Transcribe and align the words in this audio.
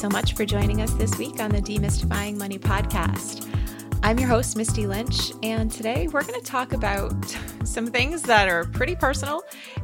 So 0.00 0.08
much 0.08 0.34
for 0.34 0.46
joining 0.46 0.80
us 0.80 0.94
this 0.94 1.18
week 1.18 1.40
on 1.40 1.50
the 1.50 1.60
Demystifying 1.60 2.38
Money 2.38 2.58
podcast. 2.58 3.46
I'm 4.02 4.18
your 4.18 4.28
host, 4.28 4.56
Misty 4.56 4.86
Lynch, 4.86 5.34
and 5.42 5.70
today 5.70 6.08
we're 6.08 6.22
going 6.22 6.40
to 6.40 6.46
talk 6.46 6.72
about 6.72 7.12
some 7.64 7.86
things 7.86 8.22
that 8.22 8.48
are 8.48 8.64
pretty 8.64 8.96
personal 8.96 9.42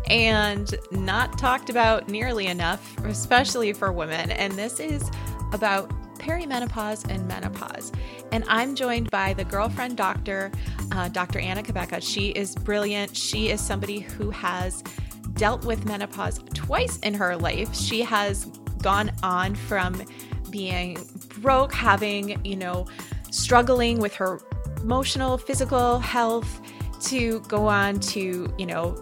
and 0.08 0.74
not 0.90 1.36
talked 1.36 1.68
about 1.68 2.08
nearly 2.08 2.46
enough, 2.46 2.96
especially 3.04 3.74
for 3.74 3.92
women. 3.92 4.30
And 4.30 4.54
this 4.54 4.80
is 4.80 5.04
about 5.52 5.90
perimenopause 6.14 7.06
and 7.10 7.28
menopause. 7.28 7.92
And 8.32 8.42
I'm 8.48 8.74
joined 8.74 9.10
by 9.10 9.34
the 9.34 9.44
girlfriend 9.44 9.98
doctor, 9.98 10.50
uh, 10.92 11.10
Dr. 11.10 11.40
Anna 11.40 11.62
Cabeca. 11.62 12.02
She 12.02 12.28
is 12.28 12.54
brilliant. 12.54 13.14
She 13.14 13.50
is 13.50 13.60
somebody 13.60 14.00
who 14.00 14.30
has 14.30 14.82
dealt 15.34 15.66
with 15.66 15.84
menopause 15.84 16.40
twice 16.54 16.98
in 17.00 17.12
her 17.12 17.36
life. 17.36 17.74
She 17.74 18.00
has 18.00 18.50
gone 18.82 19.10
on 19.22 19.54
from 19.54 20.02
being 20.50 20.98
broke, 21.40 21.74
having, 21.74 22.44
you 22.44 22.56
know, 22.56 22.86
struggling 23.30 23.98
with 23.98 24.14
her 24.14 24.40
emotional, 24.82 25.36
physical 25.38 25.98
health 25.98 26.60
to 27.00 27.40
go 27.40 27.66
on 27.66 27.98
to, 28.00 28.52
you 28.58 28.66
know, 28.66 28.96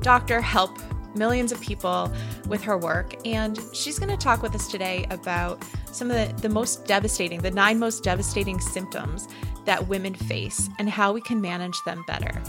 doctor, 0.00 0.40
help 0.40 0.78
millions 1.14 1.52
of 1.52 1.60
people 1.60 2.12
with 2.46 2.62
her 2.62 2.76
work. 2.76 3.14
And 3.26 3.58
she's 3.72 3.98
going 3.98 4.10
to 4.10 4.16
talk 4.16 4.42
with 4.42 4.54
us 4.54 4.68
today 4.68 5.06
about 5.10 5.62
some 5.92 6.10
of 6.10 6.16
the, 6.16 6.42
the 6.42 6.48
most 6.48 6.84
devastating, 6.86 7.40
the 7.40 7.50
nine 7.50 7.78
most 7.78 8.04
devastating 8.04 8.60
symptoms 8.60 9.28
that 9.64 9.86
women 9.86 10.14
face 10.14 10.70
and 10.78 10.88
how 10.88 11.12
we 11.12 11.20
can 11.20 11.40
manage 11.40 11.76
them 11.84 12.02
better. 12.06 12.40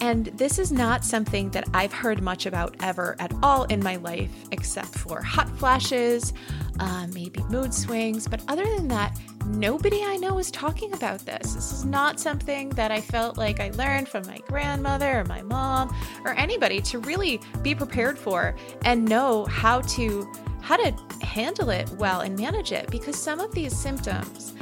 And 0.00 0.26
this 0.26 0.58
is 0.58 0.72
not 0.72 1.04
something 1.04 1.50
that 1.50 1.68
I've 1.74 1.92
heard 1.92 2.22
much 2.22 2.46
about 2.46 2.74
ever 2.80 3.14
at 3.18 3.32
all 3.42 3.64
in 3.64 3.82
my 3.82 3.96
life, 3.96 4.30
except 4.52 4.88
for 4.88 5.20
hot 5.20 5.50
flashes, 5.58 6.32
uh, 6.80 7.06
maybe 7.12 7.42
mood 7.50 7.74
swings. 7.74 8.26
But 8.26 8.42
other 8.48 8.64
than 8.64 8.88
that, 8.88 9.18
nobody 9.46 10.02
I 10.04 10.16
know 10.16 10.38
is 10.38 10.50
talking 10.50 10.92
about 10.92 11.20
this. 11.20 11.54
This 11.54 11.72
is 11.72 11.84
not 11.84 12.20
something 12.20 12.70
that 12.70 12.90
I 12.90 13.00
felt 13.00 13.36
like 13.36 13.60
I 13.60 13.70
learned 13.70 14.08
from 14.08 14.26
my 14.26 14.38
grandmother 14.46 15.20
or 15.20 15.24
my 15.24 15.42
mom 15.42 15.94
or 16.24 16.34
anybody 16.34 16.80
to 16.82 16.98
really 16.98 17.40
be 17.62 17.74
prepared 17.74 18.18
for 18.18 18.54
and 18.84 19.04
know 19.04 19.44
how 19.46 19.80
to 19.82 20.30
how 20.60 20.76
to 20.76 20.94
handle 21.22 21.70
it 21.70 21.90
well 21.98 22.20
and 22.20 22.38
manage 22.38 22.70
it 22.72 22.88
because 22.90 23.20
some 23.20 23.40
of 23.40 23.52
these 23.52 23.76
symptoms 23.76 24.54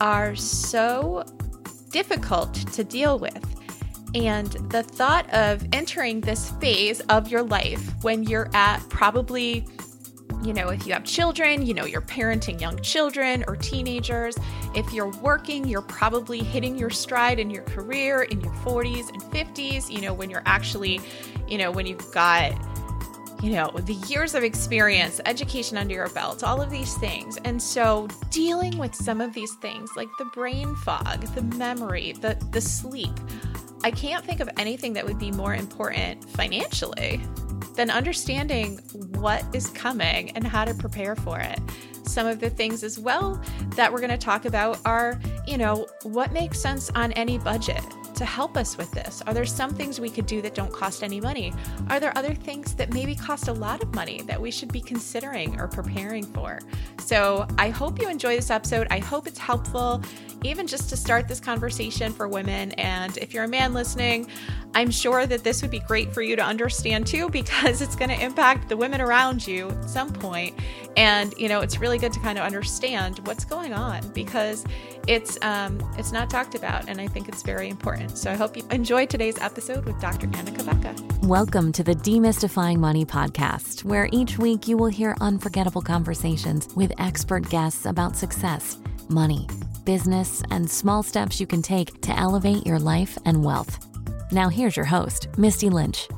are 0.00 0.36
so 0.36 1.24
difficult 1.90 2.54
to 2.54 2.84
deal 2.84 3.18
with. 3.18 3.46
And 4.14 4.48
the 4.70 4.82
thought 4.82 5.32
of 5.32 5.66
entering 5.72 6.20
this 6.20 6.50
phase 6.52 7.00
of 7.02 7.28
your 7.28 7.42
life 7.42 7.94
when 8.02 8.24
you're 8.24 8.50
at 8.54 8.80
probably 8.88 9.64
you 10.42 10.52
know, 10.54 10.68
if 10.70 10.86
you 10.86 10.92
have 10.92 11.04
children, 11.04 11.64
you 11.66 11.74
know, 11.74 11.84
you're 11.84 12.00
parenting 12.00 12.60
young 12.60 12.80
children 12.80 13.44
or 13.46 13.56
teenagers. 13.56 14.36
If 14.74 14.92
you're 14.92 15.10
working, 15.20 15.66
you're 15.66 15.82
probably 15.82 16.38
hitting 16.38 16.78
your 16.78 16.90
stride 16.90 17.38
in 17.38 17.50
your 17.50 17.62
career 17.64 18.22
in 18.22 18.40
your 18.40 18.52
40s 18.54 19.10
and 19.10 19.22
50s, 19.22 19.90
you 19.90 20.00
know, 20.00 20.14
when 20.14 20.30
you're 20.30 20.42
actually, 20.46 21.00
you 21.48 21.58
know, 21.58 21.70
when 21.70 21.86
you've 21.86 22.10
got, 22.12 22.52
you 23.42 23.52
know, 23.52 23.70
the 23.70 23.94
years 24.08 24.34
of 24.34 24.42
experience, 24.42 25.20
education 25.26 25.76
under 25.76 25.94
your 25.94 26.08
belt, 26.10 26.42
all 26.42 26.60
of 26.60 26.70
these 26.70 26.94
things. 26.96 27.38
And 27.44 27.60
so 27.62 28.08
dealing 28.30 28.76
with 28.78 28.94
some 28.94 29.20
of 29.20 29.32
these 29.34 29.54
things 29.54 29.90
like 29.96 30.08
the 30.18 30.26
brain 30.26 30.74
fog, 30.76 31.22
the 31.34 31.42
memory, 31.56 32.12
the 32.12 32.38
the 32.50 32.60
sleep. 32.60 33.18
I 33.82 33.90
can't 33.90 34.24
think 34.24 34.40
of 34.40 34.50
anything 34.58 34.92
that 34.94 35.06
would 35.06 35.18
be 35.18 35.30
more 35.30 35.54
important 35.54 36.28
financially 36.30 37.20
than 37.76 37.90
understanding 37.90 38.78
what 39.14 39.44
is 39.54 39.68
coming 39.70 40.30
and 40.32 40.46
how 40.46 40.64
to 40.64 40.74
prepare 40.74 41.16
for 41.16 41.38
it. 41.38 41.58
Some 42.04 42.26
of 42.26 42.40
the 42.40 42.50
things 42.50 42.82
as 42.82 42.98
well 42.98 43.40
that 43.76 43.92
we're 43.92 44.00
going 44.00 44.10
to 44.10 44.18
talk 44.18 44.44
about 44.44 44.78
are, 44.84 45.20
you 45.46 45.56
know, 45.56 45.86
what 46.02 46.32
makes 46.32 46.60
sense 46.60 46.90
on 46.94 47.12
any 47.12 47.38
budget 47.38 47.82
to 48.20 48.26
help 48.26 48.58
us 48.58 48.76
with 48.76 48.90
this? 48.90 49.22
Are 49.26 49.32
there 49.32 49.46
some 49.46 49.70
things 49.70 49.98
we 49.98 50.10
could 50.10 50.26
do 50.26 50.42
that 50.42 50.54
don't 50.54 50.70
cost 50.70 51.02
any 51.02 51.22
money? 51.22 51.54
Are 51.88 51.98
there 51.98 52.12
other 52.18 52.34
things 52.34 52.74
that 52.74 52.92
maybe 52.92 53.14
cost 53.14 53.48
a 53.48 53.52
lot 53.52 53.82
of 53.82 53.94
money 53.94 54.20
that 54.26 54.38
we 54.38 54.50
should 54.50 54.70
be 54.70 54.82
considering 54.82 55.58
or 55.58 55.68
preparing 55.68 56.24
for? 56.24 56.58
So 56.98 57.46
I 57.56 57.70
hope 57.70 57.98
you 57.98 58.10
enjoy 58.10 58.36
this 58.36 58.50
episode. 58.50 58.88
I 58.90 58.98
hope 58.98 59.26
it's 59.26 59.38
helpful, 59.38 60.02
even 60.44 60.66
just 60.66 60.88
to 60.90 60.96
start 60.96 61.28
this 61.28 61.40
conversation 61.40 62.12
for 62.12 62.28
women. 62.28 62.72
And 62.72 63.16
if 63.18 63.34
you're 63.34 63.44
a 63.44 63.48
man 63.48 63.74
listening, 63.74 64.26
I'm 64.74 64.90
sure 64.90 65.26
that 65.26 65.44
this 65.44 65.62
would 65.62 65.70
be 65.70 65.80
great 65.80 66.12
for 66.12 66.22
you 66.22 66.36
to 66.36 66.42
understand 66.42 67.06
too, 67.06 67.28
because 67.30 67.82
it's 67.82 67.96
going 67.96 68.10
to 68.10 68.22
impact 68.22 68.68
the 68.68 68.76
women 68.76 69.00
around 69.00 69.46
you 69.46 69.70
at 69.70 69.90
some 69.90 70.12
point. 70.12 70.58
And, 70.96 71.34
you 71.36 71.48
know, 71.48 71.60
it's 71.60 71.78
really 71.78 71.98
good 71.98 72.12
to 72.12 72.20
kind 72.20 72.38
of 72.38 72.44
understand 72.44 73.26
what's 73.26 73.44
going 73.44 73.72
on 73.72 74.08
because 74.10 74.64
it's 75.06 75.38
um, 75.42 75.80
it's 75.98 76.12
not 76.12 76.30
talked 76.30 76.54
about, 76.54 76.88
and 76.88 77.00
I 77.00 77.06
think 77.06 77.28
it's 77.28 77.42
very 77.42 77.68
important. 77.68 78.18
So 78.18 78.30
I 78.30 78.36
hope 78.36 78.56
you 78.56 78.64
enjoy 78.70 79.06
today's 79.06 79.38
episode 79.38 79.84
with 79.84 80.00
Dr. 80.00 80.28
Anna 80.34 80.50
Cabeca. 80.50 81.26
Welcome 81.26 81.72
to 81.72 81.82
the 81.82 81.94
Demystifying 81.94 82.78
Money 82.78 83.04
podcast, 83.04 83.82
where 83.84 84.08
each 84.12 84.38
week 84.38 84.68
you 84.68 84.76
will 84.76 84.88
hear 84.88 85.16
unforgettable 85.20 85.82
conversations 85.82 86.68
with 86.76 86.92
expert 86.98 87.48
guests 87.48 87.86
about 87.86 88.14
success, 88.14 88.78
money, 89.08 89.46
business, 89.84 90.42
and 90.50 90.70
small 90.70 91.02
steps 91.02 91.40
you 91.40 91.46
can 91.46 91.62
take 91.62 92.00
to 92.02 92.18
elevate 92.18 92.66
your 92.66 92.78
life 92.78 93.18
and 93.24 93.44
wealth. 93.44 93.86
Now, 94.32 94.48
here's 94.48 94.76
your 94.76 94.86
host, 94.86 95.28
Misty 95.36 95.68
Lynch. 95.68 96.08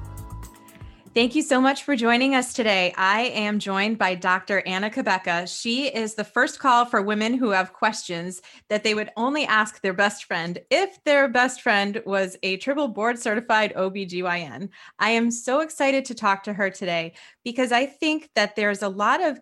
Thank 1.15 1.35
you 1.35 1.43
so 1.43 1.61
much 1.61 1.83
for 1.83 1.95
joining 1.95 2.35
us 2.35 2.55
today. 2.55 2.95
I 2.97 3.25
am 3.35 3.59
joined 3.59 3.99
by 3.99 4.15
Dr. 4.15 4.63
Anna 4.65 4.89
Cabeca. 4.89 5.47
She 5.47 5.89
is 5.89 6.15
the 6.15 6.25
first 6.25 6.59
call 6.59 6.87
for 6.87 7.03
women 7.03 7.35
who 7.35 7.51
have 7.51 7.75
questions 7.75 8.41
that 8.71 8.83
they 8.83 8.95
would 8.95 9.11
only 9.15 9.45
ask 9.45 9.83
their 9.83 9.93
best 9.93 10.25
friend 10.25 10.59
if 10.71 11.05
their 11.05 11.29
best 11.29 11.61
friend 11.61 12.03
was 12.07 12.39
a 12.43 12.57
triple 12.57 12.89
board 12.89 13.19
certified 13.19 13.75
OBGYN. 13.77 14.71
I 14.99 15.11
am 15.11 15.31
so 15.31 15.61
excited 15.61 16.07
to 16.07 16.15
talk 16.15 16.45
to 16.45 16.55
her 16.55 16.71
today 16.71 17.13
because 17.45 17.73
I 17.73 17.85
think 17.85 18.31
that 18.35 18.57
there's 18.57 18.81
a 18.81 18.89
lot 18.89 19.23
of, 19.23 19.39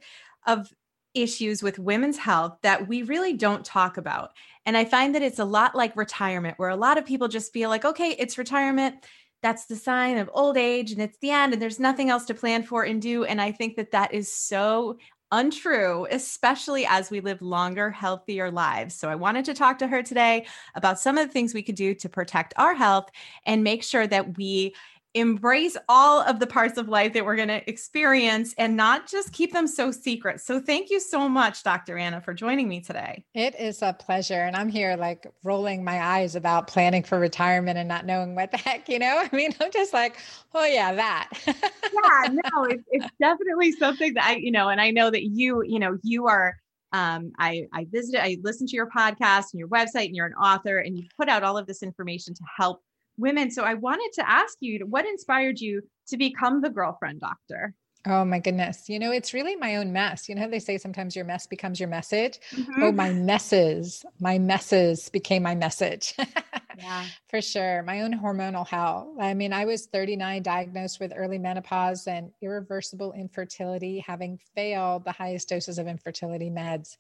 of 0.49 0.73
issues 1.15 1.63
with 1.63 1.79
women's 1.79 2.19
health 2.19 2.59
that 2.63 2.89
we 2.89 3.03
really 3.03 3.33
don't 3.33 3.65
talk 3.65 3.97
about. 3.97 4.33
And 4.67 4.77
I 4.77 4.85
find 4.85 5.15
that 5.15 5.23
it's 5.23 5.39
a 5.39 5.45
lot 5.45 5.75
like 5.75 5.97
retirement, 5.97 6.59
where 6.59 6.69
a 6.69 6.77
lot 6.77 6.99
of 6.99 7.07
people 7.07 7.29
just 7.29 7.53
feel 7.53 7.71
like, 7.71 7.85
okay, 7.85 8.15
it's 8.19 8.39
retirement. 8.39 8.97
That's 9.43 9.67
the 9.67 9.77
sign 9.77 10.19
of 10.19 10.31
old 10.35 10.57
age 10.57 10.93
and 10.93 11.01
it's 11.01 11.17
the 11.19 11.31
end, 11.31 11.53
and 11.53 11.63
there's 11.63 11.81
nothing 11.81 12.11
else 12.11 12.27
to 12.27 12.35
plan 12.35 12.63
for 12.63 12.85
and 12.85 13.01
do. 13.01 13.25
And 13.25 13.41
I 13.41 13.53
think 13.53 13.77
that 13.77 13.93
that 13.93 14.13
is 14.13 14.33
so 14.33 14.99
untrue, 15.33 16.07
especially 16.11 16.85
as 16.87 17.11
we 17.11 17.21
live 17.21 17.41
longer, 17.41 17.91
healthier 17.91 18.51
lives. 18.51 18.95
So 18.95 19.09
I 19.09 19.15
wanted 19.15 19.45
to 19.47 19.55
talk 19.55 19.79
to 19.79 19.87
her 19.87 20.03
today 20.03 20.47
about 20.75 20.99
some 20.99 21.17
of 21.17 21.27
the 21.27 21.33
things 21.33 21.55
we 21.55 21.63
could 21.63 21.77
do 21.77 21.95
to 21.95 22.09
protect 22.09 22.53
our 22.57 22.75
health 22.75 23.11
and 23.47 23.65
make 23.65 23.83
sure 23.83 24.07
that 24.09 24.37
we 24.37 24.75
embrace 25.15 25.77
all 25.89 26.21
of 26.23 26.39
the 26.39 26.47
parts 26.47 26.79
of 26.79 26.89
life 26.89 27.13
that 27.13 27.25
we're 27.25 27.37
going 27.37 27.49
to 27.49 27.69
experience 27.69 28.55
and 28.59 28.77
not 28.77 29.09
just 29.09 29.33
keep 29.33 29.53
them 29.53 29.67
so 29.67 29.91
secret. 29.91 30.41
So 30.41 30.61
thank 30.61 30.91
you 30.91 31.01
so 31.01 31.29
much, 31.29 31.65
Dr. 31.65 31.99
Anna, 31.99 32.21
for 32.21 32.33
joining 32.33 32.69
me 32.69 32.81
today. 32.81 33.25
It 33.35 33.59
is 33.59 33.83
a 33.83 33.93
pleasure. 33.93 34.43
And 34.43 34.55
I'm 34.55 34.69
here 34.69 34.97
like 34.97 35.27
rolling 35.43 35.83
my 35.83 36.01
eyes 36.01 36.37
about 36.37 36.69
planning 36.69 37.03
for 37.03 37.19
retirement 37.19 37.77
and 37.77 37.89
not 37.89 38.07
knowing 38.07 38.35
what 38.35 38.53
the 38.53 38.59
heck, 38.59 38.89
you 38.89 38.99
know? 38.99 39.27
I 39.33 39.35
mean, 39.35 39.53
I'm 39.61 39.73
just 39.73 39.93
like, 39.93 40.17
oh, 40.55 40.65
yeah, 40.65 40.95
that. 40.95 41.31
yeah, 41.47 42.29
no, 42.31 42.65
it, 42.65 42.81
it's 42.91 43.07
definitely 43.21 43.73
something 43.73 44.15
that 44.15 44.25
I, 44.25 44.37
you 44.37 44.53
know, 44.53 44.69
and 44.69 44.81
I 44.81 44.91
know 44.91 45.11
that 45.11 45.25
you, 45.25 45.65
you 45.65 45.81
know, 45.81 45.99
you 46.03 46.29
are 46.29 46.57
um, 46.93 47.31
I, 47.39 47.69
I 47.73 47.87
visited, 47.91 48.21
I 48.21 48.39
listened 48.43 48.69
to 48.71 48.77
your 48.77 48.91
podcast 48.91 49.53
and 49.53 49.61
your 49.61 49.69
website, 49.69 50.07
and 50.07 50.17
you're 50.17 50.27
an 50.27 50.35
author, 50.35 50.79
and 50.79 50.99
you 50.99 51.05
put 51.17 51.29
out 51.29 51.45
all 51.45 51.57
of 51.57 51.69
this 51.69 51.85
information 51.85 52.35
to 52.35 52.43
help 52.57 52.83
women. 53.21 53.51
So 53.51 53.63
I 53.63 53.75
wanted 53.75 54.11
to 54.15 54.29
ask 54.29 54.57
you 54.61 54.87
what 54.89 55.07
inspired 55.07 55.61
you 55.61 55.83
to 56.09 56.17
become 56.17 56.61
the 56.61 56.71
girlfriend 56.71 57.21
doctor? 57.21 57.75
Oh 58.07 58.25
my 58.25 58.39
goodness. 58.39 58.89
You 58.89 58.99
know, 58.99 59.13
it's 59.13 59.35
really 59.35 59.57
my 59.57 59.77
own 59.77 59.93
mess. 59.93 60.27
You 60.27 60.35
know, 60.35 60.49
they 60.49 60.59
say 60.59 60.79
sometimes 60.79 61.15
your 61.15 61.27
mess 61.27 61.47
becomes 61.47 61.79
your 61.79 61.89
message. 61.91 62.39
Mm-hmm. 62.53 62.83
Oh, 62.83 62.93
my 62.93 63.13
messes, 63.13 64.07
my 64.19 64.39
messes 64.39 65.11
became 65.11 65.43
my 65.43 65.55
message. 65.55 66.15
yeah, 66.79 67.05
for 67.29 67.43
sure. 67.43 67.83
My 67.83 68.01
own 68.01 68.19
hormonal 68.19 68.67
hell. 68.67 69.15
I 69.21 69.35
mean, 69.35 69.53
I 69.53 69.67
was 69.67 69.85
39, 69.87 70.43
diagnosed 70.43 70.99
with 70.99 71.13
early 71.15 71.37
menopause 71.37 72.07
and 72.07 72.31
irreversible 72.41 73.13
infertility, 73.13 73.99
having 73.99 74.39
failed 74.55 75.05
the 75.05 75.13
highest 75.13 75.51
doses 75.51 75.79
of 75.79 75.87
infertility 75.87 76.49
meds. 76.49 76.97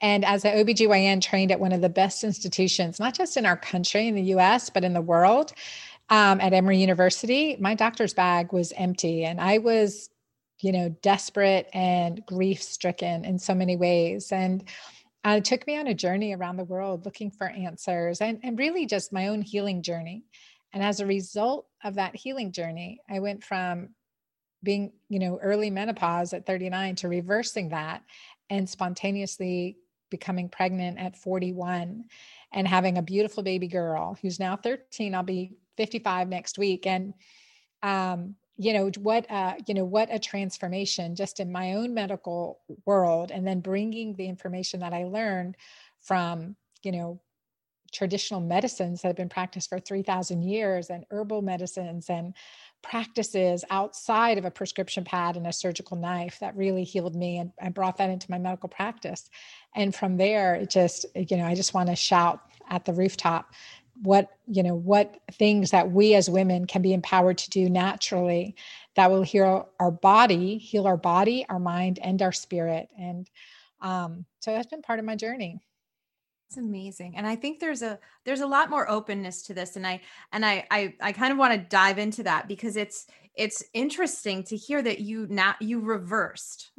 And 0.00 0.24
as 0.24 0.44
an 0.44 0.56
OBGYN 0.56 1.22
trained 1.22 1.52
at 1.52 1.60
one 1.60 1.72
of 1.72 1.80
the 1.80 1.88
best 1.88 2.24
institutions, 2.24 2.98
not 2.98 3.14
just 3.14 3.36
in 3.36 3.46
our 3.46 3.56
country, 3.56 4.08
in 4.08 4.14
the 4.14 4.34
US, 4.34 4.70
but 4.70 4.84
in 4.84 4.92
the 4.92 5.00
world, 5.00 5.52
um, 6.10 6.40
at 6.40 6.52
Emory 6.52 6.78
University, 6.78 7.56
my 7.58 7.74
doctor's 7.74 8.12
bag 8.12 8.52
was 8.52 8.72
empty. 8.76 9.24
And 9.24 9.40
I 9.40 9.58
was 9.58 10.10
you 10.60 10.72
know, 10.72 10.88
desperate 11.02 11.68
and 11.74 12.24
grief 12.26 12.62
stricken 12.62 13.24
in 13.24 13.38
so 13.38 13.54
many 13.54 13.76
ways. 13.76 14.32
And 14.32 14.64
uh, 15.26 15.36
it 15.38 15.44
took 15.44 15.66
me 15.66 15.76
on 15.78 15.86
a 15.86 15.94
journey 15.94 16.34
around 16.34 16.56
the 16.56 16.64
world 16.64 17.04
looking 17.04 17.30
for 17.30 17.48
answers 17.48 18.20
and, 18.20 18.40
and 18.42 18.58
really 18.58 18.86
just 18.86 19.12
my 19.12 19.28
own 19.28 19.42
healing 19.42 19.82
journey. 19.82 20.24
And 20.72 20.82
as 20.82 21.00
a 21.00 21.06
result 21.06 21.66
of 21.82 21.96
that 21.96 22.16
healing 22.16 22.52
journey, 22.52 23.00
I 23.10 23.20
went 23.20 23.44
from 23.44 23.90
being, 24.62 24.92
you 25.08 25.18
know, 25.18 25.38
early 25.42 25.70
menopause 25.70 26.32
at 26.32 26.46
39 26.46 26.96
to 26.96 27.08
reversing 27.08 27.68
that 27.68 28.02
and 28.48 28.68
spontaneously 28.68 29.76
becoming 30.14 30.48
pregnant 30.48 30.96
at 30.98 31.16
41 31.16 32.04
and 32.52 32.68
having 32.68 32.98
a 32.98 33.02
beautiful 33.02 33.42
baby 33.42 33.66
girl 33.66 34.16
who's 34.22 34.38
now 34.38 34.56
13. 34.56 35.12
I'll 35.12 35.24
be 35.24 35.56
55 35.76 36.28
next 36.28 36.56
week. 36.56 36.86
And 36.86 37.14
um, 37.82 38.36
you 38.56 38.72
know 38.72 38.90
what 39.00 39.28
uh, 39.28 39.54
you 39.66 39.74
know 39.74 39.84
what 39.84 40.08
a 40.12 40.18
transformation 40.18 41.16
just 41.16 41.40
in 41.40 41.50
my 41.50 41.74
own 41.74 41.92
medical 41.92 42.60
world 42.86 43.32
and 43.32 43.44
then 43.44 43.58
bringing 43.58 44.14
the 44.14 44.28
information 44.28 44.78
that 44.78 44.92
i 44.92 45.02
learned 45.02 45.56
from 46.00 46.54
you 46.84 46.92
know 46.92 47.20
traditional 47.92 48.40
medicines 48.40 49.02
that 49.02 49.08
have 49.08 49.16
been 49.16 49.28
practiced 49.28 49.68
for 49.68 49.80
3000 49.80 50.42
years 50.42 50.90
and 50.90 51.04
herbal 51.10 51.42
medicines 51.42 52.08
and 52.08 52.34
practices 52.84 53.64
outside 53.70 54.38
of 54.38 54.44
a 54.44 54.50
prescription 54.50 55.04
pad 55.04 55.36
and 55.36 55.46
a 55.46 55.52
surgical 55.52 55.96
knife 55.96 56.38
that 56.40 56.56
really 56.56 56.84
healed 56.84 57.16
me 57.16 57.38
and 57.38 57.50
i 57.60 57.68
brought 57.68 57.96
that 57.96 58.10
into 58.10 58.30
my 58.30 58.38
medical 58.38 58.68
practice. 58.68 59.28
And 59.74 59.94
from 59.94 60.18
there 60.18 60.54
it 60.54 60.70
just 60.70 61.06
you 61.14 61.36
know 61.36 61.46
i 61.46 61.54
just 61.54 61.74
want 61.74 61.88
to 61.88 61.96
shout 61.96 62.40
at 62.68 62.84
the 62.84 62.92
rooftop 62.92 63.52
what 64.02 64.28
you 64.46 64.62
know 64.62 64.74
what 64.74 65.16
things 65.32 65.70
that 65.70 65.90
we 65.90 66.14
as 66.14 66.28
women 66.28 66.66
can 66.66 66.82
be 66.82 66.92
empowered 66.92 67.38
to 67.38 67.50
do 67.50 67.70
naturally 67.70 68.54
that 68.96 69.10
will 69.10 69.22
heal 69.22 69.68
our 69.80 69.90
body 69.90 70.58
heal 70.58 70.86
our 70.86 70.96
body 70.96 71.46
our 71.48 71.58
mind 71.58 71.98
and 72.02 72.20
our 72.22 72.32
spirit. 72.32 72.88
And 72.98 73.28
um, 73.80 74.24
so 74.40 74.52
that's 74.52 74.66
been 74.66 74.82
part 74.82 74.98
of 74.98 75.04
my 75.04 75.16
journey 75.16 75.60
it's 76.46 76.56
amazing 76.56 77.16
and 77.16 77.26
i 77.26 77.34
think 77.34 77.60
there's 77.60 77.82
a 77.82 77.98
there's 78.24 78.40
a 78.40 78.46
lot 78.46 78.70
more 78.70 78.88
openness 78.90 79.42
to 79.42 79.54
this 79.54 79.76
and 79.76 79.86
i 79.86 80.00
and 80.32 80.44
i 80.44 80.64
i, 80.70 80.94
I 81.00 81.12
kind 81.12 81.32
of 81.32 81.38
want 81.38 81.54
to 81.54 81.58
dive 81.68 81.98
into 81.98 82.22
that 82.24 82.48
because 82.48 82.76
it's 82.76 83.06
it's 83.36 83.64
interesting 83.72 84.44
to 84.44 84.56
hear 84.56 84.80
that 84.80 85.00
you 85.00 85.26
now 85.28 85.54
you 85.60 85.80
reversed. 85.80 86.70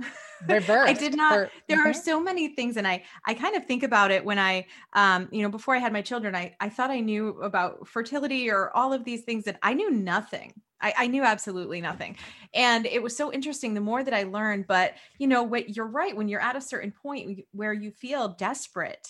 Reversed. 0.47 0.89
I 0.89 0.93
did 0.93 1.15
not. 1.15 1.33
For, 1.33 1.51
there 1.67 1.79
mm-hmm. 1.79 1.87
are 1.87 1.93
so 1.93 2.21
many 2.21 2.55
things, 2.55 2.77
and 2.77 2.87
I 2.87 3.03
I 3.25 3.33
kind 3.33 3.55
of 3.55 3.65
think 3.65 3.83
about 3.83 4.11
it 4.11 4.23
when 4.23 4.39
I 4.39 4.67
um 4.93 5.27
you 5.31 5.43
know 5.43 5.49
before 5.49 5.75
I 5.75 5.79
had 5.79 5.93
my 5.93 6.01
children, 6.01 6.35
I 6.35 6.55
I 6.59 6.69
thought 6.69 6.91
I 6.91 7.01
knew 7.01 7.41
about 7.41 7.87
fertility 7.87 8.49
or 8.49 8.75
all 8.75 8.93
of 8.93 9.03
these 9.03 9.23
things 9.23 9.43
that 9.45 9.59
I 9.61 9.73
knew 9.73 9.91
nothing. 9.91 10.53
I, 10.81 10.93
I 10.97 11.07
knew 11.07 11.23
absolutely 11.23 11.81
nothing, 11.81 12.17
and 12.53 12.85
it 12.85 13.01
was 13.01 13.15
so 13.15 13.31
interesting. 13.33 13.73
The 13.73 13.81
more 13.81 14.03
that 14.03 14.13
I 14.13 14.23
learned, 14.23 14.67
but 14.67 14.93
you 15.17 15.27
know 15.27 15.43
what, 15.43 15.75
you're 15.75 15.87
right. 15.87 16.15
When 16.15 16.27
you're 16.27 16.41
at 16.41 16.55
a 16.55 16.61
certain 16.61 16.91
point 16.91 17.41
where 17.51 17.73
you 17.73 17.91
feel 17.91 18.29
desperate, 18.29 19.07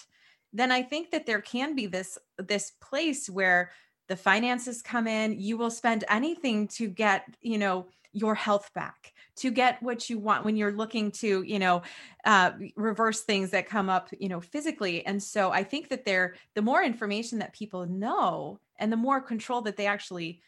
then 0.56 0.72
I 0.72 0.82
think 0.82 1.12
that 1.12 1.26
there 1.26 1.42
can 1.42 1.76
be 1.76 1.86
this 1.86 2.18
this 2.38 2.72
place 2.82 3.30
where 3.30 3.72
the 4.08 4.16
finances 4.16 4.82
come 4.82 5.08
in 5.08 5.40
you 5.40 5.58
will 5.58 5.72
spend 5.72 6.04
anything 6.10 6.68
to 6.70 6.88
get 6.88 7.26
you 7.42 7.58
know 7.58 7.88
your 8.14 8.36
health 8.36 8.72
back 8.74 9.14
to 9.36 9.52
get 9.52 9.84
what 9.84 10.10
you 10.10 10.18
want 10.18 10.46
when 10.46 10.56
you're 10.56 10.72
looking 10.72 11.12
to 11.12 11.44
you 11.44 11.60
know 11.60 11.82
uh, 12.24 12.52
reverse 12.76 13.22
things 13.22 13.52
that 13.52 13.68
come 13.68 13.90
up 13.90 14.10
you 14.20 14.30
know 14.30 14.40
physically. 14.40 15.06
And 15.06 15.22
so 15.22 15.52
i 15.52 15.64
think 15.64 15.90
that 15.90 16.06
there 16.06 16.36
the 16.54 16.62
more 16.62 16.84
information 16.84 17.40
that 17.40 17.54
people 17.54 17.86
know 17.86 18.60
and 18.78 18.92
the 18.92 18.98
more 18.98 19.22
control 19.22 19.62
that 19.62 19.78
they 19.78 19.88
actually 19.88 20.42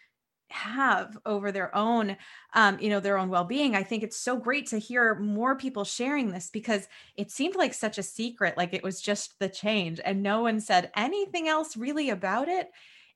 have 0.49 1.17
over 1.25 1.51
their 1.51 1.75
own 1.75 2.15
um, 2.53 2.79
you 2.79 2.89
know 2.89 2.99
their 2.99 3.17
own 3.17 3.29
well-being 3.29 3.75
i 3.75 3.83
think 3.83 4.01
it's 4.01 4.17
so 4.17 4.37
great 4.37 4.65
to 4.65 4.77
hear 4.77 5.15
more 5.15 5.55
people 5.55 5.83
sharing 5.83 6.31
this 6.31 6.49
because 6.49 6.87
it 7.15 7.29
seemed 7.29 7.55
like 7.55 7.73
such 7.73 7.97
a 7.97 8.03
secret 8.03 8.55
like 8.55 8.73
it 8.73 8.83
was 8.83 9.01
just 9.01 9.37
the 9.39 9.49
change 9.49 9.99
and 10.05 10.23
no 10.23 10.41
one 10.41 10.59
said 10.59 10.89
anything 10.95 11.47
else 11.49 11.75
really 11.75 12.09
about 12.09 12.47
it 12.47 12.69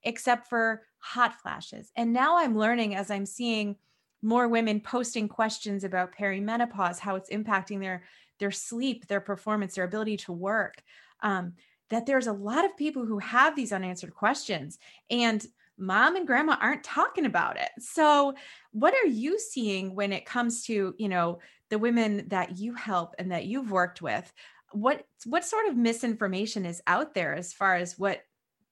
except 0.04 0.48
for 0.48 0.82
hot 0.98 1.40
flashes. 1.40 1.90
And 1.96 2.12
now 2.12 2.38
I'm 2.38 2.56
learning 2.56 2.94
as 2.94 3.10
I'm 3.10 3.26
seeing 3.26 3.76
more 4.22 4.48
women 4.48 4.80
posting 4.80 5.28
questions 5.28 5.84
about 5.84 6.14
perimenopause, 6.14 6.98
how 6.98 7.16
it's 7.16 7.30
impacting 7.30 7.80
their 7.80 8.04
their 8.38 8.50
sleep, 8.50 9.06
their 9.06 9.20
performance, 9.20 9.74
their 9.74 9.84
ability 9.84 10.16
to 10.16 10.32
work. 10.32 10.82
Um, 11.22 11.54
that 11.90 12.06
there's 12.06 12.26
a 12.26 12.32
lot 12.32 12.64
of 12.64 12.76
people 12.76 13.04
who 13.04 13.18
have 13.18 13.54
these 13.54 13.72
unanswered 13.72 14.14
questions, 14.14 14.78
and 15.10 15.46
mom 15.78 16.16
and 16.16 16.26
grandma 16.26 16.56
aren't 16.60 16.84
talking 16.84 17.26
about 17.26 17.56
it. 17.56 17.70
So, 17.78 18.34
what 18.72 18.94
are 18.94 19.06
you 19.06 19.38
seeing 19.38 19.94
when 19.94 20.12
it 20.12 20.26
comes 20.26 20.64
to 20.64 20.94
you 20.98 21.08
know 21.08 21.38
the 21.70 21.78
women 21.78 22.26
that 22.28 22.58
you 22.58 22.74
help 22.74 23.14
and 23.18 23.32
that 23.32 23.46
you've 23.46 23.70
worked 23.70 24.02
with? 24.02 24.32
What 24.72 25.04
what 25.26 25.44
sort 25.44 25.66
of 25.66 25.76
misinformation 25.76 26.66
is 26.66 26.82
out 26.86 27.14
there 27.14 27.34
as 27.34 27.52
far 27.52 27.76
as 27.76 27.98
what 27.98 28.22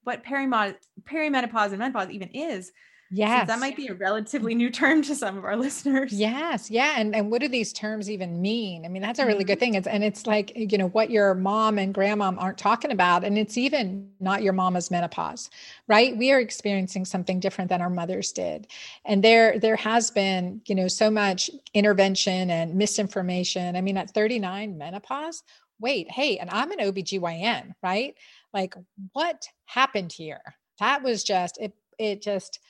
what 0.05 0.25
perimenopause, 0.25 0.77
perimenopause 1.05 1.71
and 1.71 1.79
menopause 1.79 2.11
even 2.11 2.29
is. 2.29 2.73
Yes. 3.11 3.49
that 3.49 3.59
might 3.59 3.77
be 3.77 3.89
a 3.89 3.95
relatively 3.95 4.55
new 4.55 4.71
term 4.71 5.03
to 5.03 5.15
some 5.15 5.37
of 5.37 5.45
our 5.45 5.57
listeners. 5.57 6.13
Yes. 6.13 6.71
Yeah. 6.71 6.95
And, 6.97 7.15
and 7.15 7.31
what 7.31 7.41
do 7.41 7.49
these 7.49 7.73
terms 7.73 8.11
even 8.11 8.41
mean? 8.41 8.85
I 8.85 8.89
mean, 8.89 9.03
that's 9.03 9.19
a 9.19 9.27
really 9.27 9.45
good 9.45 9.55
mm-hmm. 9.55 9.73
thing. 9.73 9.75
It's, 9.75 9.87
and 9.87 10.05
it's 10.05 10.27
like, 10.27 10.53
you 10.55 10.79
know, 10.79 10.89
what 10.89 11.11
your 11.11 11.35
mom 11.35 11.79
and 11.79 11.95
grandmom 11.95 12.41
aren't 12.41 12.59
talking 12.59 12.93
about. 12.93 13.25
And 13.25 13.37
it's 13.37 13.59
even 13.59 14.11
not 14.21 14.43
your 14.43 14.53
mama's 14.53 14.91
menopause, 14.91 15.51
right? 15.89 16.17
We 16.17 16.31
are 16.33 16.41
experiencing 16.41 17.05
something 17.05 17.41
different 17.41 17.69
than 17.69 17.81
our 17.81 17.91
mothers 17.91 18.33
did. 18.33 18.69
And 19.05 19.25
there, 19.25 19.59
there 19.59 19.77
has 19.77 20.11
been, 20.11 20.63
you 20.67 20.75
know, 20.75 20.89
so 20.89 21.11
much 21.11 21.51
intervention 21.75 22.51
and 22.51 22.75
misinformation. 22.75 23.77
I 23.77 23.81
mean, 23.81 23.97
at 23.97 24.11
39 24.11 24.79
menopause, 24.79 25.43
wait, 25.81 26.11
hey, 26.11 26.39
and 26.39 26.51
I'm 26.51 26.71
an 26.71 26.79
OBGYN, 26.79 27.73
right? 27.83 28.15
like 28.53 28.75
what 29.13 29.49
happened 29.67 30.13
here 30.13 30.41
that 30.79 31.03
was 31.03 31.25
just 31.25 31.59
it 31.61 31.73
it 31.99 32.23
just 32.23 32.61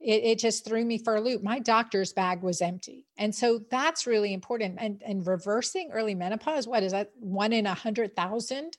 it, 0.00 0.24
it 0.24 0.38
just 0.38 0.64
threw 0.64 0.84
me 0.84 0.98
for 0.98 1.16
a 1.16 1.20
loop. 1.20 1.42
My 1.42 1.58
doctor's 1.58 2.12
bag 2.12 2.42
was 2.42 2.62
empty. 2.62 3.06
And 3.18 3.34
so 3.34 3.60
that's 3.70 4.06
really 4.06 4.32
important. 4.32 4.76
And 4.78 5.02
and 5.04 5.26
reversing 5.26 5.90
early 5.92 6.14
menopause 6.14 6.66
what 6.66 6.82
is 6.82 6.92
that 6.92 7.10
one 7.18 7.52
in 7.52 7.66
a 7.66 7.74
hundred 7.74 8.16
thousand 8.16 8.76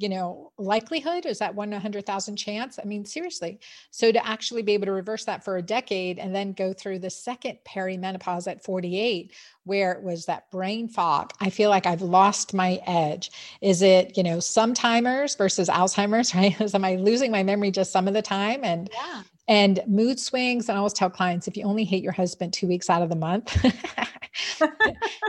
you 0.00 0.08
know 0.08 0.52
likelihood? 0.58 1.26
Is 1.26 1.40
that 1.40 1.54
one 1.54 1.68
in 1.68 1.74
a 1.74 1.80
hundred 1.80 2.06
thousand 2.06 2.36
chance? 2.36 2.78
I 2.78 2.84
mean 2.84 3.04
seriously. 3.04 3.58
So 3.90 4.12
to 4.12 4.24
actually 4.24 4.62
be 4.62 4.74
able 4.74 4.86
to 4.86 4.92
reverse 4.92 5.24
that 5.24 5.42
for 5.42 5.56
a 5.56 5.62
decade 5.62 6.18
and 6.18 6.34
then 6.34 6.52
go 6.52 6.72
through 6.72 7.00
the 7.00 7.10
second 7.10 7.58
perimenopause 7.66 8.46
at 8.46 8.62
48 8.62 9.32
where 9.64 9.92
it 9.92 10.02
was 10.02 10.26
that 10.26 10.50
brain 10.50 10.88
fog 10.88 11.32
i 11.40 11.50
feel 11.50 11.68
like 11.68 11.84
i've 11.84 12.00
lost 12.00 12.54
my 12.54 12.80
edge. 12.86 13.30
Is 13.60 13.80
it 13.82 14.16
you 14.16 14.22
know 14.22 14.38
some 14.38 14.74
timers 14.74 15.34
versus 15.34 15.68
alzheimer's 15.68 16.34
right? 16.34 16.74
Am 16.74 16.84
i 16.84 16.96
losing 16.96 17.32
my 17.32 17.42
memory 17.42 17.70
just 17.70 17.90
some 17.90 18.06
of 18.06 18.12
the 18.12 18.22
time? 18.22 18.64
And 18.64 18.90
yeah 18.92 19.22
and 19.48 19.80
mood 19.86 20.20
swings 20.20 20.68
and 20.68 20.76
i 20.76 20.78
always 20.78 20.92
tell 20.92 21.10
clients 21.10 21.48
if 21.48 21.56
you 21.56 21.64
only 21.64 21.84
hate 21.84 22.02
your 22.02 22.12
husband 22.12 22.52
two 22.52 22.68
weeks 22.68 22.88
out 22.88 23.02
of 23.02 23.08
the 23.08 23.16
month 23.16 23.56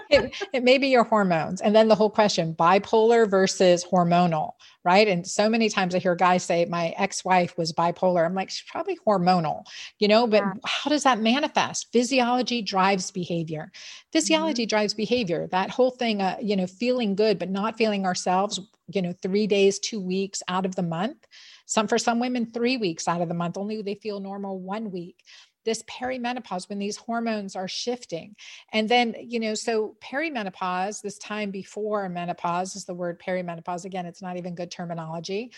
it, 0.10 0.34
it 0.54 0.64
may 0.64 0.78
be 0.78 0.88
your 0.88 1.04
hormones. 1.04 1.62
And 1.62 1.76
then 1.76 1.88
the 1.88 1.96
whole 1.96 2.10
question 2.10 2.54
bipolar 2.54 3.30
versus 3.30 3.86
hormonal, 3.86 4.54
right? 4.84 5.08
And 5.08 5.26
so 5.26 5.50
many 5.50 5.70
times 5.70 5.96
I 5.96 6.00
hear 6.00 6.16
guys 6.16 6.44
say, 6.44 6.66
My 6.66 6.90
ex 6.98 7.24
wife 7.24 7.58
was 7.58 7.74
bipolar. 7.74 8.26
I'm 8.26 8.36
like, 8.36 8.50
She's 8.50 8.70
probably 8.70 8.98
hormonal, 9.08 9.64
you 10.00 10.08
know, 10.08 10.28
but 10.28 10.44
yeah. 10.44 10.54
how 10.66 10.90
does 10.90 11.04
that 11.04 11.20
manifest? 11.20 11.92
Physiology 11.92 12.62
drives 12.62 13.12
behavior. 13.12 13.72
Physiology 14.12 14.64
mm-hmm. 14.64 14.70
drives 14.70 14.94
behavior. 14.94 15.48
That 15.52 15.70
whole 15.70 15.92
thing, 15.92 16.22
uh, 16.22 16.38
you 16.42 16.56
know, 16.56 16.68
feeling 16.68 17.16
good, 17.16 17.40
but 17.40 17.50
not 17.50 17.78
feeling 17.78 18.06
ourselves, 18.06 18.60
you 18.92 19.02
know, 19.02 19.14
three 19.22 19.48
days, 19.48 19.80
two 19.80 20.00
weeks 20.00 20.42
out 20.48 20.66
of 20.66 20.76
the 20.76 20.84
month. 20.84 21.28
Some 21.70 21.88
for 21.88 22.00
some 22.00 22.20
women, 22.20 22.48
three 22.48 22.78
weeks 22.78 23.08
out 23.08 23.22
of 23.22 23.28
the 23.28 23.36
month, 23.36 23.56
only 23.56 23.82
they 23.84 23.94
feel 23.94 24.20
normal 24.20 24.60
one 24.60 24.92
week 24.92 25.24
this 25.66 25.84
perimenopause 25.84 26.68
when 26.68 26.80
these 26.80 26.98
hormones 26.98 27.56
are 27.56 27.68
shifting. 27.68 28.36
And 28.74 28.90
then, 28.90 29.16
you 29.20 29.40
know, 29.40 29.54
so 29.54 29.96
perimenopause, 30.04 31.02
this 31.02 31.20
time 31.20 31.52
before 31.52 32.10
menopause 32.10 32.76
is 32.76 32.86
the 32.86 32.96
word 32.96 33.22
perimenopause. 33.22 33.86
Again, 33.86 34.08
it's 34.08 34.22
not 34.22 34.38
even 34.38 34.56
good 34.56 34.72
terminology. 34.72 35.52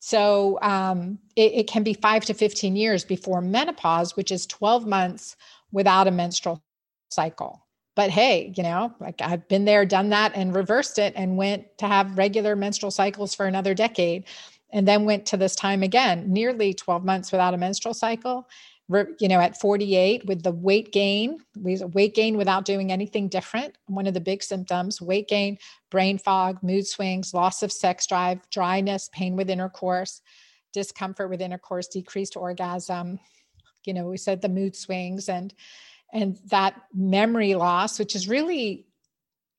So 0.00 0.58
um, 0.60 1.20
it, 1.36 1.52
it 1.52 1.66
can 1.68 1.84
be 1.84 1.94
five 1.94 2.24
to 2.24 2.34
15 2.34 2.74
years 2.74 3.04
before 3.04 3.40
menopause, 3.40 4.16
which 4.16 4.32
is 4.32 4.44
12 4.46 4.86
months 4.86 5.36
without 5.70 6.08
a 6.08 6.10
menstrual 6.10 6.60
cycle. 7.10 7.64
but 7.94 8.10
hey, 8.10 8.52
you 8.56 8.64
know, 8.64 8.92
like 8.98 9.20
I've 9.20 9.46
been 9.48 9.64
there, 9.64 9.86
done 9.86 10.10
that, 10.10 10.32
and 10.34 10.54
reversed 10.54 10.98
it 10.98 11.12
and 11.16 11.36
went 11.36 11.78
to 11.78 11.86
have 11.86 12.18
regular 12.18 12.56
menstrual 12.56 12.90
cycles 12.90 13.34
for 13.34 13.46
another 13.46 13.72
decade. 13.72 14.24
And 14.74 14.86
then 14.86 15.04
went 15.04 15.24
to 15.26 15.36
this 15.36 15.54
time 15.54 15.84
again, 15.84 16.30
nearly 16.30 16.74
12 16.74 17.04
months 17.04 17.30
without 17.30 17.54
a 17.54 17.56
menstrual 17.56 17.94
cycle. 17.94 18.48
You 18.90 19.28
know, 19.28 19.40
at 19.40 19.58
48 19.58 20.26
with 20.26 20.42
the 20.42 20.50
weight 20.50 20.92
gain, 20.92 21.38
weight 21.56 22.14
gain 22.14 22.36
without 22.36 22.66
doing 22.66 22.92
anything 22.92 23.28
different. 23.28 23.78
One 23.86 24.06
of 24.06 24.12
the 24.12 24.20
big 24.20 24.42
symptoms 24.42 25.00
weight 25.00 25.28
gain, 25.28 25.56
brain 25.90 26.18
fog, 26.18 26.62
mood 26.62 26.86
swings, 26.86 27.32
loss 27.32 27.62
of 27.62 27.72
sex 27.72 28.06
drive, 28.06 28.40
dryness, 28.50 29.08
pain 29.12 29.36
with 29.36 29.48
intercourse, 29.48 30.20
discomfort 30.74 31.30
with 31.30 31.40
intercourse, 31.40 31.88
decreased 31.88 32.36
orgasm. 32.36 33.20
You 33.86 33.94
know, 33.94 34.06
we 34.08 34.18
said 34.18 34.42
the 34.42 34.50
mood 34.50 34.76
swings 34.76 35.30
and 35.30 35.54
and 36.12 36.38
that 36.46 36.80
memory 36.94 37.54
loss 37.54 37.98
which 37.98 38.14
is 38.14 38.28
really 38.28 38.86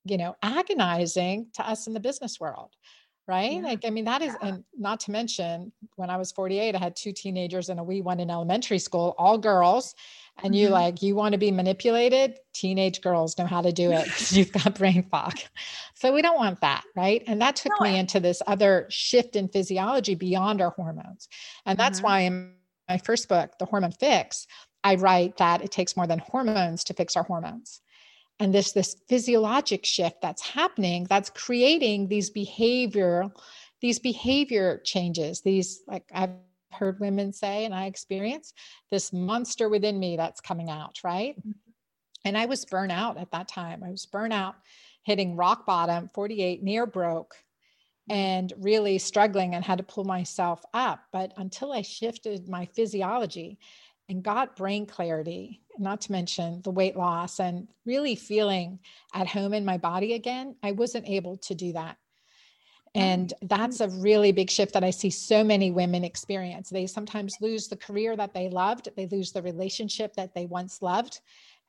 you 0.05 0.17
know 0.17 0.35
agonizing 0.41 1.47
to 1.53 1.67
us 1.67 1.85
in 1.85 1.93
the 1.93 1.99
business 1.99 2.39
world 2.39 2.71
right 3.27 3.53
yeah. 3.53 3.61
like 3.61 3.85
i 3.85 3.89
mean 3.89 4.05
that 4.05 4.21
is 4.21 4.35
and 4.41 4.63
not 4.77 4.99
to 4.99 5.11
mention 5.11 5.71
when 5.95 6.09
i 6.09 6.17
was 6.17 6.31
48 6.31 6.75
i 6.75 6.77
had 6.77 6.95
two 6.95 7.11
teenagers 7.11 7.69
and 7.69 7.79
a 7.79 7.83
wee 7.83 8.01
one 8.01 8.19
in 8.19 8.29
elementary 8.29 8.79
school 8.79 9.15
all 9.17 9.37
girls 9.37 9.95
and 10.43 10.53
mm-hmm. 10.53 10.61
you 10.61 10.69
like 10.69 11.01
you 11.01 11.15
want 11.15 11.33
to 11.33 11.37
be 11.37 11.51
manipulated 11.51 12.37
teenage 12.53 13.01
girls 13.01 13.37
know 13.37 13.45
how 13.45 13.61
to 13.61 13.71
do 13.71 13.91
it 13.91 14.31
you've 14.31 14.51
got 14.51 14.75
brain 14.75 15.03
fog 15.03 15.37
so 15.95 16.13
we 16.13 16.21
don't 16.21 16.37
want 16.37 16.61
that 16.61 16.83
right 16.95 17.23
and 17.27 17.41
that 17.41 17.55
took 17.55 17.73
no, 17.79 17.87
me 17.87 17.97
into 17.97 18.19
this 18.19 18.41
other 18.47 18.85
shift 18.89 19.35
in 19.35 19.47
physiology 19.47 20.15
beyond 20.15 20.61
our 20.61 20.71
hormones 20.71 21.27
and 21.65 21.79
that's 21.79 21.99
mm-hmm. 21.99 22.07
why 22.07 22.19
in 22.21 22.53
my 22.87 22.97
first 22.99 23.27
book 23.27 23.51
the 23.59 23.65
hormone 23.65 23.91
fix 23.91 24.45
I 24.85 24.95
write 24.95 25.37
that 25.37 25.63
it 25.63 25.71
takes 25.71 25.97
more 25.97 26.05
than 26.05 26.19
hormones 26.19 26.83
to 26.83 26.93
fix 26.93 27.15
our 27.15 27.23
hormones. 27.23 27.81
And 28.39 28.53
this 28.53 28.73
this 28.73 28.97
physiologic 29.07 29.85
shift 29.85 30.21
that's 30.21 30.41
happening 30.41 31.05
that's 31.09 31.29
creating 31.29 32.07
these 32.09 32.29
behavior 32.29 33.31
these 33.81 33.99
behavior 33.99 34.81
changes 34.83 35.41
these 35.41 35.83
like 35.87 36.03
I've 36.13 36.31
heard 36.75 36.99
women 36.99 37.33
say 37.33 37.65
and 37.65 37.73
I 37.73 37.85
experience 37.85 38.53
this 38.91 39.13
monster 39.13 39.69
within 39.69 39.99
me 39.99 40.17
that's 40.17 40.41
coming 40.41 40.69
out, 40.69 40.99
right? 41.03 41.37
Mm-hmm. 41.39 41.51
And 42.25 42.37
I 42.37 42.45
was 42.45 42.65
burnout 42.65 43.19
at 43.21 43.31
that 43.31 43.47
time. 43.47 43.83
I 43.83 43.91
was 43.91 44.07
burnout, 44.11 44.55
hitting 45.03 45.35
rock 45.35 45.65
bottom, 45.65 46.09
48, 46.13 46.63
near 46.63 46.87
broke, 46.87 47.35
and 48.09 48.51
really 48.57 48.97
struggling 48.97 49.55
and 49.55 49.63
had 49.63 49.77
to 49.77 49.83
pull 49.83 50.03
myself 50.05 50.63
up. 50.73 51.01
But 51.11 51.33
until 51.37 51.71
I 51.71 51.83
shifted 51.83 52.49
my 52.49 52.65
physiology 52.75 53.59
and 54.09 54.23
got 54.23 54.55
brain 54.55 54.85
clarity, 54.85 55.61
not 55.77 56.01
to 56.01 56.11
mention 56.11 56.61
the 56.63 56.71
weight 56.71 56.95
loss 56.95 57.39
and 57.39 57.67
really 57.85 58.15
feeling 58.15 58.79
at 59.13 59.27
home 59.27 59.53
in 59.53 59.65
my 59.65 59.77
body 59.77 60.13
again, 60.13 60.55
I 60.63 60.71
wasn't 60.71 61.09
able 61.09 61.37
to 61.37 61.55
do 61.55 61.73
that. 61.73 61.97
Oh. 62.95 62.99
And 62.99 63.33
that's 63.41 63.81
a 63.81 63.89
really 63.89 64.31
big 64.31 64.49
shift 64.49 64.73
that 64.73 64.83
I 64.83 64.91
see 64.91 65.09
so 65.09 65.43
many 65.43 65.71
women 65.71 66.03
experience. 66.03 66.69
They 66.69 66.87
sometimes 66.87 67.35
lose 67.41 67.67
the 67.67 67.77
career 67.77 68.15
that 68.15 68.33
they 68.33 68.49
loved, 68.49 68.89
they 68.95 69.07
lose 69.07 69.31
the 69.31 69.41
relationship 69.41 70.13
that 70.15 70.33
they 70.33 70.45
once 70.45 70.81
loved, 70.81 71.19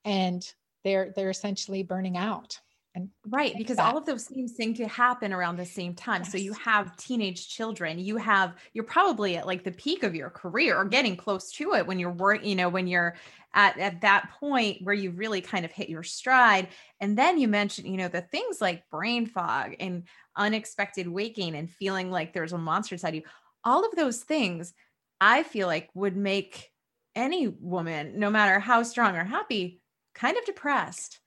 and 0.05 0.47
they're 0.85 1.13
they're 1.17 1.31
essentially 1.31 1.83
burning 1.83 2.17
out. 2.17 2.61
And 2.97 3.11
right, 3.29 3.55
because 3.59 3.77
that. 3.77 3.93
all 3.93 3.99
of 3.99 4.07
those 4.07 4.25
things 4.25 4.55
seem 4.55 4.73
to 4.75 4.89
happen 4.89 5.31
around 5.31 5.59
the 5.59 5.67
same 5.67 5.95
time. 5.95 6.23
Yes. 6.23 6.33
So 6.33 6.39
you 6.39 6.55
have 6.55 6.97
teenage 6.97 7.47
children, 7.47 7.99
you 7.99 8.17
have 8.17 8.55
you're 8.73 8.85
probably 8.85 9.37
at 9.37 9.47
like 9.47 9.65
the 9.65 9.71
peak 9.71 10.03
of 10.03 10.15
your 10.15 10.31
career 10.31 10.79
or 10.79 10.87
getting 10.87 11.15
close 11.15 11.53
to 11.53 11.75
it 11.75 11.87
when 11.87 11.99
you're 11.99 12.11
work, 12.11 12.43
you 12.43 12.55
know, 12.55 12.71
when 12.71 12.87
you're 12.87 13.17
at, 13.53 13.79
at 13.79 14.01
that 14.01 14.31
point 14.41 14.79
where 14.83 14.95
you 14.95 15.11
really 15.11 15.43
kind 15.43 15.67
of 15.67 15.73
hit 15.73 15.91
your 15.91 16.03
stride. 16.03 16.69
And 16.99 17.19
then 17.19 17.39
you 17.39 17.49
mentioned, 17.49 17.87
you 17.87 17.99
know, 17.99 18.09
the 18.09 18.23
things 18.23 18.63
like 18.63 18.89
brain 18.91 19.27
fog 19.27 19.75
and 19.79 20.05
unexpected 20.35 21.07
waking 21.07 21.55
and 21.55 21.71
feeling 21.71 22.11
like 22.11 22.33
there's 22.33 22.55
a 22.55 22.59
monster 22.59 22.95
inside 22.95 23.15
you. 23.15 23.23
All 23.63 23.85
of 23.85 23.95
those 23.95 24.21
things 24.21 24.73
I 25.21 25.43
feel 25.43 25.67
like 25.67 25.91
would 25.93 26.17
make 26.17 26.71
any 27.15 27.47
woman, 27.47 28.19
no 28.19 28.31
matter 28.31 28.59
how 28.59 28.83
strong 28.85 29.17
or 29.17 29.25
happy, 29.25 29.83
kind 30.15 30.39
of 30.39 30.47
depressed. 30.47 31.21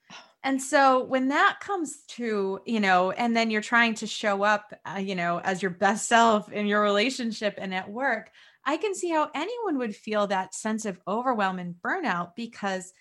And 0.43 0.61
so 0.61 1.03
when 1.03 1.29
that 1.29 1.59
comes 1.59 2.03
to, 2.09 2.61
you 2.65 2.79
know, 2.79 3.11
and 3.11 3.35
then 3.35 3.51
you're 3.51 3.61
trying 3.61 3.95
to 3.95 4.07
show 4.07 4.43
up, 4.43 4.73
uh, 4.85 4.99
you 4.99 5.15
know, 5.15 5.39
as 5.39 5.61
your 5.61 5.71
best 5.71 6.07
self 6.07 6.51
in 6.51 6.65
your 6.65 6.81
relationship 6.81 7.55
and 7.57 7.73
at 7.73 7.89
work, 7.89 8.31
I 8.65 8.77
can 8.77 8.95
see 8.95 9.09
how 9.09 9.29
anyone 9.35 9.77
would 9.79 9.95
feel 9.95 10.27
that 10.27 10.53
sense 10.53 10.85
of 10.85 10.99
overwhelm 11.07 11.59
and 11.59 11.75
burnout 11.83 12.35
because 12.35 12.93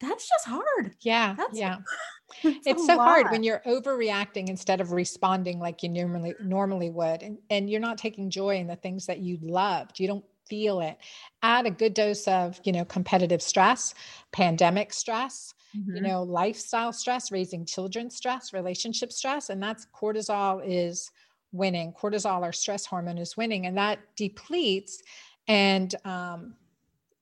that's 0.00 0.28
just 0.28 0.46
hard. 0.46 0.96
Yeah. 1.00 1.34
That's, 1.34 1.58
yeah. 1.58 1.76
it's 2.42 2.86
so 2.86 2.96
lot. 2.96 3.08
hard 3.08 3.30
when 3.30 3.42
you're 3.42 3.62
overreacting 3.66 4.48
instead 4.48 4.80
of 4.80 4.92
responding 4.92 5.58
like 5.58 5.82
you 5.82 5.90
normally 5.90 6.34
normally 6.42 6.90
would 6.90 7.22
and, 7.22 7.38
and 7.50 7.68
you're 7.68 7.80
not 7.80 7.98
taking 7.98 8.30
joy 8.30 8.56
in 8.56 8.66
the 8.66 8.76
things 8.76 9.06
that 9.06 9.18
you 9.18 9.38
loved. 9.42 10.00
You 10.00 10.08
don't 10.08 10.24
feel 10.48 10.80
it. 10.80 10.96
Add 11.42 11.66
a 11.66 11.70
good 11.70 11.94
dose 11.94 12.26
of, 12.26 12.60
you 12.64 12.72
know, 12.72 12.84
competitive 12.84 13.42
stress, 13.42 13.94
pandemic 14.32 14.92
stress, 14.92 15.54
mm-hmm. 15.76 15.96
you 15.96 16.02
know, 16.02 16.22
lifestyle 16.22 16.92
stress, 16.92 17.32
raising 17.32 17.64
children 17.64 18.10
stress, 18.10 18.52
relationship 18.52 19.12
stress, 19.12 19.50
and 19.50 19.62
that's 19.62 19.86
cortisol 19.94 20.62
is 20.64 21.10
winning. 21.52 21.92
Cortisol, 21.92 22.42
our 22.42 22.52
stress 22.52 22.86
hormone, 22.86 23.18
is 23.18 23.36
winning, 23.36 23.66
and 23.66 23.76
that 23.76 23.98
depletes 24.16 25.02
and 25.48 25.94
um, 26.04 26.54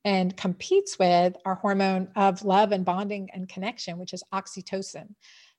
and 0.05 0.37
competes 0.37 0.99
with 0.99 1.37
our 1.45 1.57
hormone 1.57 2.09
of 2.17 2.43
love 2.45 2.73
and 2.73 2.85
bonding 2.85 3.29
and 3.35 3.49
connection, 3.49 3.99
which 3.99 4.15
is 4.15 4.23
oxytocin, 4.33 5.15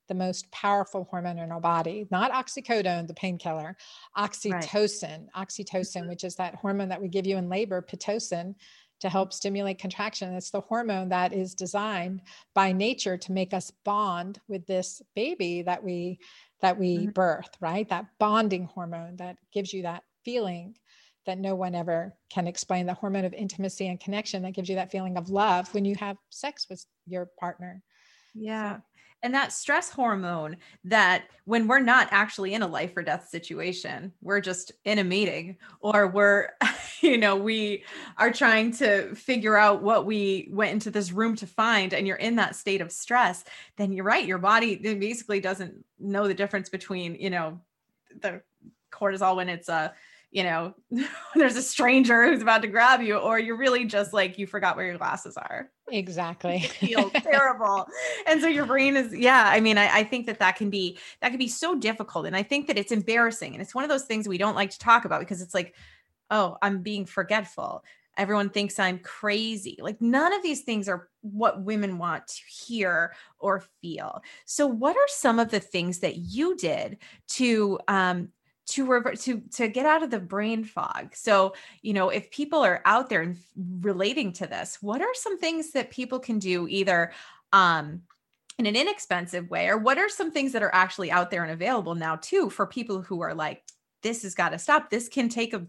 the 0.07 0.15
most 0.15 0.49
powerful 0.51 1.07
hormone 1.11 1.37
in 1.37 1.51
our 1.51 1.59
body. 1.59 2.07
Not 2.09 2.31
oxycodone, 2.31 3.07
the 3.07 3.13
painkiller, 3.13 3.77
oxytocin, 4.17 5.27
right. 5.35 5.47
oxytocin, 5.47 6.01
mm-hmm. 6.01 6.09
which 6.09 6.23
is 6.23 6.35
that 6.35 6.55
hormone 6.55 6.89
that 6.89 7.01
we 7.01 7.07
give 7.07 7.27
you 7.27 7.37
in 7.37 7.49
labor, 7.49 7.81
pitocin, 7.81 8.55
to 9.01 9.09
help 9.09 9.33
stimulate 9.33 9.79
contraction. 9.79 10.33
It's 10.33 10.51
the 10.51 10.61
hormone 10.61 11.09
that 11.09 11.33
is 11.33 11.55
designed 11.55 12.21
by 12.53 12.71
nature 12.71 13.17
to 13.17 13.31
make 13.31 13.53
us 13.53 13.71
bond 13.83 14.39
with 14.47 14.65
this 14.67 15.01
baby 15.15 15.63
that 15.63 15.83
we 15.83 16.19
that 16.61 16.77
we 16.77 16.97
mm-hmm. 16.97 17.11
birth, 17.11 17.49
right? 17.59 17.89
That 17.89 18.05
bonding 18.19 18.65
hormone 18.65 19.17
that 19.17 19.37
gives 19.51 19.73
you 19.73 19.83
that 19.83 20.03
feeling 20.23 20.75
that 21.25 21.39
no 21.39 21.55
one 21.55 21.75
ever 21.75 22.13
can 22.31 22.47
explain 22.47 22.85
the 22.85 22.93
hormone 22.93 23.25
of 23.25 23.33
intimacy 23.33 23.87
and 23.87 23.99
connection 23.99 24.43
that 24.43 24.53
gives 24.53 24.69
you 24.69 24.75
that 24.75 24.91
feeling 24.91 25.17
of 25.17 25.29
love 25.29 25.71
when 25.73 25.85
you 25.85 25.95
have 25.95 26.17
sex 26.29 26.67
with 26.69 26.85
your 27.05 27.29
partner. 27.39 27.83
Yeah. 28.33 28.77
So, 28.77 28.81
and 29.23 29.33
that 29.33 29.53
stress 29.53 29.89
hormone 29.89 30.57
that 30.83 31.23
when 31.45 31.67
we're 31.67 31.79
not 31.79 32.07
actually 32.11 32.53
in 32.53 32.61
a 32.61 32.67
life 32.67 32.95
or 32.95 33.03
death 33.03 33.27
situation 33.29 34.11
we're 34.21 34.41
just 34.41 34.71
in 34.85 34.99
a 34.99 35.03
meeting 35.03 35.57
or 35.79 36.07
we're 36.07 36.49
you 37.01 37.17
know 37.17 37.35
we 37.35 37.83
are 38.17 38.31
trying 38.31 38.71
to 38.71 39.13
figure 39.15 39.57
out 39.57 39.81
what 39.81 40.05
we 40.05 40.47
went 40.51 40.71
into 40.71 40.91
this 40.91 41.11
room 41.11 41.35
to 41.35 41.47
find 41.47 41.93
and 41.93 42.07
you're 42.07 42.17
in 42.17 42.35
that 42.35 42.55
state 42.55 42.81
of 42.81 42.91
stress 42.91 43.43
then 43.77 43.91
you're 43.91 44.05
right 44.05 44.25
your 44.25 44.37
body 44.37 44.75
basically 44.75 45.39
doesn't 45.39 45.85
know 45.99 46.27
the 46.27 46.33
difference 46.33 46.69
between 46.69 47.15
you 47.15 47.29
know 47.29 47.59
the 48.21 48.41
cortisol 48.91 49.35
when 49.35 49.49
it's 49.49 49.69
a 49.69 49.93
you 50.31 50.43
know, 50.43 50.73
there's 51.35 51.57
a 51.57 51.61
stranger 51.61 52.25
who's 52.25 52.41
about 52.41 52.61
to 52.61 52.67
grab 52.67 53.01
you, 53.01 53.17
or 53.17 53.37
you're 53.37 53.57
really 53.57 53.85
just 53.85 54.13
like 54.13 54.37
you 54.39 54.47
forgot 54.47 54.75
where 54.75 54.85
your 54.85 54.97
glasses 54.97 55.37
are. 55.37 55.69
Exactly. 55.89 56.61
feel 56.61 57.09
terrible. 57.15 57.85
And 58.25 58.41
so 58.41 58.47
your 58.47 58.65
brain 58.65 58.95
is, 58.95 59.13
yeah. 59.13 59.43
I 59.47 59.59
mean, 59.59 59.77
I, 59.77 59.99
I 59.99 60.03
think 60.03 60.25
that 60.27 60.39
that 60.39 60.55
can 60.55 60.69
be 60.69 60.97
that 61.21 61.29
can 61.29 61.37
be 61.37 61.49
so 61.49 61.75
difficult, 61.75 62.25
and 62.25 62.35
I 62.35 62.43
think 62.43 62.67
that 62.67 62.77
it's 62.77 62.91
embarrassing, 62.91 63.53
and 63.53 63.61
it's 63.61 63.75
one 63.75 63.83
of 63.83 63.89
those 63.89 64.05
things 64.05 64.27
we 64.27 64.37
don't 64.37 64.55
like 64.55 64.71
to 64.71 64.79
talk 64.79 65.05
about 65.05 65.19
because 65.19 65.41
it's 65.41 65.53
like, 65.53 65.75
oh, 66.29 66.57
I'm 66.61 66.81
being 66.81 67.05
forgetful. 67.05 67.83
Everyone 68.17 68.49
thinks 68.49 68.77
I'm 68.77 68.99
crazy. 68.99 69.77
Like, 69.79 70.01
none 70.01 70.33
of 70.33 70.43
these 70.43 70.61
things 70.61 70.89
are 70.89 71.09
what 71.21 71.61
women 71.61 71.97
want 71.97 72.27
to 72.27 72.41
hear 72.45 73.13
or 73.39 73.63
feel. 73.81 74.21
So, 74.45 74.67
what 74.67 74.95
are 74.95 75.07
some 75.07 75.39
of 75.39 75.49
the 75.49 75.59
things 75.59 75.99
that 75.99 76.17
you 76.17 76.55
did 76.55 76.97
to 77.29 77.79
um, 77.87 78.29
to 78.67 78.85
revert 78.85 79.19
to 79.19 79.41
to 79.51 79.67
get 79.67 79.85
out 79.85 80.03
of 80.03 80.11
the 80.11 80.19
brain 80.19 80.63
fog 80.63 81.15
so 81.15 81.53
you 81.81 81.93
know 81.93 82.09
if 82.09 82.29
people 82.31 82.59
are 82.59 82.81
out 82.85 83.09
there 83.09 83.21
and 83.21 83.37
relating 83.81 84.31
to 84.31 84.47
this 84.47 84.77
what 84.81 85.01
are 85.01 85.13
some 85.13 85.37
things 85.37 85.71
that 85.71 85.89
people 85.89 86.19
can 86.19 86.39
do 86.39 86.67
either 86.67 87.11
um 87.53 88.01
in 88.57 88.65
an 88.65 88.75
inexpensive 88.75 89.49
way 89.49 89.67
or 89.67 89.77
what 89.77 89.97
are 89.97 90.09
some 90.09 90.31
things 90.31 90.51
that 90.51 90.63
are 90.63 90.73
actually 90.73 91.11
out 91.11 91.31
there 91.31 91.43
and 91.43 91.51
available 91.51 91.95
now 91.95 92.15
too 92.17 92.49
for 92.49 92.65
people 92.65 93.01
who 93.01 93.21
are 93.21 93.33
like 93.33 93.63
this 94.03 94.23
has 94.23 94.35
got 94.35 94.49
to 94.49 94.59
stop 94.59 94.89
this 94.89 95.09
can 95.09 95.27
take 95.27 95.53
a 95.53 95.65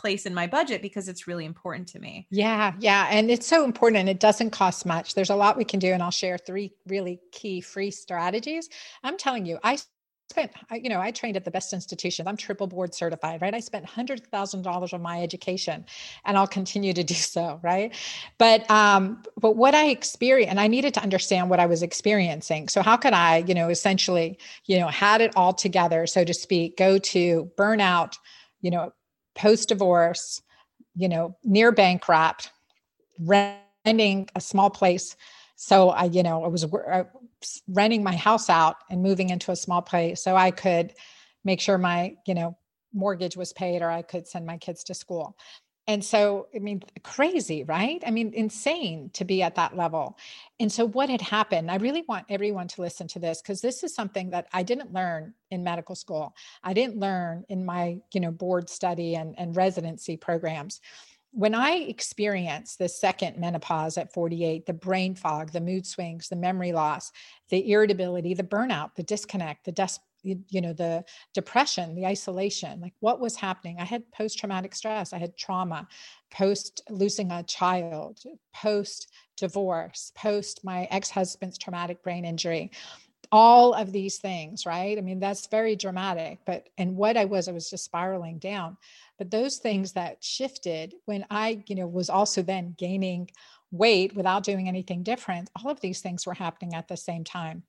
place 0.00 0.24
in 0.24 0.32
my 0.32 0.46
budget 0.46 0.80
because 0.80 1.08
it's 1.08 1.26
really 1.26 1.44
important 1.44 1.86
to 1.86 1.98
me. 1.98 2.26
Yeah, 2.30 2.72
yeah. 2.78 3.08
And 3.10 3.30
it's 3.30 3.46
so 3.46 3.64
important 3.64 4.00
and 4.00 4.08
it 4.08 4.18
doesn't 4.18 4.50
cost 4.50 4.86
much. 4.86 5.14
There's 5.14 5.28
a 5.28 5.36
lot 5.36 5.58
we 5.58 5.64
can 5.64 5.78
do. 5.78 5.92
And 5.92 6.02
I'll 6.02 6.10
share 6.10 6.38
three 6.38 6.72
really 6.86 7.20
key 7.32 7.60
free 7.60 7.90
strategies. 7.90 8.70
I'm 9.02 9.18
telling 9.18 9.44
you, 9.44 9.58
I 9.62 9.78
spent, 10.30 10.52
you 10.72 10.88
know, 10.88 11.00
I 11.00 11.10
trained 11.10 11.36
at 11.36 11.44
the 11.44 11.50
best 11.50 11.72
institutions. 11.72 12.26
I'm 12.26 12.36
triple 12.36 12.66
board 12.66 12.94
certified, 12.94 13.42
right? 13.42 13.52
I 13.52 13.60
spent 13.60 13.84
hundred 13.84 14.26
thousand 14.28 14.62
dollars 14.62 14.92
on 14.92 15.02
my 15.02 15.22
education, 15.22 15.84
and 16.24 16.38
I'll 16.38 16.46
continue 16.46 16.92
to 16.92 17.04
do 17.04 17.14
so, 17.34 17.60
right? 17.62 17.94
But 18.38 18.70
um, 18.70 19.22
but 19.38 19.56
what 19.56 19.74
I 19.74 19.88
experienced, 19.88 20.50
and 20.50 20.60
I 20.60 20.68
needed 20.68 20.94
to 20.94 21.02
understand 21.02 21.50
what 21.50 21.60
I 21.60 21.66
was 21.66 21.82
experiencing. 21.82 22.68
So 22.68 22.80
how 22.80 22.96
could 22.96 23.12
I, 23.12 23.38
you 23.38 23.54
know, 23.54 23.68
essentially, 23.68 24.38
you 24.66 24.78
know, 24.78 24.88
had 24.88 25.20
it 25.20 25.32
all 25.36 25.52
together, 25.52 26.06
so 26.06 26.24
to 26.24 26.32
speak, 26.32 26.76
go 26.76 26.98
to 26.98 27.50
burnout, 27.58 28.16
you 28.60 28.70
know, 28.70 28.92
post 29.34 29.68
divorce, 29.68 30.40
you 30.94 31.08
know, 31.08 31.36
near 31.44 31.72
bankrupt, 31.72 32.50
renting 33.18 34.28
a 34.34 34.40
small 34.40 34.70
place. 34.70 35.16
So 35.56 35.90
I, 35.90 36.04
you 36.04 36.22
know, 36.22 36.44
I 36.44 36.48
was 36.48 36.64
renting 37.68 38.02
my 38.02 38.16
house 38.16 38.50
out 38.50 38.76
and 38.90 39.02
moving 39.02 39.30
into 39.30 39.50
a 39.50 39.56
small 39.56 39.82
place 39.82 40.22
so 40.22 40.36
I 40.36 40.50
could 40.50 40.94
make 41.44 41.60
sure 41.60 41.78
my, 41.78 42.16
you 42.26 42.34
know, 42.34 42.56
mortgage 42.92 43.36
was 43.36 43.52
paid 43.52 43.82
or 43.82 43.90
I 43.90 44.02
could 44.02 44.26
send 44.26 44.46
my 44.46 44.58
kids 44.58 44.84
to 44.84 44.94
school. 44.94 45.36
And 45.86 46.04
so, 46.04 46.46
I 46.54 46.60
mean, 46.60 46.82
crazy, 47.02 47.64
right? 47.64 48.00
I 48.06 48.12
mean, 48.12 48.32
insane 48.34 49.10
to 49.14 49.24
be 49.24 49.42
at 49.42 49.56
that 49.56 49.76
level. 49.76 50.18
And 50.60 50.70
so, 50.70 50.86
what 50.86 51.08
had 51.08 51.20
happened, 51.20 51.68
I 51.68 51.76
really 51.76 52.04
want 52.06 52.26
everyone 52.28 52.68
to 52.68 52.82
listen 52.82 53.08
to 53.08 53.18
this 53.18 53.42
because 53.42 53.60
this 53.60 53.82
is 53.82 53.92
something 53.92 54.30
that 54.30 54.46
I 54.52 54.62
didn't 54.62 54.92
learn 54.92 55.34
in 55.50 55.64
medical 55.64 55.96
school. 55.96 56.36
I 56.62 56.74
didn't 56.74 57.00
learn 57.00 57.44
in 57.48 57.64
my, 57.64 57.98
you 58.12 58.20
know, 58.20 58.30
board 58.30 58.70
study 58.70 59.16
and, 59.16 59.34
and 59.36 59.56
residency 59.56 60.16
programs 60.16 60.80
when 61.32 61.54
I 61.54 61.72
experienced 61.88 62.78
the 62.78 62.88
second 62.88 63.38
menopause 63.38 63.96
at 63.96 64.12
48, 64.12 64.66
the 64.66 64.72
brain 64.72 65.14
fog, 65.14 65.52
the 65.52 65.60
mood 65.60 65.86
swings, 65.86 66.28
the 66.28 66.36
memory 66.36 66.72
loss, 66.72 67.12
the 67.50 67.70
irritability, 67.70 68.34
the 68.34 68.42
burnout, 68.42 68.94
the 68.96 69.02
disconnect, 69.02 69.64
the 69.64 69.72
des- 69.72 70.00
you 70.22 70.60
know 70.60 70.74
the 70.74 71.02
depression 71.32 71.94
the 71.94 72.04
isolation 72.04 72.78
like 72.80 72.92
what 73.00 73.20
was 73.20 73.36
happening? 73.36 73.78
I 73.80 73.84
had 73.84 74.10
post 74.12 74.38
traumatic 74.38 74.74
stress 74.74 75.12
i 75.14 75.18
had 75.18 75.36
trauma 75.36 75.88
post 76.30 76.82
losing 76.90 77.30
a 77.32 77.42
child 77.42 78.20
post 78.54 79.12
divorce 79.36 80.12
post 80.14 80.62
my 80.64 80.86
ex-husband's 80.90 81.56
traumatic 81.56 82.02
brain 82.02 82.24
injury 82.24 82.70
all 83.32 83.72
of 83.72 83.92
these 83.92 84.18
things 84.18 84.66
right? 84.66 84.98
I 84.98 85.00
mean 85.00 85.20
that's 85.20 85.46
very 85.46 85.74
dramatic 85.74 86.40
but 86.44 86.68
and 86.76 86.96
what 86.96 87.16
i 87.16 87.24
was 87.24 87.48
i 87.48 87.52
was 87.52 87.70
just 87.70 87.84
spiraling 87.84 88.38
down 88.38 88.76
but 89.20 89.30
those 89.30 89.58
things 89.58 89.92
that 89.92 90.24
shifted 90.24 90.94
when 91.04 91.26
i 91.30 91.62
you 91.66 91.76
know 91.76 91.86
was 91.86 92.08
also 92.08 92.40
then 92.40 92.74
gaining 92.78 93.30
weight 93.70 94.16
without 94.16 94.42
doing 94.42 94.66
anything 94.66 95.02
different 95.02 95.50
all 95.56 95.70
of 95.70 95.78
these 95.80 96.00
things 96.00 96.26
were 96.26 96.34
happening 96.34 96.74
at 96.74 96.88
the 96.88 96.96
same 96.96 97.22
time. 97.22 97.62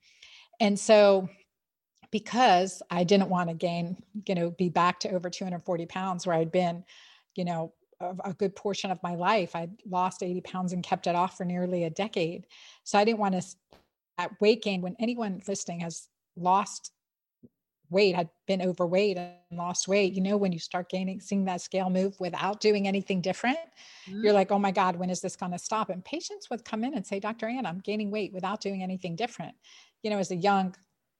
And 0.61 0.79
so 0.79 1.29
because 2.11 2.81
i 2.89 3.03
didn't 3.03 3.29
want 3.29 3.49
to 3.49 3.55
gain 3.55 4.01
you 4.27 4.33
know 4.33 4.49
be 4.51 4.69
back 4.69 4.99
to 5.01 5.11
over 5.11 5.29
240 5.29 5.85
pounds 5.85 6.25
where 6.25 6.37
i'd 6.37 6.51
been 6.51 6.83
you 7.35 7.45
know 7.45 7.73
a 8.23 8.33
good 8.33 8.55
portion 8.55 8.89
of 8.89 9.03
my 9.03 9.15
life 9.15 9.55
i'd 9.55 9.71
lost 9.85 10.23
80 10.23 10.41
pounds 10.41 10.73
and 10.73 10.83
kept 10.83 11.05
it 11.05 11.15
off 11.15 11.37
for 11.37 11.45
nearly 11.45 11.83
a 11.83 11.89
decade. 11.89 12.47
So 12.85 12.97
i 12.97 13.03
didn't 13.03 13.19
want 13.19 13.35
to 13.35 13.45
at 14.17 14.39
weight 14.39 14.63
gain 14.63 14.81
when 14.81 14.95
anyone 14.99 15.41
listening 15.47 15.81
has 15.81 16.07
lost 16.37 16.91
weight, 17.91 18.15
had 18.15 18.29
been 18.47 18.61
overweight 18.61 19.17
and 19.17 19.35
lost 19.51 19.87
weight, 19.87 20.13
you 20.13 20.21
know, 20.21 20.37
when 20.37 20.51
you 20.51 20.59
start 20.59 20.89
gaining, 20.89 21.19
seeing 21.19 21.45
that 21.45 21.61
scale 21.61 21.89
move 21.89 22.19
without 22.19 22.59
doing 22.59 22.87
anything 22.87 23.21
different, 23.21 23.57
mm-hmm. 24.09 24.23
you're 24.23 24.33
like, 24.33 24.51
oh 24.51 24.59
my 24.59 24.71
God, 24.71 24.95
when 24.95 25.09
is 25.09 25.21
this 25.21 25.35
going 25.35 25.51
to 25.51 25.59
stop? 25.59 25.89
And 25.89 26.03
patients 26.03 26.49
would 26.49 26.65
come 26.65 26.83
in 26.83 26.93
and 26.95 27.05
say, 27.05 27.19
Dr. 27.19 27.47
Ann, 27.47 27.65
I'm 27.65 27.79
gaining 27.79 28.09
weight 28.09 28.33
without 28.33 28.61
doing 28.61 28.81
anything 28.81 29.15
different. 29.15 29.53
You 30.03 30.09
know, 30.09 30.17
as 30.17 30.31
a 30.31 30.35
young 30.35 30.73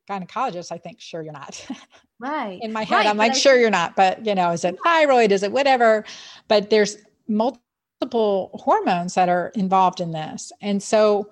gynecologist, 0.10 0.72
I 0.72 0.78
think, 0.78 1.00
sure, 1.00 1.22
you're 1.22 1.34
not. 1.34 1.66
Right. 2.20 2.60
In 2.62 2.72
my 2.72 2.84
head, 2.84 2.98
right, 2.98 3.08
I'm 3.08 3.18
like, 3.18 3.32
I- 3.32 3.36
sure, 3.36 3.60
you're 3.60 3.72
not. 3.72 3.96
But, 3.96 4.24
you 4.28 4.36
know, 4.36 4.52
is 4.52 4.64
it 4.64 4.78
thyroid? 4.84 5.32
Is 5.32 5.42
it 5.42 5.52
whatever? 5.52 6.06
But 6.48 6.70
there's 6.70 6.98
multiple 7.28 8.52
hormones 8.54 9.16
that 9.16 9.28
are 9.28 9.52
involved 9.56 10.00
in 10.00 10.12
this. 10.12 10.52
And 10.62 10.84
so 10.84 11.32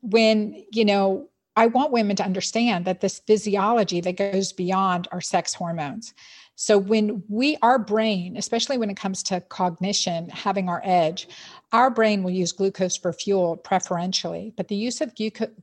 when, 0.00 0.64
you 0.72 0.86
know, 0.86 1.28
I 1.56 1.66
want 1.66 1.92
women 1.92 2.16
to 2.16 2.24
understand 2.24 2.84
that 2.84 3.00
this 3.00 3.20
physiology 3.26 4.00
that 4.00 4.16
goes 4.16 4.52
beyond 4.52 5.08
our 5.12 5.20
sex 5.20 5.52
hormones. 5.52 6.14
So 6.54 6.76
when 6.76 7.22
we 7.28 7.56
our 7.62 7.78
brain, 7.78 8.36
especially 8.36 8.78
when 8.78 8.90
it 8.90 8.96
comes 8.96 9.22
to 9.24 9.40
cognition, 9.40 10.28
having 10.28 10.68
our 10.68 10.82
edge, 10.84 11.28
our 11.72 11.90
brain 11.90 12.22
will 12.22 12.30
use 12.30 12.52
glucose 12.52 12.96
for 12.96 13.12
fuel 13.12 13.56
preferentially, 13.56 14.52
but 14.56 14.68
the 14.68 14.76
use 14.76 15.00
of 15.00 15.14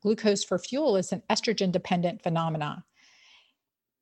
glucose 0.02 0.44
for 0.44 0.58
fuel 0.58 0.98
is 0.98 1.12
an 1.12 1.22
estrogen 1.30 1.72
dependent 1.72 2.24
phenomena. 2.24 2.84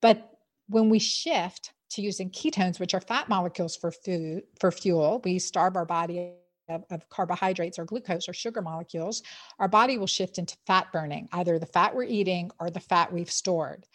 But 0.02 0.32
when 0.67 0.89
we 0.89 1.00
shift 1.00 1.74
to 1.91 2.02
using 2.02 2.30
ketones, 2.30 2.80
which 2.80 2.93
are 2.93 3.02
fat 3.02 3.30
molecules 3.30 3.76
for 3.76 3.91
food 3.91 4.43
for 4.60 4.71
fuel, 4.71 5.21
we 5.24 5.38
starve 5.39 5.76
our 5.76 5.86
body 5.86 6.34
of, 6.69 6.84
of, 6.89 7.08
carbohydrates 7.10 7.80
or 7.80 7.86
glucose 7.86 8.28
or 8.28 8.34
sugar 8.34 8.62
molecules, 8.62 9.23
our 9.60 9.67
body 9.67 9.97
will 9.97 10.08
shift 10.08 10.38
into 10.38 10.58
fat 10.65 10.91
burning, 10.91 11.28
either 11.32 11.60
the 11.60 11.65
fat 11.65 11.95
we're 11.95 12.04
eating 12.04 12.51
or 12.60 12.69
the 12.69 12.80
fat 12.80 13.12
we've 13.12 13.32
stored. 13.32 13.86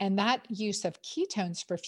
And 0.00 0.18
that 0.18 0.46
use 0.50 0.84
of 0.84 1.00
ketones 1.02 1.66
for 1.66 1.78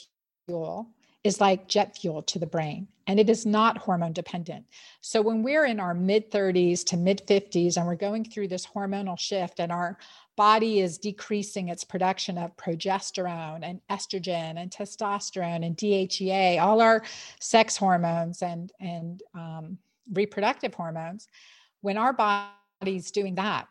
fuel 0.47 0.91
is 1.27 1.41
like 1.41 1.69
jet 1.69 1.97
fuel 1.99 2.23
to 2.23 2.39
the 2.39 2.47
brain, 2.47 2.87
and 3.09 3.19
it 3.19 3.29
is 3.29 3.45
not 3.45 3.77
hormone 3.79 4.13
dependent. 4.13 4.65
So 5.01 5.21
when 5.21 5.43
we're 5.43 5.65
in 5.65 5.81
our 5.81 5.93
mid 5.93 6.31
30s 6.31 6.85
to 6.87 6.97
mid 6.97 7.27
50s 7.27 7.77
and 7.77 7.87
we're 7.87 7.97
going 7.97 8.25
through 8.25 8.49
this 8.49 8.67
hormonal 8.67 9.19
shift 9.19 9.59
and 9.59 9.73
our 9.73 9.99
body 10.37 10.81
is 10.81 10.99
decreasing 10.99 11.69
its 11.69 11.83
production 11.83 12.39
of 12.39 12.57
progesterone 12.57 13.61
and 13.63 13.81
estrogen 13.91 14.59
and 14.59 14.71
testosterone 14.71 15.67
and 15.67 15.77
DHEA, 15.77 16.61
all 16.61 16.81
our 16.81 17.03
sex 17.41 17.77
hormones 17.77 18.43
and 18.43 18.73
and 18.79 19.23
um, 19.35 19.79
reproductive 20.13 20.75
hormones, 20.75 21.29
when 21.81 21.99
our 21.99 22.13
body's 22.13 23.11
doing 23.11 23.35
that, 23.37 23.69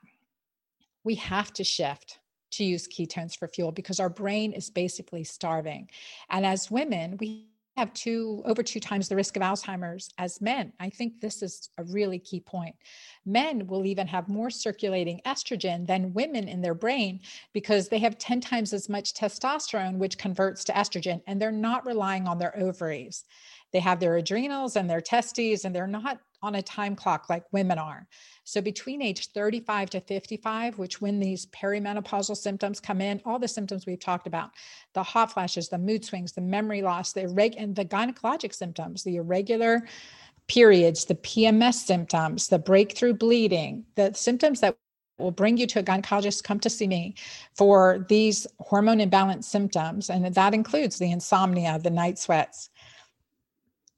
we 1.03 1.15
have 1.15 1.53
to 1.53 1.63
shift 1.63 2.19
to 2.51 2.63
use 2.63 2.87
ketones 2.87 3.37
for 3.37 3.47
fuel 3.47 3.71
because 3.71 3.99
our 3.99 4.09
brain 4.09 4.53
is 4.53 4.69
basically 4.69 5.23
starving. 5.23 5.89
And 6.29 6.45
as 6.45 6.71
women, 6.71 7.17
we 7.19 7.47
have 7.77 7.93
two 7.93 8.41
over 8.45 8.63
two 8.63 8.79
times 8.79 9.09
the 9.09 9.15
risk 9.15 9.35
of 9.35 9.43
Alzheimer's 9.43 10.09
as 10.17 10.39
men. 10.39 10.71
I 10.79 10.89
think 10.89 11.19
this 11.19 11.41
is 11.41 11.69
a 11.77 11.83
really 11.83 12.19
key 12.19 12.39
point. 12.39 12.75
Men 13.25 13.67
will 13.67 13.85
even 13.85 14.07
have 14.07 14.29
more 14.29 14.49
circulating 14.49 15.19
estrogen 15.25 15.85
than 15.85 16.13
women 16.13 16.47
in 16.47 16.61
their 16.61 16.73
brain 16.73 17.19
because 17.53 17.89
they 17.89 17.99
have 17.99 18.17
10 18.17 18.39
times 18.39 18.71
as 18.71 18.87
much 18.87 19.13
testosterone, 19.13 19.97
which 19.97 20.17
converts 20.17 20.63
to 20.65 20.71
estrogen, 20.73 21.21
and 21.27 21.41
they're 21.41 21.51
not 21.51 21.85
relying 21.85 22.27
on 22.27 22.37
their 22.37 22.57
ovaries. 22.57 23.25
They 23.73 23.79
have 23.79 23.99
their 23.99 24.15
adrenals 24.15 24.77
and 24.77 24.89
their 24.89 25.01
testes, 25.01 25.65
and 25.65 25.75
they're 25.75 25.85
not 25.85 26.21
on 26.41 26.55
a 26.55 26.61
time 26.61 26.95
clock 26.95 27.29
like 27.29 27.43
women 27.51 27.77
are. 27.77 28.07
So 28.43 28.61
between 28.61 29.01
age 29.01 29.27
35 29.31 29.89
to 29.91 30.01
55, 30.01 30.77
which 30.77 31.01
when 31.01 31.19
these 31.19 31.47
perimenopausal 31.47 32.37
symptoms 32.37 32.79
come 32.79 33.01
in, 33.01 33.21
all 33.25 33.39
the 33.39 33.47
symptoms 33.47 33.85
we've 33.85 33.99
talked 33.99 34.27
about, 34.27 34.51
the 34.93 35.03
hot 35.03 35.31
flashes, 35.31 35.69
the 35.69 35.77
mood 35.77 36.05
swings, 36.05 36.33
the 36.33 36.41
memory 36.41 36.81
loss, 36.81 37.13
the 37.13 37.23
irreg- 37.23 37.55
and 37.57 37.75
the 37.75 37.85
gynecologic 37.85 38.53
symptoms, 38.53 39.03
the 39.03 39.17
irregular 39.17 39.87
periods, 40.47 41.05
the 41.05 41.15
PMS 41.15 41.75
symptoms, 41.75 42.47
the 42.47 42.59
breakthrough 42.59 43.13
bleeding, 43.13 43.85
the 43.95 44.13
symptoms 44.13 44.61
that 44.61 44.77
will 45.17 45.31
bring 45.31 45.57
you 45.57 45.65
to 45.67 45.79
a 45.79 45.83
gynecologist 45.83 46.43
come 46.43 46.59
to 46.59 46.69
see 46.69 46.87
me 46.87 47.15
for 47.55 48.05
these 48.09 48.45
hormone 48.59 48.99
imbalance 48.99 49.47
symptoms 49.47 50.09
and 50.09 50.25
that 50.33 50.53
includes 50.53 50.99
the 50.99 51.09
insomnia 51.11 51.79
the 51.79 51.89
night 51.89 52.19
sweats 52.19 52.69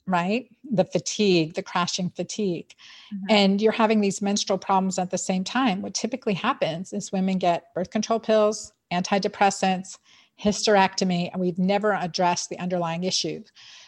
right? 0.07 0.49
The 0.71 0.85
fatigue, 0.85 1.53
the 1.53 1.61
crashing 1.61 2.09
fatigue. 2.09 2.73
Mm-hmm. 3.13 3.25
And 3.29 3.61
you're 3.61 3.73
having 3.73 4.01
these 4.01 4.21
menstrual 4.21 4.57
problems 4.57 4.97
at 4.97 5.11
the 5.11 5.17
same 5.17 5.43
time. 5.43 5.81
What 5.81 5.93
typically 5.93 6.33
happens 6.33 6.93
is 6.93 7.11
women 7.11 7.37
get 7.37 7.73
birth 7.75 7.91
control 7.91 8.19
pills, 8.19 8.73
antidepressants, 8.91 9.97
hysterectomy, 10.41 11.29
and 11.31 11.41
we've 11.41 11.59
never 11.59 11.93
addressed 11.93 12.49
the 12.49 12.59
underlying 12.59 13.03
issue. 13.03 13.43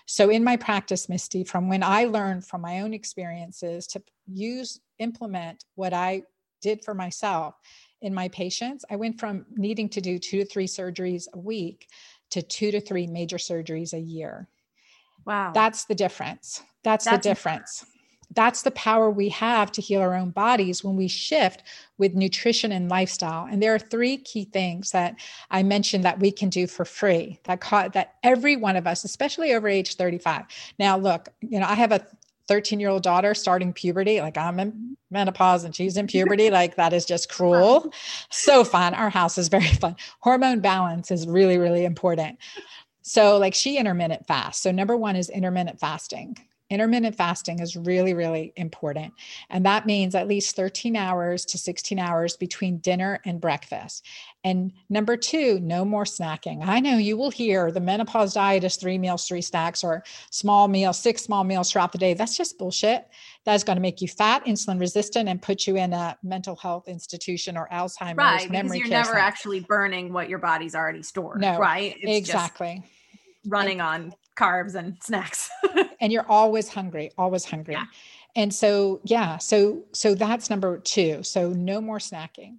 So, 0.05 0.29
in 0.29 0.43
my 0.43 0.57
practice, 0.57 1.07
Misty, 1.07 1.43
from 1.43 1.69
when 1.69 1.83
I 1.83 2.05
learned 2.05 2.45
from 2.45 2.61
my 2.61 2.81
own 2.81 2.93
experiences 2.93 3.87
to 3.87 4.01
use, 4.27 4.79
implement 4.97 5.63
what 5.75 5.93
I 5.93 6.23
did 6.61 6.83
for 6.83 6.93
myself 6.93 7.55
in 8.01 8.13
my 8.13 8.27
patients, 8.29 8.83
I 8.89 8.95
went 8.95 9.19
from 9.19 9.45
needing 9.55 9.89
to 9.89 10.01
do 10.01 10.19
two 10.19 10.39
to 10.39 10.45
three 10.45 10.67
surgeries 10.67 11.27
a 11.33 11.39
week 11.39 11.87
to 12.31 12.41
two 12.41 12.71
to 12.71 12.81
three 12.81 13.07
major 13.07 13.37
surgeries 13.37 13.93
a 13.93 13.99
year. 13.99 14.47
Wow. 15.25 15.51
That's 15.53 15.85
the 15.85 15.95
difference. 15.95 16.63
That's, 16.83 17.05
That's 17.05 17.23
the 17.23 17.29
difference. 17.29 17.85
That's 18.35 18.61
the 18.61 18.71
power 18.71 19.09
we 19.09 19.29
have 19.29 19.71
to 19.71 19.81
heal 19.81 20.01
our 20.01 20.13
own 20.13 20.29
bodies 20.29 20.83
when 20.83 20.95
we 20.95 21.07
shift 21.07 21.63
with 21.97 22.13
nutrition 22.13 22.71
and 22.71 22.87
lifestyle. 22.87 23.47
And 23.49 23.61
there 23.61 23.73
are 23.73 23.79
three 23.79 24.17
key 24.17 24.45
things 24.45 24.91
that 24.91 25.15
I 25.49 25.63
mentioned 25.63 26.03
that 26.03 26.19
we 26.19 26.31
can 26.31 26.49
do 26.49 26.67
for 26.67 26.85
free 26.85 27.39
that 27.45 27.59
ca- 27.59 27.87
that 27.89 28.15
every 28.23 28.55
one 28.55 28.75
of 28.75 28.85
us, 28.85 29.03
especially 29.03 29.53
over 29.53 29.67
age 29.67 29.95
35. 29.95 30.43
Now, 30.77 30.95
look, 30.97 31.29
you 31.41 31.59
know, 31.59 31.65
I 31.65 31.73
have 31.73 31.91
a 31.91 32.05
13 32.49 32.79
year 32.79 32.89
old 32.89 33.03
daughter 33.03 33.33
starting 33.35 33.71
puberty. 33.71 34.21
Like 34.21 34.35
I'm 34.35 34.59
in 34.59 34.97
menopause 35.11 35.63
and 35.63 35.75
she's 35.75 35.97
in 35.97 36.07
puberty, 36.07 36.49
like 36.51 36.75
that 36.75 36.93
is 36.93 37.05
just 37.05 37.29
cruel. 37.29 37.93
So 38.31 38.63
fun. 38.63 38.95
Our 38.95 39.09
house 39.11 39.37
is 39.37 39.47
very 39.47 39.67
fun. 39.67 39.95
Hormone 40.19 40.59
balance 40.59 41.11
is 41.11 41.27
really, 41.27 41.57
really 41.57 41.85
important. 41.85 42.39
So, 43.09 43.39
like 43.39 43.55
she 43.55 43.79
intermittent 43.79 44.27
fast. 44.27 44.61
So, 44.61 44.69
number 44.69 44.95
one 44.95 45.15
is 45.15 45.31
intermittent 45.31 45.79
fasting. 45.79 46.37
Intermittent 46.69 47.15
fasting 47.15 47.59
is 47.59 47.75
really, 47.75 48.13
really 48.13 48.53
important. 48.55 49.15
And 49.49 49.65
that 49.65 49.87
means 49.87 50.13
at 50.13 50.27
least 50.27 50.55
13 50.55 50.95
hours 50.95 51.43
to 51.45 51.57
16 51.57 51.97
hours 51.97 52.37
between 52.37 52.77
dinner 52.77 53.19
and 53.25 53.41
breakfast. 53.41 54.05
And 54.43 54.73
number 54.91 55.17
two, 55.17 55.59
no 55.59 55.83
more 55.83 56.03
snacking. 56.03 56.63
I 56.63 56.79
know 56.81 56.97
you 56.99 57.17
will 57.17 57.31
hear 57.31 57.71
the 57.71 57.79
menopause 57.79 58.35
diet 58.35 58.63
is 58.63 58.75
three 58.75 58.99
meals, 58.99 59.27
three 59.27 59.41
snacks, 59.41 59.83
or 59.83 60.03
small 60.29 60.67
meals, 60.67 60.99
six 60.99 61.23
small 61.23 61.43
meals 61.43 61.71
throughout 61.71 61.91
the 61.91 61.97
day. 61.97 62.13
That's 62.13 62.37
just 62.37 62.59
bullshit. 62.59 63.07
That's 63.43 63.63
going 63.63 63.77
to 63.77 63.81
make 63.81 64.03
you 64.03 64.07
fat, 64.07 64.45
insulin 64.45 64.79
resistant, 64.79 65.27
and 65.27 65.41
put 65.41 65.65
you 65.65 65.77
in 65.77 65.93
a 65.93 66.15
mental 66.21 66.55
health 66.55 66.87
institution 66.87 67.57
or 67.57 67.67
Alzheimer's 67.71 68.17
right, 68.17 68.51
memory 68.51 68.77
because 68.77 68.89
you're 68.91 68.99
never 68.99 69.17
actually 69.17 69.61
burning 69.61 70.13
what 70.13 70.29
your 70.29 70.37
body's 70.37 70.75
already 70.75 71.01
stored. 71.01 71.41
No, 71.41 71.57
right? 71.57 71.95
It's 71.99 72.29
exactly. 72.29 72.83
Running 73.45 73.81
on 73.81 74.13
carbs 74.37 74.75
and 74.75 74.97
snacks. 75.01 75.49
and 76.01 76.11
you're 76.11 76.29
always 76.29 76.69
hungry, 76.69 77.11
always 77.17 77.45
hungry. 77.45 77.73
Yeah. 77.73 77.85
And 78.35 78.53
so, 78.53 79.01
yeah, 79.03 79.37
so 79.37 79.83
so 79.91 80.15
that's 80.15 80.49
number 80.49 80.77
2. 80.77 81.23
So 81.23 81.49
no 81.49 81.81
more 81.81 81.97
snacking. 81.97 82.57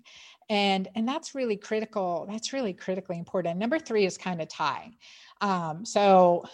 And 0.49 0.89
and 0.95 1.07
that's 1.07 1.35
really 1.35 1.57
critical. 1.57 2.27
That's 2.29 2.53
really 2.53 2.73
critically 2.73 3.19
important. 3.19 3.59
Number 3.59 3.79
3 3.79 4.05
is 4.05 4.19
kind 4.19 4.43
of 4.43 4.49
tie. 4.49 4.91
Um, 5.41 5.85
so 5.85 6.45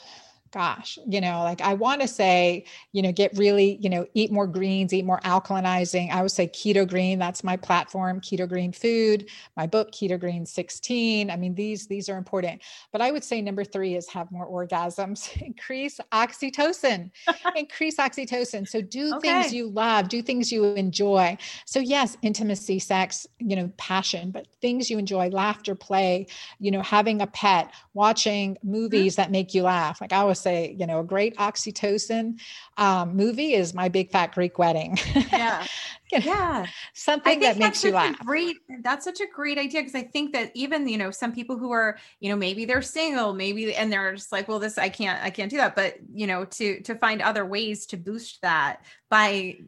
gosh, 0.56 0.98
you 1.06 1.20
know, 1.20 1.42
like 1.42 1.60
I 1.60 1.74
want 1.74 2.00
to 2.00 2.08
say, 2.08 2.64
you 2.92 3.02
know, 3.02 3.12
get 3.12 3.36
really, 3.36 3.76
you 3.82 3.90
know, 3.90 4.06
eat 4.14 4.32
more 4.32 4.46
greens, 4.46 4.94
eat 4.94 5.04
more 5.04 5.20
alkalinizing. 5.20 6.10
I 6.10 6.22
would 6.22 6.30
say 6.30 6.48
keto 6.48 6.88
green, 6.88 7.18
that's 7.18 7.44
my 7.44 7.58
platform, 7.58 8.22
keto 8.22 8.48
green 8.48 8.72
food, 8.72 9.28
my 9.58 9.66
book, 9.66 9.92
Keto 9.92 10.18
Green 10.18 10.46
16. 10.46 11.30
I 11.30 11.36
mean, 11.36 11.54
these, 11.54 11.86
these 11.88 12.08
are 12.08 12.16
important. 12.16 12.62
But 12.90 13.02
I 13.02 13.10
would 13.10 13.22
say 13.22 13.42
number 13.42 13.64
three 13.64 13.96
is 13.96 14.08
have 14.08 14.32
more 14.32 14.48
orgasms, 14.48 15.30
increase 15.46 16.00
oxytocin, 16.10 17.10
increase 17.54 17.98
oxytocin. 17.98 18.66
So 18.66 18.80
do 18.80 19.14
okay. 19.16 19.42
things 19.42 19.52
you 19.52 19.68
love, 19.68 20.08
do 20.08 20.22
things 20.22 20.50
you 20.50 20.64
enjoy. 20.64 21.36
So 21.66 21.80
yes, 21.80 22.16
intimacy, 22.22 22.78
sex, 22.78 23.26
you 23.40 23.56
know, 23.56 23.70
passion, 23.76 24.30
but 24.30 24.46
things 24.62 24.88
you 24.88 24.96
enjoy, 24.96 25.28
laughter, 25.28 25.74
play, 25.74 26.28
you 26.60 26.70
know, 26.70 26.80
having 26.80 27.20
a 27.20 27.26
pet, 27.26 27.70
watching 27.92 28.54
mm-hmm. 28.54 28.70
movies 28.70 29.16
mm-hmm. 29.16 29.22
that 29.22 29.30
make 29.30 29.52
you 29.52 29.62
laugh. 29.62 30.00
Like 30.00 30.14
I 30.14 30.24
was 30.24 30.45
say, 30.46 30.76
you 30.78 30.86
know, 30.86 31.00
a 31.00 31.04
great 31.04 31.36
oxytocin 31.38 32.38
um, 32.76 33.16
movie 33.16 33.54
is 33.54 33.74
My 33.74 33.88
Big 33.88 34.12
Fat 34.12 34.32
Greek 34.32 34.58
Wedding. 34.58 34.96
Yeah. 35.32 35.66
you 36.12 36.18
know, 36.20 36.24
yeah. 36.26 36.66
Something 36.94 37.40
that 37.40 37.58
makes 37.58 37.82
you 37.82 37.92
laugh. 37.92 38.18
Great. 38.20 38.56
That's 38.82 39.04
such 39.04 39.20
a 39.20 39.26
great 39.26 39.58
idea. 39.58 39.82
Cause 39.82 39.94
I 39.94 40.02
think 40.02 40.32
that 40.32 40.50
even, 40.54 40.88
you 40.88 40.98
know, 40.98 41.10
some 41.10 41.32
people 41.32 41.58
who 41.58 41.72
are, 41.72 41.98
you 42.20 42.30
know, 42.30 42.36
maybe 42.36 42.64
they're 42.64 42.82
single, 42.82 43.34
maybe, 43.34 43.74
and 43.74 43.92
they're 43.92 44.14
just 44.14 44.32
like, 44.32 44.48
well, 44.48 44.58
this, 44.58 44.78
I 44.78 44.88
can't, 44.88 45.22
I 45.22 45.30
can't 45.30 45.50
do 45.50 45.56
that. 45.58 45.74
But, 45.74 45.96
you 46.12 46.26
know, 46.26 46.44
to, 46.44 46.80
to 46.82 46.94
find 46.94 47.22
other 47.22 47.44
ways 47.44 47.86
to 47.86 47.96
boost 47.96 48.42
that 48.42 48.82
by 49.08 49.58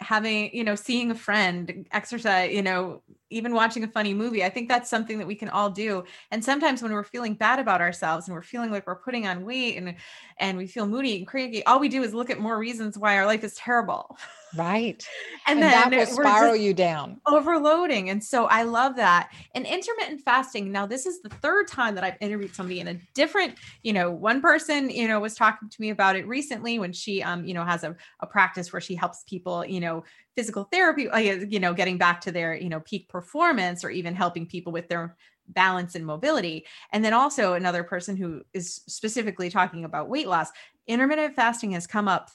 having, 0.00 0.54
you 0.54 0.64
know, 0.64 0.74
seeing 0.74 1.10
a 1.10 1.14
friend 1.14 1.86
exercise, 1.92 2.52
you 2.52 2.62
know, 2.62 3.02
even 3.30 3.54
watching 3.54 3.84
a 3.84 3.88
funny 3.88 4.12
movie. 4.12 4.44
I 4.44 4.48
think 4.50 4.68
that's 4.68 4.90
something 4.90 5.18
that 5.18 5.26
we 5.26 5.34
can 5.34 5.48
all 5.48 5.70
do. 5.70 6.04
And 6.30 6.44
sometimes 6.44 6.82
when 6.82 6.92
we're 6.92 7.04
feeling 7.04 7.34
bad 7.34 7.58
about 7.58 7.80
ourselves 7.80 8.26
and 8.26 8.34
we're 8.34 8.42
feeling 8.42 8.70
like 8.70 8.86
we're 8.86 8.96
putting 8.96 9.26
on 9.26 9.44
weight 9.44 9.76
and 9.76 9.94
and 10.38 10.58
we 10.58 10.66
feel 10.66 10.86
moody 10.86 11.16
and 11.18 11.26
cranky, 11.26 11.64
all 11.64 11.78
we 11.78 11.88
do 11.88 12.02
is 12.02 12.12
look 12.12 12.30
at 12.30 12.40
more 12.40 12.58
reasons 12.58 12.98
why 12.98 13.16
our 13.16 13.26
life 13.26 13.44
is 13.44 13.54
terrible. 13.54 14.18
Right. 14.56 15.06
and, 15.46 15.60
and 15.60 15.62
then 15.62 15.90
that 15.90 16.08
will 16.08 16.14
spiral 16.14 16.56
you 16.56 16.74
down. 16.74 17.20
Overloading. 17.26 18.10
And 18.10 18.22
so 18.22 18.46
I 18.46 18.64
love 18.64 18.96
that. 18.96 19.30
And 19.54 19.66
intermittent 19.66 20.22
fasting. 20.22 20.72
Now, 20.72 20.86
this 20.86 21.06
is 21.06 21.22
the 21.22 21.28
third 21.28 21.68
time 21.68 21.94
that 21.94 22.04
I've 22.04 22.16
interviewed 22.20 22.54
somebody 22.54 22.80
in 22.80 22.88
a 22.88 22.94
different, 23.14 23.56
you 23.82 23.92
know, 23.92 24.10
one 24.10 24.40
person, 24.40 24.90
you 24.90 25.08
know, 25.08 25.20
was 25.20 25.34
talking 25.34 25.68
to 25.68 25.80
me 25.80 25.90
about 25.90 26.16
it 26.16 26.26
recently 26.26 26.78
when 26.78 26.92
she 26.92 27.22
um, 27.22 27.44
you 27.44 27.54
know, 27.54 27.64
has 27.64 27.84
a, 27.84 27.96
a 28.20 28.26
practice 28.26 28.72
where 28.72 28.80
she 28.80 28.94
helps 28.94 29.24
people, 29.24 29.64
you 29.64 29.80
know, 29.80 30.04
physical 30.36 30.64
therapy, 30.64 31.08
uh, 31.08 31.18
you 31.18 31.60
know, 31.60 31.74
getting 31.74 31.98
back 31.98 32.20
to 32.22 32.32
their, 32.32 32.54
you 32.54 32.68
know, 32.68 32.80
peak 32.80 33.08
performance 33.08 33.84
or 33.84 33.90
even 33.90 34.14
helping 34.14 34.46
people 34.46 34.72
with 34.72 34.88
their 34.88 35.16
balance 35.48 35.94
and 35.94 36.06
mobility. 36.06 36.64
And 36.92 37.04
then 37.04 37.12
also 37.12 37.54
another 37.54 37.82
person 37.82 38.16
who 38.16 38.42
is 38.54 38.82
specifically 38.86 39.50
talking 39.50 39.84
about 39.84 40.08
weight 40.08 40.28
loss. 40.28 40.50
Intermittent 40.86 41.34
fasting 41.34 41.72
has 41.72 41.86
come 41.86 42.08
up 42.08 42.30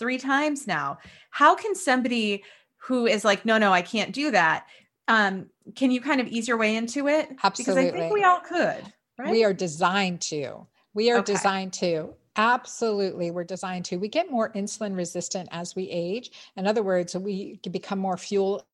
three 0.00 0.18
times 0.18 0.66
now. 0.66 0.98
How 1.30 1.54
can 1.54 1.76
somebody 1.76 2.42
who 2.78 3.06
is 3.06 3.24
like, 3.24 3.44
no, 3.44 3.58
no, 3.58 3.72
I 3.72 3.82
can't 3.82 4.12
do 4.12 4.32
that. 4.32 4.66
Um, 5.06 5.46
can 5.76 5.92
you 5.92 6.00
kind 6.00 6.20
of 6.20 6.26
ease 6.26 6.48
your 6.48 6.56
way 6.56 6.74
into 6.74 7.06
it? 7.06 7.28
Absolutely. 7.44 7.84
Because 7.84 7.94
I 7.94 7.96
think 7.96 8.12
we 8.12 8.24
all 8.24 8.40
could. 8.40 8.82
Right? 9.18 9.30
We 9.30 9.44
are 9.44 9.52
designed 9.52 10.22
to. 10.22 10.66
We 10.94 11.12
are 11.12 11.18
okay. 11.18 11.34
designed 11.34 11.72
to. 11.74 12.14
Absolutely, 12.36 13.30
we're 13.30 13.44
designed 13.44 13.84
to. 13.86 13.96
We 13.96 14.08
get 14.08 14.30
more 14.30 14.50
insulin 14.52 14.96
resistant 14.96 15.48
as 15.52 15.76
we 15.76 15.90
age. 15.90 16.30
In 16.56 16.66
other 16.66 16.82
words, 16.82 17.14
we 17.14 17.60
become 17.70 17.98
more 17.98 18.16
fuel 18.16 18.64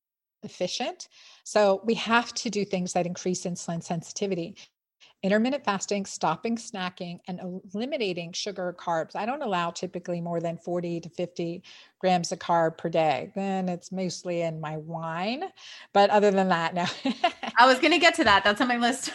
efficient. 0.43 1.09
So 1.43 1.81
we 1.83 1.95
have 1.95 2.33
to 2.35 2.49
do 2.49 2.63
things 2.63 2.93
that 2.93 3.05
increase 3.05 3.43
insulin 3.45 3.83
sensitivity 3.83 4.55
intermittent 5.23 5.65
fasting, 5.65 6.05
stopping 6.05 6.57
snacking, 6.57 7.19
and 7.27 7.39
eliminating 7.73 8.31
sugar 8.33 8.75
carbs. 8.77 9.15
I 9.15 9.25
don't 9.25 9.41
allow 9.41 9.71
typically 9.71 10.21
more 10.21 10.39
than 10.39 10.57
40 10.57 11.01
to 11.01 11.09
50 11.09 11.63
grams 11.99 12.31
of 12.31 12.39
carb 12.39 12.77
per 12.77 12.89
day. 12.89 13.31
Then 13.35 13.69
it's 13.69 13.91
mostly 13.91 14.41
in 14.41 14.61
my 14.61 14.77
wine. 14.77 15.43
But 15.93 16.09
other 16.09 16.31
than 16.31 16.49
that, 16.49 16.73
no. 16.73 16.85
I 17.57 17.65
was 17.65 17.79
going 17.79 17.93
to 17.93 17.99
get 17.99 18.15
to 18.15 18.23
that. 18.25 18.43
That's 18.43 18.61
on 18.61 18.67
my 18.67 18.77
list. 18.77 19.11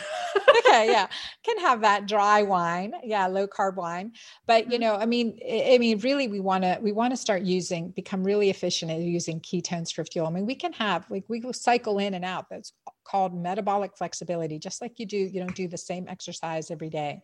okay. 0.58 0.86
Yeah. 0.90 1.06
Can 1.44 1.58
have 1.58 1.80
that 1.82 2.06
dry 2.06 2.42
wine. 2.42 2.92
Yeah. 3.04 3.26
Low 3.26 3.46
carb 3.46 3.76
wine. 3.76 4.12
But, 4.46 4.66
you 4.66 4.72
mm-hmm. 4.72 4.80
know, 4.82 4.96
I 4.96 5.06
mean, 5.06 5.38
I 5.48 5.78
mean, 5.78 5.98
really, 5.98 6.28
we 6.28 6.40
want 6.40 6.64
to, 6.64 6.78
we 6.80 6.92
want 6.92 7.12
to 7.12 7.16
start 7.16 7.42
using, 7.42 7.90
become 7.90 8.24
really 8.24 8.50
efficient 8.50 8.90
at 8.90 9.00
using 9.00 9.40
ketones 9.40 9.92
for 9.92 10.04
fuel. 10.04 10.26
I 10.26 10.30
mean, 10.30 10.46
we 10.46 10.54
can 10.54 10.72
have, 10.74 11.10
like, 11.10 11.24
we 11.28 11.40
will 11.40 11.52
cycle 11.52 11.98
in 11.98 12.14
and 12.14 12.24
out. 12.24 12.46
That's 12.50 12.72
called 13.04 13.34
metabolic 13.34 13.96
flexibility, 13.96 14.58
just 14.58 14.80
like 14.80 14.98
you 14.98 15.06
do, 15.06 15.16
you 15.16 15.40
don't 15.40 15.54
do 15.54 15.68
the 15.68 15.78
same 15.78 16.08
exercise 16.08 16.70
every 16.70 16.88
day. 16.88 17.22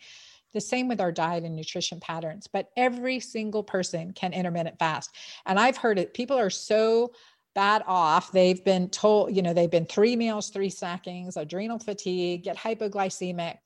The 0.55 0.61
same 0.61 0.89
with 0.89 1.01
our 1.01 1.13
diet 1.13 1.45
and 1.45 1.55
nutrition 1.55 2.01
patterns, 2.01 2.49
but 2.51 2.69
every 2.77 3.21
single 3.21 3.63
person 3.63 4.13
can 4.13 4.33
intermittent 4.33 4.79
fast. 4.79 5.11
And 5.47 5.59
I've 5.59 5.77
heard 5.77 5.99
it, 5.99 6.15
people 6.15 6.39
are 6.39 6.51
so 6.51 7.13
bad 7.55 7.83
off. 7.87 8.33
They've 8.33 8.65
been 8.65 8.89
told, 8.89 9.35
you 9.35 9.43
know, 9.43 9.53
they've 9.53 9.71
been 9.71 9.87
three 9.87 10.17
meals, 10.17 10.51
three 10.51 10.71
snackings, 10.71 11.37
adrenal 11.37 11.79
fatigue, 11.79 12.45
get 12.45 12.57
hypoglycemic. 12.57 13.57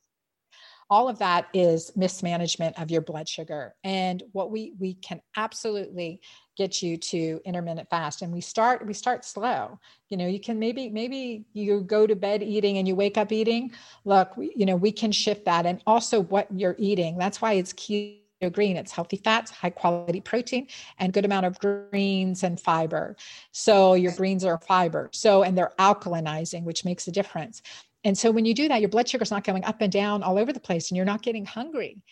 All 0.90 1.09
of 1.09 1.18
that 1.18 1.49
is 1.55 1.92
mismanagement 1.97 2.81
of 2.81 2.90
your 2.90 3.01
blood 3.01 3.29
sugar. 3.29 3.75
And 3.85 4.23
what 4.33 4.51
we 4.51 4.75
we 4.79 4.95
can 4.95 5.21
absolutely 5.37 6.21
get 6.57 6.83
you 6.83 6.97
to 6.97 7.41
intermittent 7.45 7.88
fast 7.88 8.23
and 8.23 8.33
we 8.33 8.41
start 8.41 8.87
we 8.87 8.93
start 8.93 9.25
slow. 9.25 9.79
You 10.09 10.17
know 10.17 10.27
you 10.27 10.41
can 10.41 10.59
maybe 10.59 10.88
maybe 10.91 11.45
you 11.53 11.81
go 11.81 12.07
to 12.07 12.15
bed 12.15 12.43
eating 12.43 12.79
and 12.79 12.87
you 12.87 12.95
wake 12.95 13.17
up 13.17 13.33
eating. 13.33 13.73
Look 14.05 14.37
we, 14.37 14.53
you 14.55 14.67
know 14.67 14.77
we 14.77 14.93
can 14.93 15.12
shift 15.12 15.45
that. 15.47 15.67
And 15.67 15.83
also 15.87 16.21
what 16.21 16.49
you're 16.55 16.77
eating 16.79 17.17
that's 17.17 17.41
why 17.41 17.55
it's 17.55 17.73
keto 17.73 18.19
green 18.53 18.77
it's 18.77 18.93
healthy 18.93 19.17
fats 19.17 19.51
high 19.51 19.71
quality 19.71 20.21
protein 20.21 20.67
and 20.99 21.12
good 21.12 21.25
amount 21.25 21.47
of 21.47 21.59
greens 21.59 22.43
and 22.43 22.61
fiber. 22.61 23.17
So 23.53 23.95
your 23.95 24.12
greens 24.12 24.45
are 24.45 24.59
fiber. 24.59 25.09
So 25.12 25.43
and 25.43 25.57
they're 25.57 25.73
alkalinizing 25.79 26.65
which 26.65 26.85
makes 26.85 27.09
a 27.09 27.12
difference. 27.12 27.62
And 28.05 28.19
so 28.19 28.31
when 28.31 28.45
you 28.45 28.53
do 28.53 28.69
that 28.69 28.81
your 28.81 28.91
blood 28.91 29.09
sugar 29.09 29.23
is 29.23 29.31
not 29.31 29.45
going 29.45 29.65
up 29.65 29.81
and 29.81 29.93
down 29.93 30.23
all 30.23 30.38
over 30.38 30.53
the 30.53 30.61
place 30.61 30.91
and 30.91 30.97
you're 30.97 31.07
not 31.07 31.23
getting 31.23 31.47
hungry. 31.47 32.03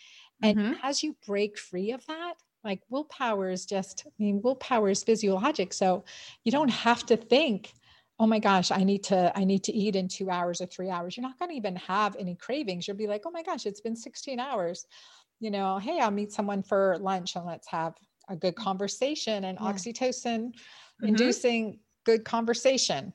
And 0.41 0.57
mm-hmm. 0.57 0.73
as 0.81 1.03
you 1.03 1.15
break 1.27 1.59
free 1.59 1.91
of 1.91 2.03
that 2.07 2.33
like 2.63 2.81
willpower 2.89 3.49
is 3.49 3.65
just, 3.65 4.03
I 4.07 4.11
mean, 4.19 4.41
willpower 4.41 4.89
is 4.89 5.03
physiologic. 5.03 5.73
So 5.73 6.03
you 6.43 6.51
don't 6.51 6.69
have 6.69 7.05
to 7.07 7.17
think, 7.17 7.73
oh 8.19 8.27
my 8.27 8.39
gosh, 8.39 8.71
I 8.71 8.83
need 8.83 9.03
to, 9.05 9.31
I 9.35 9.43
need 9.43 9.63
to 9.63 9.73
eat 9.73 9.95
in 9.95 10.07
two 10.07 10.29
hours 10.29 10.61
or 10.61 10.67
three 10.67 10.89
hours. 10.89 11.17
You're 11.17 11.23
not 11.23 11.39
going 11.39 11.49
to 11.49 11.57
even 11.57 11.75
have 11.77 12.15
any 12.19 12.35
cravings. 12.35 12.87
You'll 12.87 12.97
be 12.97 13.07
like, 13.07 13.23
oh 13.25 13.31
my 13.31 13.41
gosh, 13.41 13.65
it's 13.65 13.81
been 13.81 13.95
16 13.95 14.39
hours. 14.39 14.85
You 15.39 15.49
know, 15.49 15.79
hey, 15.79 15.99
I'll 15.99 16.11
meet 16.11 16.31
someone 16.31 16.61
for 16.61 16.97
lunch 16.99 17.35
and 17.35 17.45
let's 17.45 17.67
have 17.69 17.95
a 18.29 18.35
good 18.35 18.55
conversation 18.55 19.45
and 19.45 19.57
yeah. 19.59 19.67
oxytocin 19.67 20.51
mm-hmm. 20.51 21.05
inducing 21.07 21.79
good 22.05 22.23
conversation. 22.23 23.13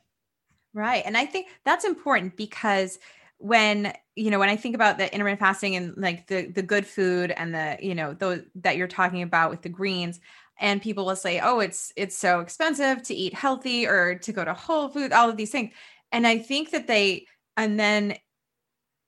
Right. 0.75 1.03
And 1.07 1.17
I 1.17 1.25
think 1.25 1.49
that's 1.65 1.85
important 1.85 2.37
because 2.37 2.99
when 3.38 3.92
you 4.14 4.31
know 4.31 4.38
when 4.38 4.49
i 4.49 4.57
think 4.57 4.75
about 4.75 4.99
the 4.99 5.12
intermittent 5.12 5.40
fasting 5.40 5.77
and 5.77 5.94
like 5.96 6.27
the 6.27 6.46
the 6.46 6.62
good 6.62 6.87
food 6.87 7.31
and 7.31 7.55
the 7.55 7.77
you 7.81 7.94
know 7.94 8.14
those 8.14 8.40
that 8.55 8.77
you're 8.77 8.88
talking 8.88 9.22
about 9.22 9.51
with 9.51 9.62
the 9.62 9.68
greens 9.68 10.20
and 10.59 10.81
people 10.81 11.05
will 11.05 11.16
say 11.16 11.40
oh 11.40 11.61
it's 11.61 11.92
it's 11.96 12.16
so 12.16 12.40
expensive 12.40 13.03
to 13.03 13.14
eat 13.14 13.35
healthy 13.35 13.87
or 13.87 14.14
to 14.14 14.33
go 14.33 14.44
to 14.44 14.55
whole 14.55 14.88
food 14.88 15.12
all 15.12 15.29
of 15.29 15.37
these 15.37 15.51
things. 15.51 15.72
And 16.12 16.27
i 16.27 16.38
think 16.38 16.70
that 16.70 16.87
they 16.87 17.27
and 17.57 17.79
then 17.79 18.16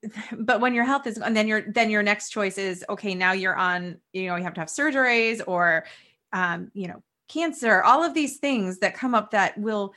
but 0.37 0.61
when 0.61 0.73
your 0.73 0.85
health 0.85 1.07
is 1.07 1.17
and 1.17 1.35
then 1.35 1.47
your 1.47 1.63
then 1.71 1.89
your 1.89 2.03
next 2.03 2.29
choice 2.29 2.57
is 2.57 2.85
okay 2.89 3.15
now 3.15 3.31
you're 3.31 3.55
on 3.55 3.97
you 4.13 4.27
know 4.27 4.35
you 4.35 4.43
have 4.43 4.53
to 4.53 4.61
have 4.61 4.69
surgeries 4.69 5.41
or 5.47 5.85
um 6.33 6.69
you 6.73 6.87
know 6.87 7.01
cancer, 7.29 7.81
all 7.83 8.03
of 8.03 8.13
these 8.13 8.37
things 8.37 8.79
that 8.79 8.95
come 8.95 9.15
up 9.15 9.31
that 9.31 9.57
will 9.57 9.93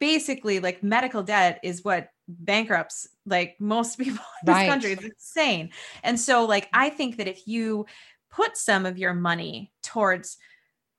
basically 0.00 0.58
like 0.58 0.82
medical 0.82 1.22
debt 1.22 1.60
is 1.62 1.84
what 1.84 2.08
bankrupts 2.28 3.08
like 3.26 3.56
most 3.60 3.98
people 3.98 4.24
in 4.42 4.46
this 4.46 4.54
right. 4.54 4.68
country. 4.68 4.92
It's 4.92 5.04
insane. 5.04 5.70
And 6.02 6.18
so 6.18 6.44
like 6.44 6.68
I 6.72 6.90
think 6.90 7.16
that 7.18 7.28
if 7.28 7.46
you 7.46 7.86
put 8.30 8.56
some 8.56 8.86
of 8.86 8.98
your 8.98 9.14
money 9.14 9.72
towards 9.82 10.38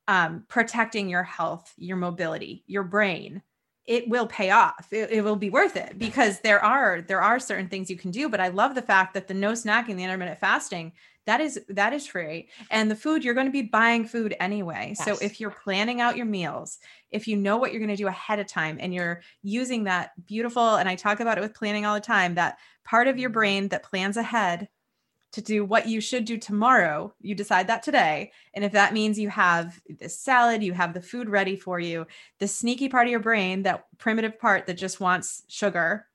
um, 0.07 0.43
protecting 0.47 1.09
your 1.09 1.23
health, 1.23 1.73
your 1.77 1.97
mobility, 1.97 2.63
your 2.67 2.83
brain, 2.83 3.41
it 3.85 4.07
will 4.09 4.27
pay 4.27 4.49
off. 4.49 4.87
It, 4.91 5.11
it, 5.11 5.23
will 5.23 5.35
be 5.35 5.49
worth 5.49 5.75
it 5.75 5.97
because 5.99 6.39
there 6.39 6.63
are 6.63 7.01
there 7.01 7.21
are 7.21 7.39
certain 7.39 7.67
things 7.67 7.89
you 7.89 7.97
can 7.97 8.11
do. 8.11 8.29
But 8.29 8.39
I 8.39 8.47
love 8.47 8.73
the 8.73 8.81
fact 8.81 9.13
that 9.13 9.27
the 9.27 9.33
no 9.33 9.51
snacking, 9.51 9.95
the 9.95 10.03
intermittent 10.03 10.39
fasting, 10.39 10.93
that 11.25 11.39
is 11.39 11.59
that 11.69 11.93
is 11.93 12.07
free, 12.07 12.49
and 12.71 12.89
the 12.89 12.95
food 12.95 13.23
you're 13.23 13.33
going 13.33 13.47
to 13.47 13.51
be 13.51 13.63
buying 13.63 14.05
food 14.05 14.35
anyway. 14.39 14.95
Yes. 14.97 15.05
So 15.05 15.17
if 15.21 15.39
you're 15.39 15.51
planning 15.51 16.01
out 16.01 16.17
your 16.17 16.25
meals, 16.25 16.79
if 17.15 17.27
you 17.27 17.37
know 17.37 17.57
what 17.57 17.71
you're 17.71 17.79
going 17.79 17.89
to 17.89 17.95
do 17.95 18.07
ahead 18.07 18.39
of 18.39 18.47
time, 18.47 18.77
and 18.79 18.93
you're 18.93 19.21
using 19.41 19.85
that 19.85 20.11
beautiful, 20.25 20.75
and 20.75 20.87
I 20.87 20.95
talk 20.95 21.19
about 21.19 21.37
it 21.37 21.41
with 21.41 21.55
planning 21.55 21.85
all 21.85 21.95
the 21.95 22.01
time, 22.01 22.35
that 22.35 22.57
part 22.83 23.07
of 23.07 23.17
your 23.17 23.29
brain 23.29 23.69
that 23.69 23.83
plans 23.83 24.17
ahead 24.17 24.67
to 25.31 25.41
do 25.41 25.65
what 25.65 25.87
you 25.87 25.99
should 25.99 26.23
do 26.23 26.37
tomorrow, 26.37 27.13
you 27.19 27.35
decide 27.35 27.67
that 27.67 27.83
today. 27.83 28.31
And 28.53 28.63
if 28.63 28.71
that 28.71 28.93
means 28.93 29.19
you 29.19 29.29
have 29.29 29.79
this 29.99 30.17
salad, 30.17 30.63
you 30.63 30.73
have 30.73 30.93
the 30.93 31.01
food 31.01 31.27
ready 31.29 31.57
for 31.57 31.79
you, 31.79 32.05
the 32.39 32.47
sneaky 32.47 32.87
part 32.87 33.07
of 33.07 33.11
your 33.11 33.19
brain, 33.19 33.63
that 33.63 33.85
primitive 33.97 34.39
part 34.39 34.65
that 34.67 34.77
just 34.77 35.01
wants 35.01 35.43
sugar, 35.49 36.07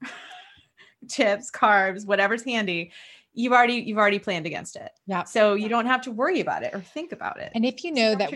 chips, 1.11 1.51
carbs, 1.51 2.07
whatever's 2.07 2.45
handy, 2.45 2.93
you've 3.33 3.53
already 3.53 3.75
you've 3.75 3.99
already 3.99 4.19
planned 4.19 4.47
against 4.47 4.77
it. 4.77 4.91
Yeah. 5.07 5.25
So 5.25 5.55
you 5.55 5.69
don't 5.69 5.87
have 5.87 6.03
to 6.03 6.11
worry 6.11 6.41
about 6.41 6.63
it 6.63 6.75
or 6.75 6.81
think 6.81 7.13
about 7.13 7.39
it. 7.39 7.53
And 7.55 7.65
if 7.65 7.85
you 7.85 7.93
know 7.93 8.15
that 8.15 8.33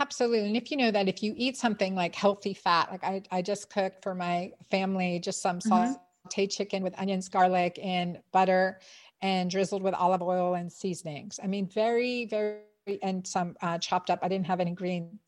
absolutely, 0.00 0.46
and 0.46 0.56
if 0.56 0.70
you 0.70 0.76
know 0.76 0.90
that 0.90 1.08
if 1.08 1.22
you 1.22 1.34
eat 1.36 1.56
something 1.56 1.94
like 1.94 2.14
healthy 2.14 2.54
fat, 2.54 2.90
like 2.90 3.04
I, 3.04 3.22
I 3.30 3.42
just 3.42 3.70
cooked 3.70 4.02
for 4.02 4.14
my 4.14 4.52
family 4.70 5.18
just 5.18 5.42
some 5.42 5.58
mm-hmm. 5.58 5.94
sauteed 6.28 6.50
chicken 6.50 6.82
with 6.82 6.98
onions, 6.98 7.28
garlic, 7.28 7.78
and 7.82 8.18
butter 8.32 8.80
and 9.24 9.50
drizzled 9.50 9.82
with 9.82 9.94
olive 9.94 10.20
oil 10.20 10.54
and 10.54 10.70
seasonings. 10.70 11.40
I 11.42 11.46
mean, 11.46 11.66
very, 11.66 12.26
very, 12.26 12.60
and 13.02 13.26
some 13.26 13.56
uh, 13.62 13.78
chopped 13.78 14.10
up. 14.10 14.18
I 14.22 14.28
didn't 14.28 14.46
have 14.46 14.60
any 14.60 14.72
green 14.72 15.18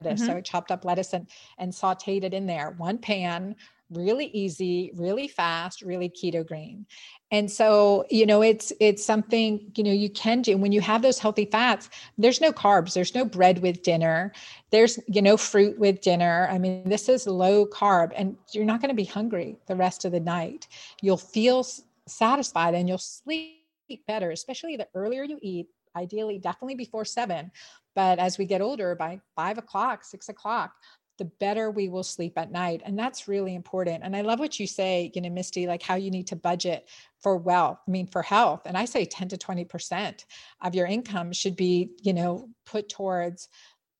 lettuce, 0.00 0.22
mm-hmm. 0.22 0.30
so 0.30 0.36
I 0.38 0.40
chopped 0.40 0.70
up 0.70 0.86
lettuce 0.86 1.12
and 1.12 1.28
and 1.58 1.70
sautéed 1.70 2.24
it 2.24 2.32
in 2.32 2.46
there. 2.46 2.74
One 2.78 2.96
pan, 2.96 3.56
really 3.90 4.26
easy, 4.26 4.92
really 4.94 5.28
fast, 5.28 5.82
really 5.82 6.08
keto 6.08 6.46
green. 6.46 6.86
And 7.30 7.50
so, 7.50 8.06
you 8.10 8.26
know, 8.26 8.42
it's 8.42 8.72
it's 8.80 9.04
something, 9.04 9.72
you 9.76 9.84
know, 9.84 9.92
you 9.92 10.08
can 10.10 10.42
do 10.42 10.56
when 10.56 10.72
you 10.72 10.80
have 10.80 11.02
those 11.02 11.18
healthy 11.18 11.44
fats, 11.44 11.90
there's 12.16 12.40
no 12.40 12.52
carbs, 12.52 12.94
there's 12.94 13.14
no 13.14 13.24
bread 13.24 13.60
with 13.60 13.82
dinner. 13.82 14.32
There's, 14.70 14.98
you 15.08 15.22
know, 15.22 15.36
fruit 15.36 15.78
with 15.78 16.00
dinner. 16.00 16.48
I 16.50 16.58
mean, 16.58 16.88
this 16.88 17.08
is 17.08 17.26
low 17.26 17.66
carb 17.66 18.12
and 18.16 18.36
you're 18.52 18.64
not 18.64 18.80
going 18.80 18.90
to 18.90 18.94
be 18.94 19.04
hungry 19.04 19.56
the 19.66 19.76
rest 19.76 20.04
of 20.04 20.12
the 20.12 20.20
night. 20.20 20.68
You'll 21.02 21.16
feel 21.16 21.66
satisfied 22.06 22.74
and 22.74 22.88
you'll 22.88 22.98
sleep 22.98 23.58
better, 24.06 24.30
especially 24.30 24.76
the 24.76 24.88
earlier 24.94 25.22
you 25.22 25.38
eat, 25.42 25.68
ideally, 25.96 26.38
definitely 26.38 26.74
before 26.74 27.04
seven. 27.04 27.50
But 27.94 28.18
as 28.18 28.38
we 28.38 28.44
get 28.44 28.60
older, 28.60 28.94
by 28.94 29.20
five 29.34 29.58
o'clock, 29.58 30.04
six 30.04 30.28
o'clock, 30.28 30.72
the 31.18 31.26
better 31.26 31.70
we 31.70 31.88
will 31.88 32.02
sleep 32.02 32.38
at 32.38 32.50
night. 32.50 32.82
And 32.84 32.98
that's 32.98 33.28
really 33.28 33.54
important. 33.54 34.02
And 34.04 34.16
I 34.16 34.22
love 34.22 34.38
what 34.38 34.58
you 34.58 34.66
say, 34.66 35.10
you 35.14 35.20
know, 35.20 35.30
Misty, 35.30 35.66
like 35.66 35.82
how 35.82 35.96
you 35.96 36.10
need 36.10 36.28
to 36.28 36.36
budget 36.36 36.88
for 37.20 37.36
wealth, 37.36 37.78
I 37.86 37.90
mean, 37.90 38.06
for 38.06 38.22
health. 38.22 38.62
And 38.64 38.76
I 38.76 38.84
say 38.84 39.04
10 39.04 39.28
to 39.28 39.36
20% 39.36 40.24
of 40.62 40.74
your 40.74 40.86
income 40.86 41.32
should 41.32 41.56
be, 41.56 41.90
you 42.02 42.14
know, 42.14 42.48
put 42.64 42.88
towards 42.88 43.48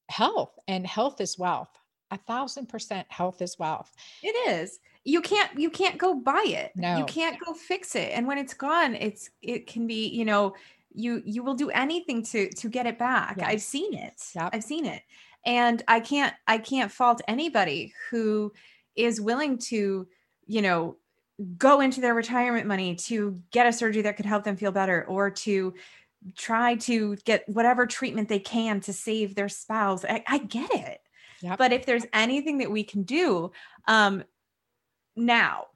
health 0.09 0.59
and 0.67 0.87
health 0.87 1.21
is 1.21 1.39
wealth. 1.39 1.71
A 2.11 2.17
thousand 2.17 2.71
percent 2.71 3.07
health 3.11 3.43
is 3.43 3.59
wealth. 3.59 3.93
It 4.23 4.29
is 4.51 4.81
you 5.09 5.23
can't 5.23 5.59
you 5.59 5.71
can't 5.71 5.97
go 5.97 6.15
buy 6.15 6.45
it 6.47 6.73
no 6.77 6.99
you 6.99 7.05
can't 7.05 7.39
go 7.45 7.55
fix 7.55 7.97
it 7.97 8.11
and 8.13 8.27
when 8.27 8.37
it's 8.37 8.53
gone 8.53 8.95
it's 8.95 9.31
it 9.41 9.67
can 9.67 9.87
be 9.87 10.09
you 10.09 10.25
know 10.25 10.55
you 10.93 11.23
you 11.25 11.43
will 11.43 11.55
do 11.55 11.71
anything 11.71 12.23
to 12.23 12.51
to 12.51 12.69
get 12.69 12.87
it 12.87 12.99
back 12.99 13.37
yes. 13.39 13.47
i've 13.49 13.63
seen 13.63 13.95
it 13.95 14.23
yep. 14.35 14.51
i've 14.53 14.65
seen 14.65 14.85
it 14.85 15.03
and 15.45 15.83
i 15.89 16.01
can't 16.01 16.35
i 16.47 16.59
can't 16.59 16.93
fault 16.93 17.21
anybody 17.29 17.93
who 18.11 18.53
is 18.97 19.21
willing 19.21 19.59
to 19.59 20.07
you 20.47 20.63
know 20.63 20.97
go 21.57 21.81
into 21.81 22.01
their 22.01 22.15
retirement 22.15 22.67
money 22.67 22.97
to 22.97 23.41
get 23.53 23.67
a 23.67 23.73
surgery 23.73 24.03
that 24.03 24.17
could 24.17 24.27
help 24.27 24.45
them 24.45 24.57
feel 24.57 24.73
better 24.73 25.05
or 25.07 25.31
to 25.31 25.73
try 26.37 26.75
to 26.75 27.17
get 27.25 27.49
whatever 27.49 27.87
treatment 27.87 28.29
they 28.29 28.41
can 28.41 28.81
to 28.81 28.93
save 28.93 29.35
their 29.35 29.49
spouse. 29.49 30.05
I, 30.05 30.25
I 30.27 30.39
get 30.39 30.71
it. 30.73 31.01
Yep. 31.41 31.57
but 31.57 31.73
if 31.73 31.87
there's 31.87 32.05
anything 32.13 32.59
that 32.59 32.71
we 32.73 32.83
can 32.83 33.05
do 33.05 33.53
um 33.87 34.25
now 35.15 35.67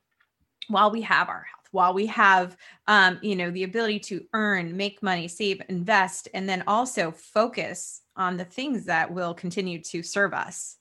while 0.66 0.90
we 0.90 1.02
have 1.02 1.28
our 1.28 1.46
health 1.54 1.61
while 1.72 1.92
we 1.92 2.06
have 2.06 2.56
um, 2.86 3.18
you 3.22 3.36
know 3.36 3.50
the 3.50 3.64
ability 3.64 3.98
to 3.98 4.24
earn 4.32 4.76
make 4.76 5.02
money 5.02 5.26
save 5.28 5.60
invest 5.68 6.28
and 6.32 6.48
then 6.48 6.62
also 6.66 7.10
focus 7.10 8.02
on 8.16 8.36
the 8.36 8.44
things 8.44 8.86
that 8.86 9.12
will 9.12 9.34
continue 9.34 9.82
to 9.82 10.02
serve 10.02 10.32
us. 10.32 10.76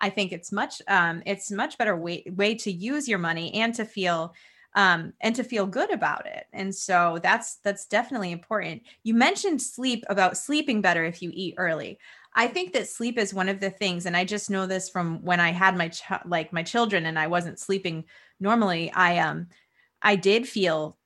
I 0.00 0.10
think 0.10 0.32
it's 0.32 0.52
much 0.52 0.80
um, 0.88 1.22
it's 1.26 1.50
much 1.50 1.78
better 1.78 1.96
way 1.96 2.24
way 2.34 2.54
to 2.56 2.72
use 2.72 3.08
your 3.08 3.18
money 3.18 3.52
and 3.54 3.74
to 3.74 3.84
feel 3.84 4.34
um, 4.74 5.14
and 5.22 5.34
to 5.34 5.42
feel 5.42 5.66
good 5.66 5.90
about 5.90 6.26
it. 6.26 6.44
And 6.52 6.74
so 6.74 7.18
that's 7.22 7.56
that's 7.64 7.86
definitely 7.86 8.30
important. 8.30 8.82
You 9.02 9.14
mentioned 9.14 9.62
sleep 9.62 10.04
about 10.08 10.36
sleeping 10.36 10.82
better 10.82 11.04
if 11.04 11.22
you 11.22 11.30
eat 11.32 11.54
early. 11.56 11.98
I 12.34 12.46
think 12.48 12.74
that 12.74 12.86
sleep 12.86 13.16
is 13.18 13.32
one 13.32 13.48
of 13.48 13.60
the 13.60 13.70
things, 13.70 14.04
and 14.04 14.14
I 14.14 14.26
just 14.26 14.50
know 14.50 14.66
this 14.66 14.90
from 14.90 15.24
when 15.24 15.40
I 15.40 15.50
had 15.50 15.76
my 15.76 15.88
ch- 15.88 16.02
like 16.26 16.52
my 16.52 16.62
children 16.62 17.06
and 17.06 17.18
I 17.18 17.26
wasn't 17.26 17.58
sleeping 17.58 18.04
normally. 18.38 18.92
I 18.92 19.18
um 19.18 19.48
I 20.02 20.16
did 20.16 20.48
feel 20.48 20.96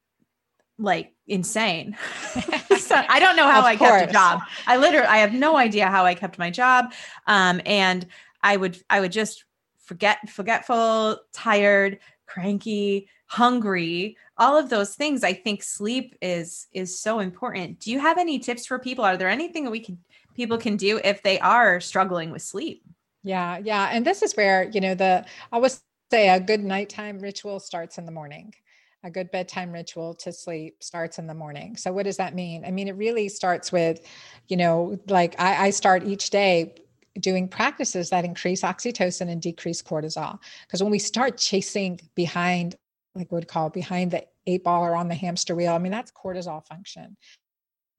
like 0.78 1.12
insane. 1.26 1.96
so 2.78 3.02
I 3.08 3.20
don't 3.20 3.36
know 3.36 3.48
how 3.48 3.62
I 3.62 3.76
course. 3.76 4.00
kept 4.00 4.10
a 4.10 4.12
job. 4.12 4.40
I 4.66 4.76
literally 4.76 5.06
I 5.06 5.18
have 5.18 5.32
no 5.32 5.56
idea 5.56 5.88
how 5.88 6.04
I 6.04 6.14
kept 6.14 6.38
my 6.38 6.50
job. 6.50 6.92
Um, 7.26 7.60
and 7.66 8.06
I 8.42 8.56
would 8.56 8.78
I 8.88 9.00
would 9.00 9.12
just 9.12 9.44
forget 9.78 10.28
forgetful, 10.28 11.18
tired, 11.32 11.98
cranky, 12.26 13.08
hungry, 13.26 14.16
all 14.38 14.56
of 14.56 14.70
those 14.70 14.94
things. 14.94 15.22
I 15.22 15.34
think 15.34 15.62
sleep 15.62 16.16
is 16.22 16.66
is 16.72 16.98
so 16.98 17.18
important. 17.18 17.80
Do 17.80 17.90
you 17.90 17.98
have 18.00 18.18
any 18.18 18.38
tips 18.38 18.66
for 18.66 18.78
people? 18.78 19.04
Are 19.04 19.16
there 19.16 19.28
anything 19.28 19.64
that 19.64 19.70
we 19.70 19.80
can 19.80 19.98
people 20.40 20.58
can 20.58 20.76
do 20.76 21.00
if 21.04 21.22
they 21.22 21.38
are 21.40 21.80
struggling 21.80 22.30
with 22.30 22.42
sleep. 22.42 22.82
Yeah, 23.22 23.58
yeah. 23.58 23.90
And 23.92 24.06
this 24.06 24.22
is 24.22 24.34
where, 24.34 24.64
you 24.70 24.80
know, 24.80 24.94
the 24.94 25.24
I 25.52 25.56
always 25.56 25.82
say 26.10 26.30
a 26.30 26.40
good 26.40 26.64
nighttime 26.64 27.18
ritual 27.18 27.60
starts 27.60 27.98
in 27.98 28.06
the 28.06 28.12
morning. 28.12 28.54
A 29.02 29.10
good 29.10 29.30
bedtime 29.30 29.72
ritual 29.72 30.12
to 30.14 30.32
sleep 30.32 30.82
starts 30.82 31.18
in 31.18 31.26
the 31.26 31.34
morning. 31.34 31.76
So 31.76 31.90
what 31.92 32.04
does 32.04 32.18
that 32.18 32.34
mean? 32.34 32.64
I 32.66 32.70
mean, 32.70 32.86
it 32.86 32.96
really 32.96 33.30
starts 33.30 33.72
with, 33.72 34.00
you 34.48 34.58
know, 34.58 34.98
like 35.08 35.34
I, 35.40 35.66
I 35.66 35.70
start 35.70 36.04
each 36.04 36.28
day 36.28 36.74
doing 37.18 37.48
practices 37.48 38.10
that 38.10 38.24
increase 38.24 38.60
oxytocin 38.60 39.30
and 39.30 39.40
decrease 39.40 39.82
cortisol. 39.82 40.38
Because 40.66 40.82
when 40.82 40.92
we 40.92 40.98
start 40.98 41.38
chasing 41.38 41.98
behind, 42.14 42.76
like 43.14 43.32
we 43.32 43.40
call 43.42 43.70
behind 43.70 44.10
the 44.10 44.24
eight 44.46 44.64
ball 44.64 44.84
or 44.84 44.94
on 44.94 45.08
the 45.08 45.14
hamster 45.14 45.54
wheel, 45.54 45.72
I 45.72 45.78
mean, 45.78 45.92
that's 45.92 46.12
cortisol 46.12 46.64
function. 46.66 47.16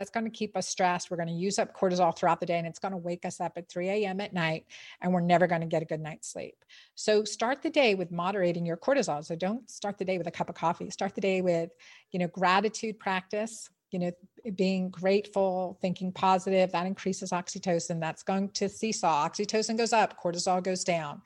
That's 0.02 0.10
going 0.10 0.26
to 0.26 0.32
keep 0.32 0.58
us 0.58 0.68
stressed. 0.68 1.12
We're 1.12 1.18
going 1.18 1.30
to 1.30 1.36
use 1.36 1.60
up 1.60 1.78
cortisol 1.78 2.18
throughout 2.18 2.40
the 2.40 2.48
day 2.48 2.58
and 2.58 2.66
it's 2.66 2.80
going 2.80 2.92
to 2.92 2.98
wake 2.98 3.24
us 3.24 3.40
up 3.40 3.52
at 3.56 3.70
3 3.70 3.88
a.m. 3.88 4.20
at 4.20 4.34
night 4.34 4.66
and 5.00 5.14
we're 5.14 5.22
never 5.22 5.46
going 5.46 5.62
to 5.62 5.68
get 5.68 5.84
a 5.84 5.86
good 5.86 6.00
night's 6.00 6.28
sleep. 6.28 6.56
So 6.96 7.24
start 7.24 7.62
the 7.62 7.70
day 7.70 7.94
with 7.94 8.12
moderating 8.12 8.66
your 8.66 8.78
cortisol. 8.78 9.24
So 9.24 9.36
don't 9.36 9.70
start 9.70 10.00
the 10.00 10.06
day 10.06 10.18
with 10.18 10.26
a 10.26 10.32
cup 10.32 10.50
of 10.50 10.56
coffee. 10.56 10.90
Start 10.90 11.14
the 11.14 11.22
day 11.22 11.42
with, 11.42 11.70
you 12.10 12.18
know, 12.18 12.26
gratitude 12.30 12.98
practice, 12.98 13.70
you 13.92 14.00
know, 14.00 14.12
being 14.56 14.90
grateful, 14.90 15.78
thinking 15.82 16.12
positive, 16.12 16.72
that 16.72 16.88
increases 16.88 17.30
oxytocin. 17.30 18.00
That's 18.00 18.24
going 18.24 18.50
to 18.54 18.70
seesaw. 18.70 19.30
Oxytocin 19.30 19.78
goes 19.78 19.94
up, 19.94 20.20
cortisol 20.20 20.64
goes 20.64 20.84
down. 20.84 21.22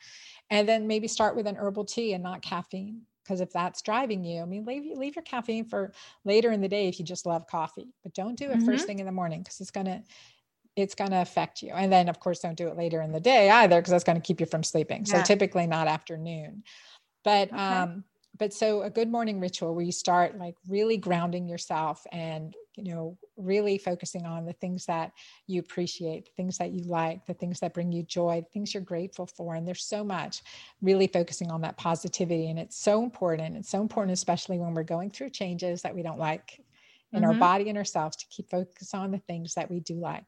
And 0.49 0.67
then 0.67 0.85
maybe 0.85 1.07
start 1.07 1.37
with 1.37 1.47
an 1.47 1.55
herbal 1.55 1.85
tea 1.85 2.11
and 2.11 2.21
not 2.21 2.41
caffeine 2.41 3.03
because 3.25 3.41
if 3.41 3.51
that's 3.51 3.81
driving 3.81 4.23
you, 4.23 4.41
I 4.41 4.45
mean, 4.45 4.65
leave 4.65 4.97
leave 4.97 5.15
your 5.15 5.23
caffeine 5.23 5.65
for 5.65 5.91
later 6.23 6.51
in 6.51 6.61
the 6.61 6.67
day 6.67 6.87
if 6.87 6.99
you 6.99 7.05
just 7.05 7.25
love 7.25 7.47
coffee, 7.47 7.87
but 8.03 8.13
don't 8.13 8.37
do 8.37 8.45
it 8.45 8.57
mm-hmm. 8.57 8.65
first 8.65 8.85
thing 8.85 8.99
in 8.99 9.05
the 9.05 9.11
morning 9.11 9.41
because 9.41 9.59
it's 9.59 9.71
gonna 9.71 10.03
it's 10.75 10.95
gonna 10.95 11.21
affect 11.21 11.61
you. 11.61 11.71
And 11.71 11.91
then 11.91 12.07
of 12.07 12.19
course, 12.19 12.39
don't 12.39 12.55
do 12.55 12.67
it 12.67 12.77
later 12.77 13.01
in 13.01 13.11
the 13.11 13.19
day 13.19 13.49
either 13.49 13.79
because 13.79 13.91
that's 13.91 14.03
gonna 14.03 14.21
keep 14.21 14.39
you 14.39 14.45
from 14.45 14.63
sleeping. 14.63 15.05
Yeah. 15.05 15.17
So 15.17 15.23
typically 15.23 15.65
not 15.67 15.87
afternoon, 15.87 16.63
but 17.23 17.51
okay. 17.51 17.57
um, 17.57 18.03
but 18.37 18.53
so 18.53 18.81
a 18.83 18.89
good 18.89 19.09
morning 19.09 19.39
ritual 19.39 19.73
where 19.73 19.85
you 19.85 19.91
start 19.91 20.37
like 20.37 20.55
really 20.67 20.97
grounding 20.97 21.47
yourself 21.47 22.05
and 22.11 22.55
you 22.75 22.93
know 22.93 23.17
really 23.37 23.77
focusing 23.77 24.25
on 24.25 24.45
the 24.45 24.53
things 24.53 24.85
that 24.85 25.11
you 25.47 25.59
appreciate 25.59 26.25
the 26.25 26.31
things 26.35 26.57
that 26.57 26.71
you 26.71 26.83
like 26.83 27.25
the 27.25 27.33
things 27.33 27.59
that 27.59 27.73
bring 27.73 27.91
you 27.91 28.03
joy 28.03 28.41
the 28.41 28.49
things 28.53 28.73
you're 28.73 28.83
grateful 28.83 29.25
for 29.25 29.55
and 29.55 29.67
there's 29.67 29.85
so 29.85 30.03
much 30.03 30.41
really 30.81 31.07
focusing 31.07 31.51
on 31.51 31.61
that 31.61 31.77
positivity 31.77 32.49
and 32.49 32.59
it's 32.59 32.77
so 32.77 33.03
important 33.03 33.55
it's 33.55 33.69
so 33.69 33.81
important 33.81 34.13
especially 34.13 34.57
when 34.57 34.73
we're 34.73 34.83
going 34.83 35.09
through 35.09 35.29
changes 35.29 35.81
that 35.81 35.95
we 35.95 36.03
don't 36.03 36.19
like 36.19 36.61
in 37.13 37.21
mm-hmm. 37.21 37.31
our 37.31 37.35
body 37.35 37.69
and 37.69 37.77
ourselves 37.77 38.15
to 38.17 38.25
keep 38.29 38.49
focus 38.49 38.93
on 38.93 39.11
the 39.11 39.19
things 39.19 39.53
that 39.53 39.69
we 39.69 39.79
do 39.79 39.95
like 39.95 40.25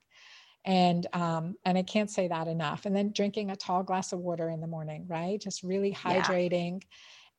and 0.65 1.07
um, 1.13 1.55
and 1.63 1.77
I 1.77 1.81
can't 1.83 2.11
say 2.11 2.27
that 2.27 2.49
enough. 2.49 2.85
And 2.85 2.93
then 2.93 3.13
drinking 3.13 3.51
a 3.51 3.55
tall 3.55 3.83
glass 3.83 4.11
of 4.11 4.19
water 4.19 4.49
in 4.49 4.59
the 4.59 4.67
morning, 4.67 5.05
right? 5.07 5.39
Just 5.39 5.63
really 5.63 5.93
hydrating. 5.93 6.81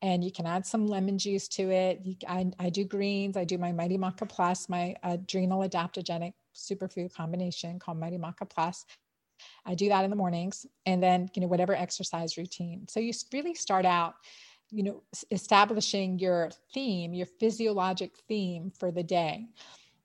And 0.01 0.23
you 0.23 0.31
can 0.31 0.47
add 0.47 0.65
some 0.65 0.87
lemon 0.87 1.19
juice 1.19 1.49
to 1.49 1.71
it. 1.71 2.01
You, 2.05 2.15
I, 2.29 2.51
I, 2.59 2.71
do 2.71 2.85
greens. 2.85 3.37
I 3.37 3.45
do 3.45 3.59
my 3.59 3.73
Mighty 3.73 3.99
Maca 3.99 4.29
Plus, 4.29 4.69
my 4.69 4.95
adrenal 5.03 5.69
adaptogenic 5.69 6.35
superfood 6.55 7.13
combination 7.13 7.79
called 7.79 7.99
Mighty 7.99 8.17
Maca 8.17 8.49
Plus. 8.49 8.85
I 9.65 9.75
do 9.75 9.89
that 9.89 10.05
in 10.05 10.11
the 10.11 10.17
mornings 10.17 10.67
and 10.87 11.03
then, 11.03 11.31
you 11.35 11.43
know, 11.43 11.49
whatever 11.49 11.75
exercise 11.75 12.37
routine. 12.37 12.87
So 12.89 13.01
you 13.01 13.13
really 13.33 13.55
start 13.55 13.85
out, 13.85 14.15
you 14.71 14.83
know, 14.83 15.03
establishing 15.31 16.19
your 16.19 16.51
theme, 16.73 17.15
your 17.15 17.27
physiologic 17.27 18.13
theme 18.29 18.73
for 18.79 18.91
the 18.91 19.03
day. 19.03 19.47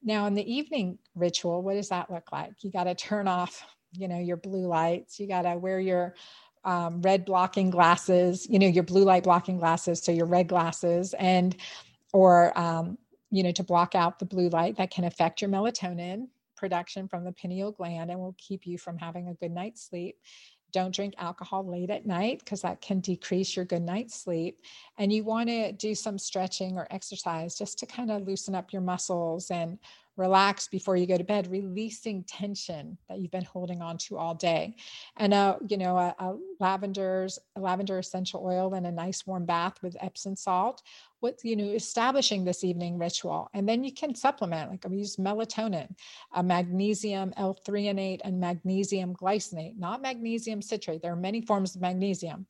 Now, 0.03 0.25
in 0.27 0.33
the 0.33 0.53
evening 0.53 0.99
ritual, 1.15 1.61
what 1.61 1.75
does 1.75 1.89
that 1.89 2.11
look 2.11 2.31
like? 2.31 2.63
You 2.63 2.71
got 2.71 2.85
to 2.85 2.95
turn 2.95 3.27
off, 3.27 3.65
you 3.93 4.07
know, 4.07 4.19
your 4.19 4.37
blue 4.37 4.67
lights. 4.67 5.19
You 5.19 5.27
got 5.27 5.43
to 5.43 5.57
wear 5.57 5.79
your 5.79 6.15
um, 6.65 7.01
red 7.01 7.25
blocking 7.25 7.69
glasses, 7.69 8.47
you 8.49 8.59
know, 8.59 8.67
your 8.67 8.83
blue 8.83 9.03
light 9.03 9.23
blocking 9.23 9.57
glasses, 9.57 10.01
so 10.01 10.11
your 10.11 10.25
red 10.25 10.47
glasses, 10.47 11.13
and 11.19 11.55
or 12.13 12.57
um, 12.57 12.97
you 13.31 13.41
know, 13.41 13.51
to 13.51 13.63
block 13.63 13.95
out 13.95 14.19
the 14.19 14.25
blue 14.25 14.49
light 14.49 14.77
that 14.77 14.91
can 14.91 15.03
affect 15.05 15.41
your 15.41 15.49
melatonin 15.49 16.27
production 16.55 17.07
from 17.07 17.23
the 17.23 17.31
pineal 17.31 17.71
gland 17.71 18.11
and 18.11 18.19
will 18.19 18.35
keep 18.37 18.65
you 18.65 18.77
from 18.77 18.97
having 18.97 19.27
a 19.27 19.33
good 19.33 19.51
night's 19.51 19.83
sleep. 19.83 20.15
Don't 20.71 20.93
drink 20.93 21.13
alcohol 21.17 21.67
late 21.67 21.89
at 21.89 22.05
night 22.05 22.39
because 22.39 22.61
that 22.61 22.79
can 22.79 22.99
decrease 22.99 23.55
your 23.55 23.65
good 23.65 23.81
night's 23.81 24.15
sleep. 24.15 24.59
And 24.97 25.11
you 25.11 25.23
want 25.23 25.49
to 25.49 25.71
do 25.71 25.93
some 25.93 26.17
stretching 26.17 26.77
or 26.77 26.87
exercise 26.89 27.57
just 27.57 27.79
to 27.79 27.85
kind 27.85 28.11
of 28.11 28.21
loosen 28.21 28.55
up 28.55 28.71
your 28.71 28.81
muscles 28.81 29.51
and 29.51 29.77
relax 30.17 30.67
before 30.67 30.95
you 30.95 31.07
go 31.07 31.17
to 31.17 31.23
bed, 31.23 31.49
releasing 31.49 32.23
tension 32.23 32.97
that 33.09 33.19
you've 33.19 33.31
been 33.31 33.43
holding 33.43 33.81
on 33.81 33.97
to 33.97 34.17
all 34.17 34.35
day. 34.35 34.75
And 35.17 35.33
a, 35.33 35.57
you 35.67 35.77
know, 35.77 35.97
a, 35.97 36.15
a 36.19 36.35
lavender's 36.59 37.39
a 37.55 37.59
lavender 37.59 37.99
essential 37.99 38.43
oil 38.45 38.73
and 38.73 38.85
a 38.85 38.91
nice 38.91 39.25
warm 39.25 39.45
bath 39.45 39.81
with 39.81 39.97
Epsom 39.99 40.35
salt. 40.35 40.83
What 41.19 41.39
you 41.43 41.55
know, 41.55 41.63
establishing 41.63 42.43
this 42.43 42.65
evening 42.65 42.97
ritual, 42.97 43.49
and 43.53 43.67
then 43.67 43.85
you 43.85 43.93
can 43.93 44.13
supplement. 44.13 44.69
Like 44.69 44.85
we 44.87 44.97
use 44.97 45.15
melatonin, 45.15 45.95
a 46.33 46.43
magnesium 46.43 47.33
L-threonate, 47.37 48.19
and 48.25 48.41
magnesium 48.41 49.15
glycinate, 49.15 49.77
not 49.77 50.01
magnesium 50.01 50.61
citrate. 50.61 51.01
There 51.01 51.13
are 51.13 51.15
many 51.15 51.39
forms 51.39 51.75
of 51.75 51.81
magnesium. 51.81 52.45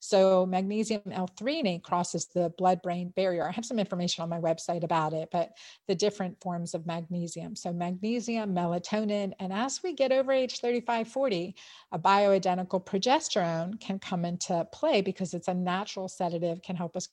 So 0.00 0.46
magnesium 0.46 1.02
L-threonate 1.10 1.82
crosses 1.82 2.26
the 2.26 2.52
blood-brain 2.56 3.12
barrier. 3.16 3.48
I 3.48 3.52
have 3.52 3.64
some 3.64 3.78
information 3.78 4.22
on 4.22 4.28
my 4.28 4.38
website 4.38 4.84
about 4.84 5.12
it, 5.12 5.28
but 5.32 5.56
the 5.86 5.94
different 5.94 6.40
forms 6.40 6.74
of 6.74 6.86
magnesium. 6.86 7.56
So 7.56 7.72
magnesium, 7.72 8.54
melatonin, 8.54 9.32
and 9.40 9.52
as 9.52 9.82
we 9.82 9.94
get 9.94 10.12
over 10.12 10.32
age 10.32 10.60
35, 10.60 11.08
40, 11.08 11.54
a 11.92 11.98
bioidentical 11.98 12.84
progesterone 12.84 13.80
can 13.80 13.98
come 13.98 14.24
into 14.24 14.66
play 14.72 15.00
because 15.00 15.34
it's 15.34 15.48
a 15.48 15.54
natural 15.54 16.08
sedative, 16.08 16.62
can 16.62 16.76
help 16.76 16.96
us 16.96 17.08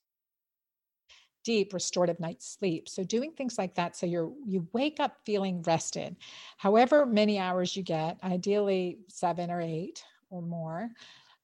deep 1.45 1.73
restorative 1.73 2.19
night's 2.19 2.57
sleep 2.57 2.89
so 2.89 3.03
doing 3.03 3.31
things 3.31 3.55
like 3.57 3.75
that 3.75 3.95
so 3.95 4.07
you're 4.07 4.33
you 4.47 4.67
wake 4.73 4.99
up 4.99 5.17
feeling 5.25 5.61
rested 5.61 6.15
however 6.57 7.05
many 7.05 7.37
hours 7.37 7.77
you 7.77 7.83
get 7.83 8.17
ideally 8.23 8.97
seven 9.09 9.51
or 9.51 9.61
eight 9.61 10.03
or 10.31 10.41
more 10.41 10.89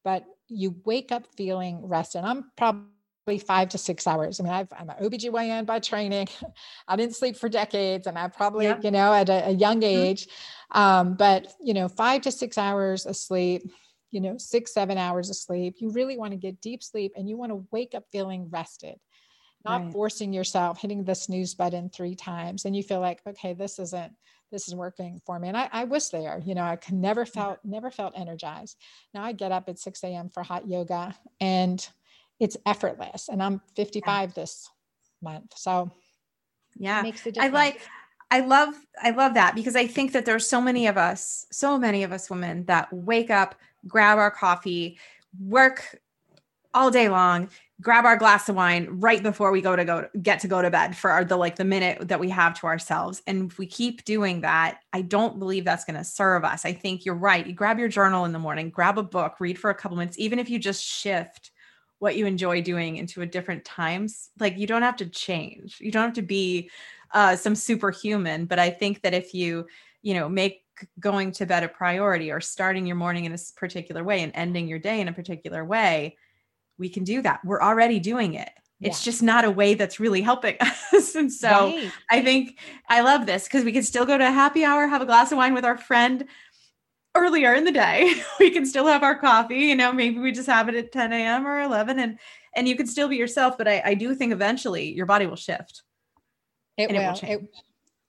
but 0.03 0.25
you 0.51 0.75
wake 0.85 1.11
up 1.11 1.25
feeling 1.35 1.85
rested. 1.87 2.23
I'm 2.23 2.51
probably 2.57 3.39
five 3.39 3.69
to 3.69 3.77
six 3.77 4.05
hours. 4.05 4.39
I 4.39 4.43
mean, 4.43 4.53
i 4.53 4.59
am 4.79 4.89
an 4.89 4.95
OBGYN 5.01 5.65
by 5.65 5.79
training. 5.79 6.27
I 6.87 6.95
didn't 6.95 7.15
sleep 7.15 7.37
for 7.37 7.49
decades 7.49 8.07
and 8.07 8.17
I 8.17 8.27
probably, 8.27 8.65
yeah. 8.65 8.79
you 8.83 8.91
know, 8.91 9.13
at 9.13 9.29
a, 9.29 9.49
a 9.49 9.51
young 9.51 9.77
mm-hmm. 9.77 10.03
age, 10.03 10.27
mm-hmm. 10.27 10.79
um, 10.79 11.13
but, 11.15 11.53
you 11.61 11.73
know, 11.73 11.87
five 11.87 12.21
to 12.23 12.31
six 12.31 12.57
hours 12.57 13.05
of 13.05 13.15
sleep, 13.15 13.71
you 14.11 14.19
know, 14.19 14.37
six, 14.37 14.73
seven 14.73 14.97
hours 14.97 15.29
of 15.29 15.35
sleep. 15.35 15.75
You 15.79 15.91
really 15.91 16.17
want 16.17 16.31
to 16.31 16.37
get 16.37 16.61
deep 16.61 16.83
sleep 16.83 17.13
and 17.15 17.29
you 17.29 17.37
want 17.37 17.51
to 17.51 17.65
wake 17.71 17.95
up 17.95 18.03
feeling 18.11 18.49
rested 18.49 18.97
not 19.63 19.83
right. 19.83 19.93
forcing 19.93 20.33
yourself 20.33 20.81
hitting 20.81 21.03
the 21.03 21.13
snooze 21.13 21.53
button 21.53 21.89
three 21.89 22.15
times 22.15 22.65
and 22.65 22.75
you 22.75 22.81
feel 22.81 22.99
like 22.99 23.21
okay 23.27 23.53
this 23.53 23.79
isn't 23.79 24.11
this 24.51 24.67
is 24.67 24.75
working 24.75 25.21
for 25.25 25.39
me. 25.39 25.47
And 25.47 25.57
I, 25.57 25.69
I 25.71 25.83
was 25.85 26.09
there, 26.09 26.41
you 26.45 26.55
know, 26.55 26.63
I 26.63 26.75
could 26.75 26.93
never 26.93 27.25
mm. 27.25 27.29
felt, 27.29 27.59
never 27.63 27.89
felt 27.89 28.13
energized. 28.15 28.77
Now 29.13 29.23
I 29.23 29.31
get 29.31 29.51
up 29.51 29.69
at 29.69 29.79
6 29.79 30.03
a.m. 30.03 30.29
for 30.29 30.43
hot 30.43 30.67
yoga 30.67 31.15
and 31.39 31.87
it's 32.39 32.57
effortless. 32.65 33.29
And 33.29 33.41
I'm 33.41 33.61
55 33.75 34.33
this 34.33 34.69
month. 35.21 35.53
So 35.55 35.91
yeah, 36.75 37.03
I 37.39 37.47
like, 37.49 37.81
I 38.29 38.41
love, 38.41 38.73
I 39.01 39.11
love 39.11 39.33
that 39.33 39.55
because 39.55 39.75
I 39.75 39.87
think 39.87 40.13
that 40.13 40.25
there's 40.25 40.47
so 40.47 40.61
many 40.61 40.87
of 40.87 40.97
us, 40.97 41.45
so 41.51 41.77
many 41.77 42.03
of 42.03 42.11
us 42.11 42.29
women 42.29 42.65
that 42.65 42.91
wake 42.91 43.29
up, 43.29 43.55
grab 43.87 44.17
our 44.17 44.31
coffee, 44.31 44.97
work 45.39 45.99
all 46.73 46.91
day 46.91 47.09
long, 47.09 47.49
grab 47.81 48.05
our 48.05 48.15
glass 48.15 48.47
of 48.47 48.55
wine 48.55 48.87
right 48.91 49.23
before 49.23 49.51
we 49.51 49.59
go 49.59 49.75
to 49.75 49.83
go 49.83 50.01
to, 50.01 50.19
get 50.19 50.39
to 50.39 50.47
go 50.47 50.61
to 50.61 50.69
bed 50.69 50.95
for 50.95 51.09
our, 51.09 51.25
the 51.25 51.35
like 51.35 51.55
the 51.55 51.65
minute 51.65 52.07
that 52.07 52.19
we 52.19 52.29
have 52.29 52.57
to 52.59 52.67
ourselves. 52.67 53.21
And 53.25 53.51
if 53.51 53.57
we 53.57 53.65
keep 53.65 54.05
doing 54.05 54.41
that 54.41 54.79
i 54.93 55.01
don't 55.01 55.39
believe 55.39 55.65
that's 55.65 55.85
going 55.85 55.97
to 55.97 56.03
serve 56.03 56.43
us. 56.43 56.65
I 56.65 56.73
think 56.73 57.05
you're 57.05 57.15
right. 57.15 57.45
You 57.45 57.53
grab 57.53 57.79
your 57.79 57.87
journal 57.87 58.25
in 58.25 58.31
the 58.31 58.39
morning 58.39 58.69
grab 58.69 58.97
a 58.97 59.03
book 59.03 59.39
read 59.39 59.57
for 59.57 59.69
a 59.69 59.75
couple 59.75 59.97
minutes 59.97 60.19
even 60.19 60.39
if 60.39 60.49
you 60.49 60.59
just 60.59 60.83
shift 60.83 61.51
what 61.99 62.15
you 62.15 62.25
enjoy 62.25 62.61
doing 62.61 62.97
into 62.97 63.21
a 63.21 63.25
different 63.25 63.63
times 63.63 64.29
like 64.39 64.57
you 64.57 64.67
don't 64.67 64.81
have 64.81 64.97
to 64.97 65.05
change. 65.05 65.79
You 65.79 65.91
don't 65.91 66.05
have 66.05 66.13
to 66.13 66.21
be 66.21 66.69
uh, 67.13 67.35
some 67.35 67.55
superhuman. 67.55 68.45
But 68.45 68.59
i 68.59 68.69
think 68.69 69.01
that 69.01 69.13
if 69.13 69.33
you 69.33 69.65
you 70.01 70.13
know 70.13 70.29
make 70.29 70.63
going 70.99 71.31
to 71.31 71.45
bed 71.45 71.63
a 71.63 71.67
priority 71.67 72.31
or 72.31 72.41
starting 72.41 72.85
your 72.85 72.95
morning 72.95 73.25
in 73.25 73.33
a 73.33 73.37
particular 73.55 74.03
way 74.03 74.21
and 74.21 74.31
ending 74.35 74.67
your 74.67 74.79
day 74.79 75.01
in 75.01 75.07
a 75.07 75.13
particular 75.13 75.63
way 75.63 76.17
we 76.81 76.89
can 76.89 77.05
do 77.05 77.21
that. 77.21 77.39
We're 77.45 77.61
already 77.61 77.99
doing 77.99 78.33
it. 78.33 78.49
It's 78.81 79.05
yeah. 79.05 79.11
just 79.11 79.21
not 79.21 79.45
a 79.45 79.51
way 79.51 79.75
that's 79.75 79.99
really 79.99 80.21
helping 80.21 80.57
us. 80.93 81.15
and 81.15 81.31
so 81.31 81.49
right. 81.49 81.91
I 82.09 82.21
think 82.23 82.59
I 82.89 83.01
love 83.01 83.25
this 83.27 83.45
because 83.45 83.63
we 83.63 83.71
can 83.71 83.83
still 83.83 84.05
go 84.05 84.17
to 84.17 84.27
a 84.27 84.31
happy 84.31 84.65
hour, 84.65 84.87
have 84.87 85.03
a 85.03 85.05
glass 85.05 85.31
of 85.31 85.37
wine 85.37 85.53
with 85.53 85.63
our 85.63 85.77
friend 85.77 86.25
earlier 87.15 87.53
in 87.53 87.63
the 87.63 87.71
day. 87.71 88.15
we 88.39 88.49
can 88.49 88.65
still 88.65 88.87
have 88.87 89.03
our 89.03 89.15
coffee, 89.17 89.59
you 89.59 89.75
know, 89.75 89.93
maybe 89.93 90.17
we 90.17 90.31
just 90.31 90.49
have 90.49 90.67
it 90.67 90.75
at 90.75 90.91
10 90.91 91.13
a.m. 91.13 91.47
or 91.47 91.61
11 91.61 91.99
and 91.99 92.19
and 92.53 92.67
you 92.67 92.75
can 92.75 92.87
still 92.87 93.07
be 93.07 93.15
yourself. 93.15 93.57
But 93.57 93.67
I, 93.67 93.81
I 93.85 93.93
do 93.93 94.13
think 94.13 94.33
eventually 94.33 94.91
your 94.93 95.05
body 95.05 95.25
will 95.25 95.37
shift. 95.37 95.83
It 96.77 96.91
will. 96.91 96.97
It 96.99 97.21
will, 97.21 97.29
it, 97.29 97.53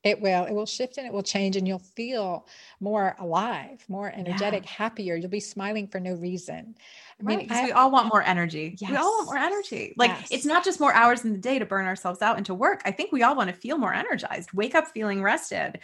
it 0.04 0.20
will. 0.20 0.44
It 0.44 0.52
will 0.52 0.66
shift 0.66 0.98
and 0.98 1.06
it 1.06 1.12
will 1.12 1.22
change, 1.22 1.56
and 1.56 1.66
you'll 1.66 1.78
feel 1.78 2.46
more 2.80 3.14
alive, 3.18 3.84
more 3.88 4.12
energetic, 4.14 4.64
yeah. 4.64 4.70
happier. 4.70 5.14
You'll 5.14 5.30
be 5.30 5.40
smiling 5.40 5.86
for 5.86 6.00
no 6.00 6.14
reason. 6.14 6.74
I 7.20 7.24
mean, 7.24 7.40
because 7.40 7.64
we 7.64 7.72
all 7.72 7.90
want 7.90 8.12
more 8.12 8.22
energy. 8.22 8.76
Yes. 8.78 8.90
We 8.90 8.96
all 8.96 9.12
want 9.18 9.26
more 9.26 9.36
energy. 9.36 9.94
Like 9.96 10.10
yes. 10.10 10.28
it's 10.32 10.44
not 10.44 10.64
just 10.64 10.80
more 10.80 10.92
hours 10.92 11.24
in 11.24 11.32
the 11.32 11.38
day 11.38 11.58
to 11.58 11.66
burn 11.66 11.86
ourselves 11.86 12.20
out 12.20 12.36
and 12.36 12.44
to 12.46 12.54
work. 12.54 12.82
I 12.84 12.90
think 12.90 13.12
we 13.12 13.22
all 13.22 13.36
want 13.36 13.48
to 13.50 13.56
feel 13.56 13.78
more 13.78 13.94
energized, 13.94 14.52
wake 14.52 14.74
up 14.74 14.88
feeling 14.88 15.22
rested, 15.22 15.78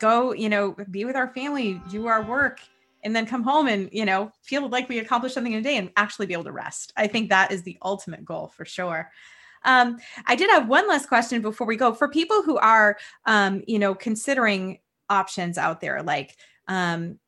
go, 0.00 0.32
you 0.32 0.48
know, 0.48 0.74
be 0.90 1.04
with 1.04 1.14
our 1.14 1.32
family, 1.32 1.80
do 1.90 2.06
our 2.08 2.22
work, 2.22 2.60
and 3.04 3.14
then 3.14 3.26
come 3.26 3.42
home 3.42 3.68
and, 3.68 3.88
you 3.92 4.04
know, 4.04 4.32
feel 4.42 4.68
like 4.68 4.88
we 4.88 4.98
accomplished 4.98 5.34
something 5.34 5.52
in 5.52 5.60
a 5.60 5.62
day 5.62 5.76
and 5.76 5.90
actually 5.96 6.26
be 6.26 6.32
able 6.32 6.44
to 6.44 6.52
rest. 6.52 6.92
I 6.96 7.06
think 7.06 7.28
that 7.28 7.52
is 7.52 7.62
the 7.62 7.78
ultimate 7.82 8.24
goal 8.24 8.48
for 8.48 8.64
sure. 8.64 9.10
Um, 9.64 9.98
I 10.26 10.34
did 10.34 10.50
have 10.50 10.68
one 10.68 10.88
last 10.88 11.08
question 11.08 11.42
before 11.42 11.66
we 11.66 11.76
go. 11.76 11.92
For 11.92 12.08
people 12.08 12.42
who 12.42 12.56
are, 12.58 12.96
um, 13.26 13.62
you 13.66 13.78
know, 13.78 13.94
considering 13.94 14.78
options 15.08 15.58
out 15.58 15.80
there, 15.80 16.02
like 16.02 16.36
um, 16.68 17.18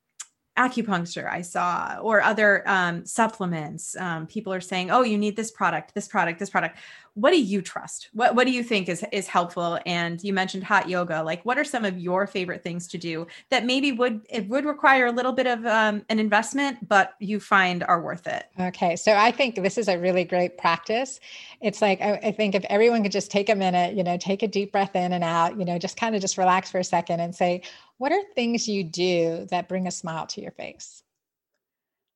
acupuncture 0.57 1.31
I 1.31 1.43
saw 1.43 1.99
or 2.01 2.23
other 2.23 2.63
um, 2.67 3.05
supplements. 3.05 3.97
Um, 3.97 4.27
people 4.27 4.53
are 4.53 4.61
saying, 4.61 4.91
"Oh, 4.91 5.03
you 5.03 5.19
need 5.19 5.37
this 5.37 5.51
product, 5.51 5.95
this 5.95 6.09
product, 6.09 6.39
this 6.39 6.51
product." 6.51 6.79
What 7.17 7.31
do 7.31 7.41
you 7.41 7.63
trust? 7.63 8.11
What 8.13 8.35
What 8.35 8.47
do 8.47 8.53
you 8.53 8.63
think 8.63 8.91
is 8.91 9.03
is 9.11 9.27
helpful? 9.27 9.79
And 9.87 10.23
you 10.23 10.35
mentioned 10.35 10.65
hot 10.65 10.87
yoga. 10.87 11.23
Like, 11.23 11.43
what 11.47 11.57
are 11.57 11.65
some 11.65 11.87
of 11.87 11.99
your 11.99 12.27
favorite 12.27 12.63
things 12.63 12.87
to 12.89 12.99
do 12.99 13.27
that 13.49 13.65
maybe 13.65 13.91
would 13.91 14.21
it 14.29 14.47
would 14.51 14.67
require 14.67 15.07
a 15.07 15.13
little 15.13 15.33
bit 15.33 15.47
of 15.47 15.65
um, 15.65 16.05
an 16.11 16.19
investment, 16.19 16.87
but 16.87 17.15
you 17.19 17.41
find 17.41 17.83
are 17.85 18.03
worth 18.03 18.27
it? 18.27 18.45
Okay, 18.61 18.97
so 18.97 19.15
I 19.15 19.31
think 19.31 19.55
this 19.55 19.79
is 19.79 19.89
a 19.89 19.99
really 19.99 20.25
great 20.25 20.59
practice. 20.59 21.19
It's 21.63 21.81
like 21.81 22.03
I, 22.03 22.21
I 22.23 22.33
think 22.33 22.55
if 22.55 22.67
everyone 22.69 23.03
could 23.03 23.13
just 23.13 23.31
take 23.31 23.49
a 23.49 23.55
minute, 23.55 23.97
you 23.97 24.05
know, 24.05 24.19
take 24.19 24.43
a 24.43 24.49
deep 24.49 24.71
breath 24.71 24.95
in 24.95 25.15
and 25.15 25.25
out, 25.25 25.59
you 25.59 25.65
know, 25.65 25.79
just 25.79 25.97
kind 25.97 26.15
of 26.15 26.21
just 26.21 26.37
relax 26.37 26.71
for 26.71 26.81
a 26.81 26.85
second 26.85 27.21
and 27.21 27.35
say, 27.35 27.63
what 27.97 28.13
are 28.13 28.23
things 28.35 28.69
you 28.69 28.85
do 28.85 29.47
that 29.51 29.69
bring 29.69 29.87
a 29.87 29.91
smile 29.91 30.27
to 30.27 30.43
your 30.43 30.53
face? 30.53 31.03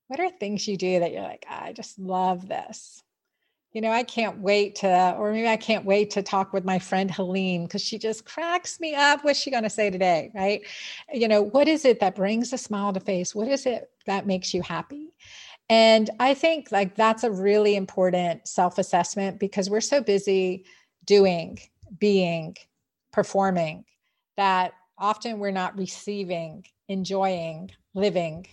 What 0.09 0.21
are 0.21 0.29
things 0.29 0.69
you 0.69 0.77
do 0.77 1.01
that 1.01 1.13
you're 1.13 1.23
like, 1.23 1.47
I 1.49 1.73
just 1.73 1.99
love 1.99 2.49
this? 2.49 3.03
You 3.73 3.81
know, 3.81 3.91
I 3.91 4.03
can't 4.03 4.39
wait 4.39 4.75
to, 4.77 5.15
or 5.17 5.33
maybe 5.33 5.47
I 5.47 5.57
can't 5.57 5.85
wait 5.85 6.11
to 6.11 6.23
talk 6.23 6.53
with 6.53 6.65
my 6.65 6.79
friend 6.79 7.11
Helene 7.11 7.65
because 7.65 7.83
she 7.83 7.99
just 7.99 8.25
cracks 8.25 8.81
me 8.81 8.95
up. 8.95 9.23
What's 9.23 9.39
she 9.39 9.51
going 9.51 9.63
to 9.63 9.71
say 9.71 9.91
today? 9.91 10.33
Right. 10.35 10.63
You 11.13 11.29
know, 11.29 11.43
what 11.43 11.69
is 11.69 11.85
it 11.85 12.01
that 12.01 12.17
brings 12.17 12.53
a 12.53 12.59
smile 12.59 12.93
to 12.93 13.01
face? 13.01 13.35
What 13.35 13.49
is 13.49 13.67
it 13.67 13.91
that 14.07 14.27
makes 14.27 14.53
you 14.53 14.63
happy? 14.63 15.15
And 15.69 16.11
I 16.19 16.35
think 16.35 16.73
like 16.73 16.97
that's 16.97 17.23
a 17.23 17.31
really 17.31 17.77
important 17.77 18.49
self 18.49 18.79
assessment 18.79 19.39
because 19.39 19.71
we're 19.71 19.81
so 19.81 20.01
busy 20.03 20.65
doing, 21.05 21.61
being, 21.99 22.57
performing 23.13 23.85
that 24.37 24.73
often 24.99 25.39
we're 25.39 25.51
not 25.53 25.79
receiving 25.79 26.65
enjoying, 26.91 27.71
living, 27.95 28.47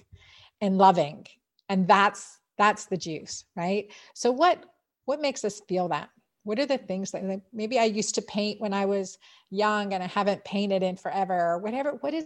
and 0.62 0.78
loving. 0.78 1.26
And 1.70 1.88
that's 1.88 2.40
that's 2.58 2.86
the 2.86 2.98
juice, 2.98 3.44
right? 3.56 3.92
So 4.14 4.32
what 4.32 4.64
what 5.08 5.22
makes 5.22 5.46
us 5.46 5.62
feel 5.68 5.88
that? 5.88 6.10
What 6.44 6.60
are 6.60 6.66
the 6.66 6.78
things 6.78 7.12
that 7.12 7.24
like, 7.24 7.42
maybe 7.52 7.80
I 7.80 7.86
used 7.86 8.16
to 8.16 8.22
paint 8.22 8.62
when 8.62 8.74
I 8.74 8.86
was 8.86 9.18
young 9.50 9.94
and 9.94 10.04
I 10.04 10.08
haven't 10.08 10.44
painted 10.44 10.84
in 10.84 10.98
forever 10.98 11.34
or 11.34 11.58
whatever? 11.60 11.92
What 11.92 12.14
is 12.14 12.26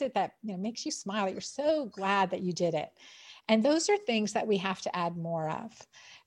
it 0.00 0.14
that 0.14 0.32
you 0.42 0.52
know 0.52 0.58
makes 0.58 0.86
you 0.86 0.92
smile? 0.92 1.26
That 1.26 1.32
You're 1.32 1.40
so 1.40 1.86
glad 1.86 2.30
that 2.30 2.40
you 2.40 2.52
did 2.52 2.74
it. 2.74 2.88
And 3.48 3.64
those 3.64 3.88
are 3.88 3.96
things 3.96 4.34
that 4.34 4.46
we 4.46 4.58
have 4.58 4.80
to 4.82 4.96
add 4.96 5.16
more 5.16 5.50
of 5.50 5.72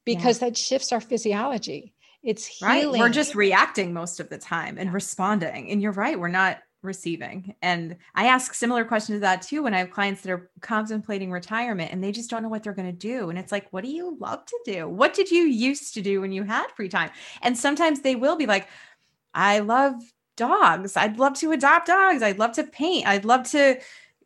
because 0.06 0.42
yeah. 0.42 0.50
that 0.50 0.58
shifts 0.58 0.92
our 0.92 1.00
physiology. 1.00 1.94
It's 2.22 2.46
healing. 2.46 2.92
Right. 2.92 3.00
We're 3.00 3.10
just 3.10 3.34
reacting 3.34 3.94
most 3.94 4.20
of 4.20 4.30
the 4.30 4.38
time 4.38 4.78
and 4.78 4.94
responding. 4.94 5.72
And 5.72 5.82
you're 5.82 5.94
right. 5.94 6.20
We're 6.20 6.28
not 6.28 6.60
receiving. 6.84 7.56
And 7.62 7.98
I 8.16 8.28
ask 8.28 8.54
similar 8.54 8.86
questions 8.86 9.18
to 9.18 9.20
that 9.22 9.42
too 9.42 9.64
when 9.64 9.74
I 9.74 9.80
have 9.80 9.92
clients 9.92 10.22
that 10.22 10.32
are 10.32 10.50
contemplating 10.62 11.32
retirement 11.32 11.92
and 11.92 12.04
they 12.04 12.12
just 12.12 12.30
don't 12.30 12.44
know 12.44 12.50
what 12.50 12.64
they're 12.64 12.74
going 12.74 12.92
to 12.92 12.98
do. 12.98 13.30
And 13.30 13.40
it's 13.40 13.52
like, 13.52 13.72
what 13.72 13.84
do 13.84 13.90
you 13.90 14.18
love 14.20 14.46
to 14.46 14.60
do? 14.66 14.88
What 14.88 15.14
did 15.14 15.32
you 15.32 15.44
used 15.44 15.94
to 15.94 16.02
do 16.02 16.22
when 16.22 16.32
you 16.32 16.44
had 16.44 16.68
free 16.76 16.90
time? 16.90 17.10
And 17.42 17.58
sometimes 17.58 18.02
they 18.02 18.16
will 18.16 18.36
be 18.36 18.46
like, 18.46 18.68
I 19.34 19.60
love 19.60 19.96
dogs. 20.36 20.98
I'd 20.98 21.18
love 21.18 21.34
to 21.40 21.52
adopt 21.52 21.88
dogs. 21.88 22.22
I'd 22.22 22.40
love 22.40 22.54
to 22.54 22.64
paint. 22.64 23.08
I'd 23.08 23.26
love 23.26 23.50
to 23.52 23.80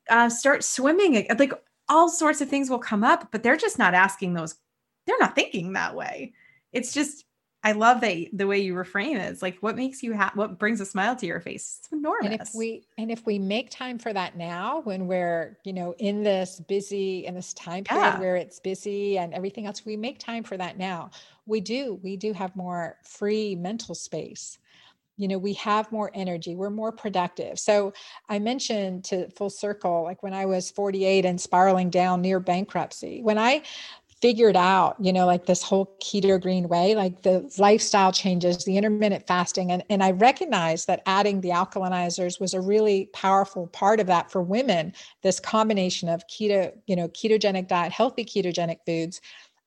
uh, 0.10 0.30
start 0.30 0.64
swimming. 0.64 1.28
Like 1.38 1.53
all 1.89 2.10
sorts 2.10 2.41
of 2.41 2.49
things 2.49 2.70
will 2.70 2.80
come 2.80 3.03
up, 3.03 3.30
but 3.32 3.43
they're 3.43 3.58
just 3.58 3.80
not 3.80 3.93
asking 3.93 4.34
those. 4.34 4.55
They're 5.05 5.20
not 5.20 5.36
thinking 5.36 5.74
that 5.74 5.95
way. 5.95 6.34
It's 6.74 6.93
just 6.93 7.26
I 7.64 7.72
love 7.72 8.01
that 8.01 8.28
the 8.34 8.47
way 8.47 8.60
you 8.60 8.74
reframe 8.74 9.16
it. 9.16 9.32
It's 9.32 9.41
like 9.41 9.58
what 9.60 9.76
makes 9.76 10.03
you 10.03 10.14
happy, 10.14 10.38
what 10.38 10.60
brings 10.60 10.80
a 10.80 10.86
smile 10.86 11.16
to 11.16 11.26
your 11.26 11.39
face. 11.39 11.80
It's 11.82 11.91
enormous. 11.91 12.32
And 12.32 12.41
if 12.41 12.49
we 12.55 12.86
and 12.97 13.12
if 13.12 13.26
we 13.26 13.39
make 13.39 13.72
time 13.72 13.97
for 13.97 14.14
that 14.14 14.38
now, 14.38 14.82
when 14.82 15.08
we're 15.08 15.58
you 15.64 15.74
know 15.74 15.95
in 15.97 16.24
this 16.24 16.62
busy 16.68 17.26
in 17.26 17.34
this 17.34 17.53
time 17.53 17.84
period 17.84 18.03
yeah. 18.03 18.20
where 18.20 18.36
it's 18.36 18.60
busy 18.60 19.18
and 19.18 19.34
everything 19.34 19.66
else, 19.66 19.86
we 19.86 19.97
make 19.97 20.20
time 20.20 20.43
for 20.43 20.55
that 20.58 20.78
now. 20.78 21.10
We 21.45 21.60
do 21.60 21.99
we 22.03 22.16
do 22.16 22.32
have 22.34 22.55
more 22.55 22.97
free 23.03 23.55
mental 23.55 23.95
space. 23.95 24.60
You 25.18 25.28
know, 25.28 25.39
we 25.39 25.53
have 25.53 25.91
more 25.91 26.12
energy. 26.14 26.55
We're 26.55 26.70
more 26.70 26.91
productive. 26.91 27.58
So 27.58 27.91
I 28.30 28.38
mentioned 28.38 29.03
to 29.05 29.32
full 29.32 29.49
circle, 29.49 30.03
like 30.03 30.22
when 30.22 30.34
I 30.34 30.45
was 30.45 30.70
48 30.70 31.26
and 31.26 31.41
spiraling 31.41 31.89
down 31.89 32.22
near 32.22 32.39
bankruptcy, 32.39 33.24
when 33.24 33.39
I 33.39 33.64
figured 34.22 34.55
out, 34.55 34.95
you 34.99 35.13
know, 35.13 35.26
like 35.26 35.45
this 35.45 35.61
whole 35.61 35.95
keto 36.01 36.41
green 36.41 36.68
way, 36.68 36.95
like 36.95 37.22
the 37.22 37.49
lifestyle 37.59 38.11
changes, 38.11 38.65
the 38.65 38.76
intermittent 38.76 39.28
fasting. 39.28 39.72
And, 39.72 39.84
and 39.89 40.03
I 40.03 40.11
recognized 40.11 40.88
that 40.88 41.03
adding 41.05 41.41
the 41.41 41.49
alkalinizers 41.49 42.39
was 42.39 42.53
a 42.53 42.61
really 42.61 43.09
powerful 43.13 43.68
part 43.68 43.99
of 43.99 44.07
that 44.07 44.32
for 44.32 44.41
women. 44.41 44.93
This 45.22 45.39
combination 45.39 46.09
of 46.09 46.26
keto, 46.28 46.72
you 46.88 46.95
know, 46.95 47.07
ketogenic 47.09 47.68
diet, 47.68 47.91
healthy 47.91 48.26
ketogenic 48.26 48.80
foods, 48.88 49.22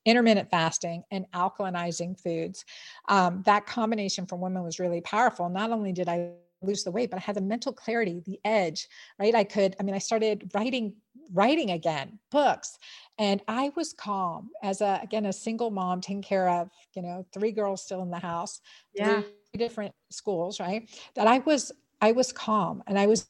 intermittent 0.05 0.51
fasting, 0.51 1.05
and 1.13 1.27
alkalinizing 1.33 2.21
foods. 2.21 2.65
Um, 3.09 3.43
that 3.47 3.67
combination 3.67 4.27
for 4.27 4.35
women 4.37 4.65
was 4.65 4.81
really 4.81 5.01
powerful. 5.01 5.49
Not 5.49 5.71
only 5.71 5.93
did 5.93 6.09
I 6.09 6.31
lose 6.63 6.83
the 6.83 6.91
weight, 6.91 7.11
but 7.11 7.19
I 7.19 7.21
had 7.21 7.37
the 7.37 7.41
mental 7.41 7.73
clarity, 7.73 8.21
the 8.27 8.41
edge, 8.45 8.89
right? 9.19 9.35
I 9.35 9.45
could, 9.45 9.77
I 9.79 9.83
mean, 9.83 9.95
I 9.95 9.99
started 9.99 10.51
writing 10.55 10.95
writing 11.33 11.71
again 11.71 12.19
books 12.33 12.77
and 13.21 13.41
i 13.47 13.71
was 13.77 13.93
calm 13.93 14.51
as 14.63 14.81
a 14.81 14.99
again 15.03 15.27
a 15.27 15.33
single 15.33 15.71
mom 15.71 16.01
taking 16.01 16.23
care 16.23 16.49
of 16.49 16.69
you 16.95 17.03
know 17.03 17.25
three 17.33 17.53
girls 17.53 17.83
still 17.83 18.03
in 18.03 18.11
the 18.11 18.19
house 18.19 18.61
yeah. 18.95 19.21
three 19.21 19.59
different 19.59 19.95
schools 20.11 20.59
right 20.59 20.89
that 21.15 21.29
i 21.29 21.39
was 21.39 21.71
i 22.01 22.11
was 22.11 22.33
calm 22.33 22.83
and 22.89 22.99
i 22.99 23.07
was 23.07 23.29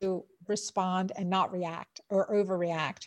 to 0.00 0.24
respond 0.48 1.12
and 1.16 1.28
not 1.28 1.52
react 1.52 2.00
or 2.08 2.26
overreact. 2.32 3.06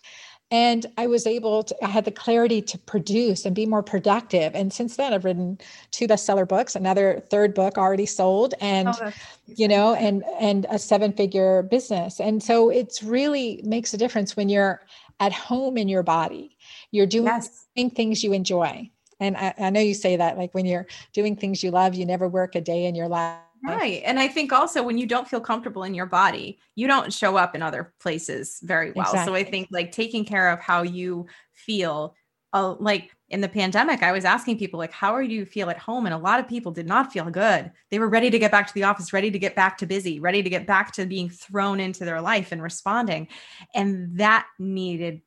And 0.51 0.85
i 0.97 1.07
was 1.07 1.25
able 1.25 1.63
to 1.63 1.75
i 1.83 1.87
had 1.87 2.05
the 2.05 2.11
clarity 2.11 2.61
to 2.61 2.77
produce 2.77 3.45
and 3.45 3.55
be 3.55 3.65
more 3.65 3.83
productive. 3.83 4.53
And 4.55 4.71
since 4.71 4.95
then 4.95 5.13
i've 5.13 5.25
written 5.25 5.57
two 5.91 6.07
bestseller 6.07 6.47
books 6.47 6.75
another 6.75 7.23
third 7.29 7.53
book 7.53 7.77
already 7.77 8.05
sold 8.05 8.53
and 8.61 8.89
oh, 8.89 9.11
you 9.47 9.67
know 9.67 9.95
and 9.95 10.23
and 10.39 10.65
a 10.69 10.77
seven 10.77 11.11
figure 11.11 11.63
business. 11.63 12.19
And 12.19 12.41
so 12.41 12.69
it's 12.69 13.01
really 13.03 13.61
makes 13.65 13.93
a 13.93 13.97
difference 13.97 14.35
when 14.35 14.49
you're 14.49 14.81
at 15.23 15.33
home 15.33 15.77
in 15.77 15.87
your 15.87 16.03
body 16.03 16.57
you're 16.91 17.05
doing 17.05 17.25
yes. 17.25 17.67
things 17.95 18.23
you 18.23 18.33
enjoy 18.33 18.89
and 19.19 19.37
I, 19.37 19.53
I 19.57 19.69
know 19.69 19.79
you 19.79 19.93
say 19.93 20.17
that 20.17 20.37
like 20.37 20.53
when 20.53 20.65
you're 20.65 20.87
doing 21.13 21.35
things 21.35 21.63
you 21.63 21.71
love 21.71 21.95
you 21.95 22.05
never 22.05 22.27
work 22.27 22.55
a 22.55 22.61
day 22.61 22.85
in 22.85 22.95
your 22.95 23.07
life 23.07 23.39
Right. 23.65 24.01
And 24.05 24.19
I 24.19 24.27
think 24.27 24.51
also 24.51 24.83
when 24.83 24.97
you 24.97 25.05
don't 25.05 25.27
feel 25.27 25.39
comfortable 25.39 25.83
in 25.83 25.93
your 25.93 26.05
body, 26.05 26.59
you 26.75 26.85
don't 26.85 27.13
show 27.13 27.37
up 27.37 27.55
in 27.55 27.61
other 27.61 27.93
places 28.01 28.59
very 28.61 28.91
well. 28.91 29.05
Exactly. 29.05 29.31
So 29.31 29.35
I 29.35 29.49
think 29.49 29.69
like 29.71 29.93
taking 29.93 30.25
care 30.25 30.49
of 30.49 30.59
how 30.59 30.81
you 30.81 31.27
feel, 31.53 32.13
uh, 32.51 32.75
like 32.79 33.15
in 33.33 33.41
the 33.41 33.49
pandemic, 33.49 34.03
I 34.03 34.11
was 34.11 34.25
asking 34.25 34.59
people, 34.59 34.77
like, 34.77 34.93
how 34.93 35.11
are 35.11 35.21
you 35.23 35.43
feel 35.43 35.71
at 35.71 35.79
home? 35.79 36.05
And 36.05 36.13
a 36.13 36.19
lot 36.19 36.39
of 36.39 36.47
people 36.47 36.71
did 36.71 36.85
not 36.85 37.11
feel 37.11 37.25
good. 37.31 37.71
They 37.89 37.97
were 37.97 38.07
ready 38.07 38.29
to 38.29 38.37
get 38.37 38.51
back 38.51 38.67
to 38.67 38.73
the 38.75 38.83
office, 38.83 39.11
ready 39.11 39.31
to 39.31 39.39
get 39.39 39.55
back 39.55 39.79
to 39.79 39.87
busy, 39.87 40.19
ready 40.19 40.43
to 40.43 40.49
get 40.51 40.67
back 40.67 40.91
to 40.93 41.07
being 41.07 41.29
thrown 41.29 41.79
into 41.79 42.05
their 42.05 42.21
life 42.21 42.51
and 42.51 42.61
responding. 42.61 43.27
And 43.73 44.19
that 44.19 44.45
needed 44.59 45.23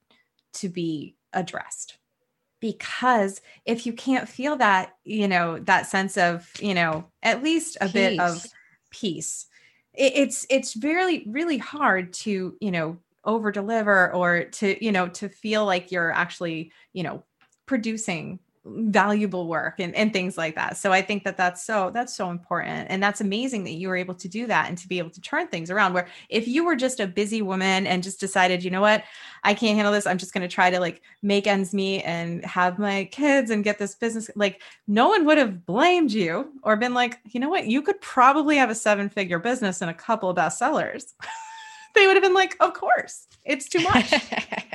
to 0.54 0.68
be 0.68 1.16
addressed 1.32 1.98
because 2.60 3.40
if 3.66 3.86
you 3.86 3.92
can't 3.92 4.28
feel 4.28 4.56
that 4.56 4.94
you 5.04 5.28
know 5.28 5.58
that 5.58 5.86
sense 5.86 6.16
of 6.16 6.50
you 6.58 6.72
know 6.72 7.04
at 7.22 7.42
least 7.42 7.76
a 7.82 7.84
peace. 7.84 7.92
bit 7.92 8.18
of 8.18 8.46
peace 8.90 9.46
it, 9.92 10.12
it's 10.14 10.46
it's 10.48 10.76
really 10.82 11.26
really 11.28 11.58
hard 11.58 12.14
to 12.14 12.56
you 12.58 12.70
know 12.70 12.96
over 13.24 13.52
deliver 13.52 14.10
or 14.14 14.44
to 14.44 14.82
you 14.82 14.90
know 14.90 15.08
to 15.08 15.28
feel 15.28 15.66
like 15.66 15.92
you're 15.92 16.10
actually 16.10 16.72
you 16.94 17.02
know 17.02 17.22
producing 17.66 18.38
valuable 18.68 19.46
work 19.46 19.78
and, 19.78 19.94
and 19.94 20.12
things 20.12 20.36
like 20.36 20.54
that. 20.56 20.76
So 20.76 20.92
i 20.92 21.00
think 21.00 21.24
that 21.24 21.36
that's 21.36 21.64
so 21.64 21.90
that's 21.92 22.14
so 22.14 22.30
important. 22.30 22.88
And 22.90 23.02
that's 23.02 23.20
amazing 23.20 23.64
that 23.64 23.72
you 23.72 23.88
were 23.88 23.96
able 23.96 24.14
to 24.16 24.28
do 24.28 24.46
that 24.46 24.68
and 24.68 24.76
to 24.78 24.88
be 24.88 24.98
able 24.98 25.10
to 25.10 25.20
turn 25.20 25.48
things 25.48 25.70
around 25.70 25.92
where 25.92 26.08
if 26.28 26.48
you 26.48 26.64
were 26.64 26.76
just 26.76 27.00
a 27.00 27.06
busy 27.06 27.42
woman 27.42 27.86
and 27.86 28.02
just 28.02 28.18
decided 28.18 28.64
you 28.64 28.70
know 28.70 28.80
what? 28.80 29.04
I 29.44 29.54
can't 29.54 29.76
handle 29.76 29.92
this. 29.92 30.06
I'm 30.06 30.18
just 30.18 30.34
going 30.34 30.48
to 30.48 30.52
try 30.52 30.70
to 30.70 30.80
like 30.80 31.02
make 31.22 31.46
ends 31.46 31.72
meet 31.72 32.02
and 32.02 32.44
have 32.44 32.78
my 32.78 33.04
kids 33.12 33.50
and 33.50 33.62
get 33.62 33.78
this 33.78 33.94
business 33.94 34.30
like 34.34 34.62
no 34.88 35.08
one 35.08 35.24
would 35.26 35.38
have 35.38 35.64
blamed 35.64 36.12
you 36.12 36.52
or 36.62 36.76
been 36.76 36.94
like 36.94 37.18
you 37.26 37.40
know 37.40 37.48
what? 37.48 37.66
You 37.66 37.82
could 37.82 38.00
probably 38.00 38.56
have 38.56 38.70
a 38.70 38.74
seven 38.74 39.08
figure 39.08 39.38
business 39.38 39.80
and 39.80 39.90
a 39.90 39.94
couple 39.94 40.30
of 40.30 40.36
bestsellers. 40.36 41.14
They 41.94 42.06
would 42.06 42.16
have 42.16 42.22
been 42.22 42.34
like 42.34 42.58
of 42.60 42.74
course. 42.74 43.26
It's 43.46 43.70
too 43.70 43.80
much. 43.80 44.12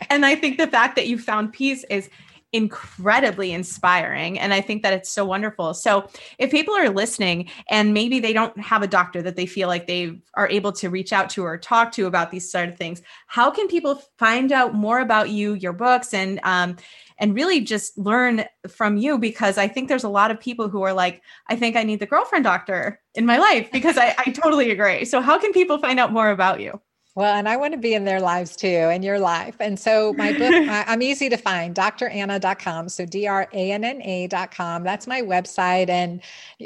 And 0.10 0.26
i 0.26 0.36
think 0.36 0.58
the 0.58 0.68
fact 0.68 0.98
that 0.98 1.08
you 1.08 1.18
found 1.18 1.54
peace 1.54 1.86
is 1.90 2.10
incredibly 2.54 3.54
inspiring. 3.54 4.38
And 4.38 4.54
I 4.54 4.62
think 4.62 4.84
that 4.84 4.94
it's 4.94 5.10
so 5.10 5.24
wonderful. 5.24 5.74
So, 5.74 6.08
if 6.38 6.52
people 6.52 6.76
are 6.76 6.90
listening 6.90 7.50
and 7.70 7.94
maybe 7.94 8.20
they 8.20 8.34
don't 8.34 8.58
have 8.60 8.84
a 8.84 8.88
doctor 8.88 9.22
that 9.22 9.36
they 9.36 9.46
feel 9.46 9.68
like 9.68 9.88
they 9.88 10.22
are 10.34 10.50
able 10.50 10.72
to 10.74 10.90
reach 10.90 11.14
out 11.14 11.30
to 11.32 11.44
or 11.44 11.58
talk 11.58 11.92
to 11.94 12.08
about 12.08 12.32
these 12.32 12.52
sort 12.52 12.70
of 12.70 12.78
things, 12.78 13.02
how 13.28 13.52
can 13.52 13.68
people 13.68 14.02
find 14.18 14.52
out 14.52 14.74
more 14.74 15.00
about 15.00 15.30
you, 15.30 15.54
your 15.54 15.74
books, 15.74 16.14
and 16.14 16.40
um, 16.44 16.76
and 17.18 17.36
really 17.36 17.62
just 17.62 17.98
learn 17.98 18.44
from 18.68 18.98
you? 18.98 19.18
Because 19.18 19.58
I 19.58 19.68
think 19.68 19.88
there's 19.88 20.04
a 20.04 20.10
lot 20.10 20.32
of 20.32 20.40
people 20.40 20.68
who 20.68 20.84
are 20.84 20.94
like, 20.94 21.22
I 21.48 21.56
think 21.56 21.76
I 21.76 21.84
need 21.84 22.00
the 22.00 22.06
girlfriend 22.06 22.44
doctor 22.44 23.00
in 23.16 23.26
my 23.26 23.38
life 23.38 23.72
because 23.72 23.98
I, 23.98 24.14
I 24.18 24.32
totally 24.32 24.72
agree. 24.72 25.06
So, 25.06 25.22
how 25.22 25.40
can 25.40 25.54
people 25.54 25.78
find 25.78 26.00
out 26.00 26.12
more 26.12 26.32
about 26.32 26.60
you? 26.60 26.82
Well, 27.14 27.36
and 27.36 27.50
I 27.50 27.58
want 27.58 27.74
to 27.74 27.78
be 27.78 27.94
in 27.94 28.06
their 28.06 28.22
lives 28.22 28.56
too, 28.56 28.68
in 28.68 29.04
your 29.04 29.20
life. 29.20 29.58
And 29.60 29.78
so 29.78 30.14
my 30.14 30.32
book, 30.32 30.54
I'm 30.70 31.02
easy 31.02 31.28
to 31.28 31.36
find, 31.36 31.76
dranna.com. 31.76 32.88
So 32.88 33.06
D-R-A-N-N-A.com. 33.06 34.84
That's 34.84 35.08
my 35.08 35.22
website. 35.22 35.90
And 35.90 36.22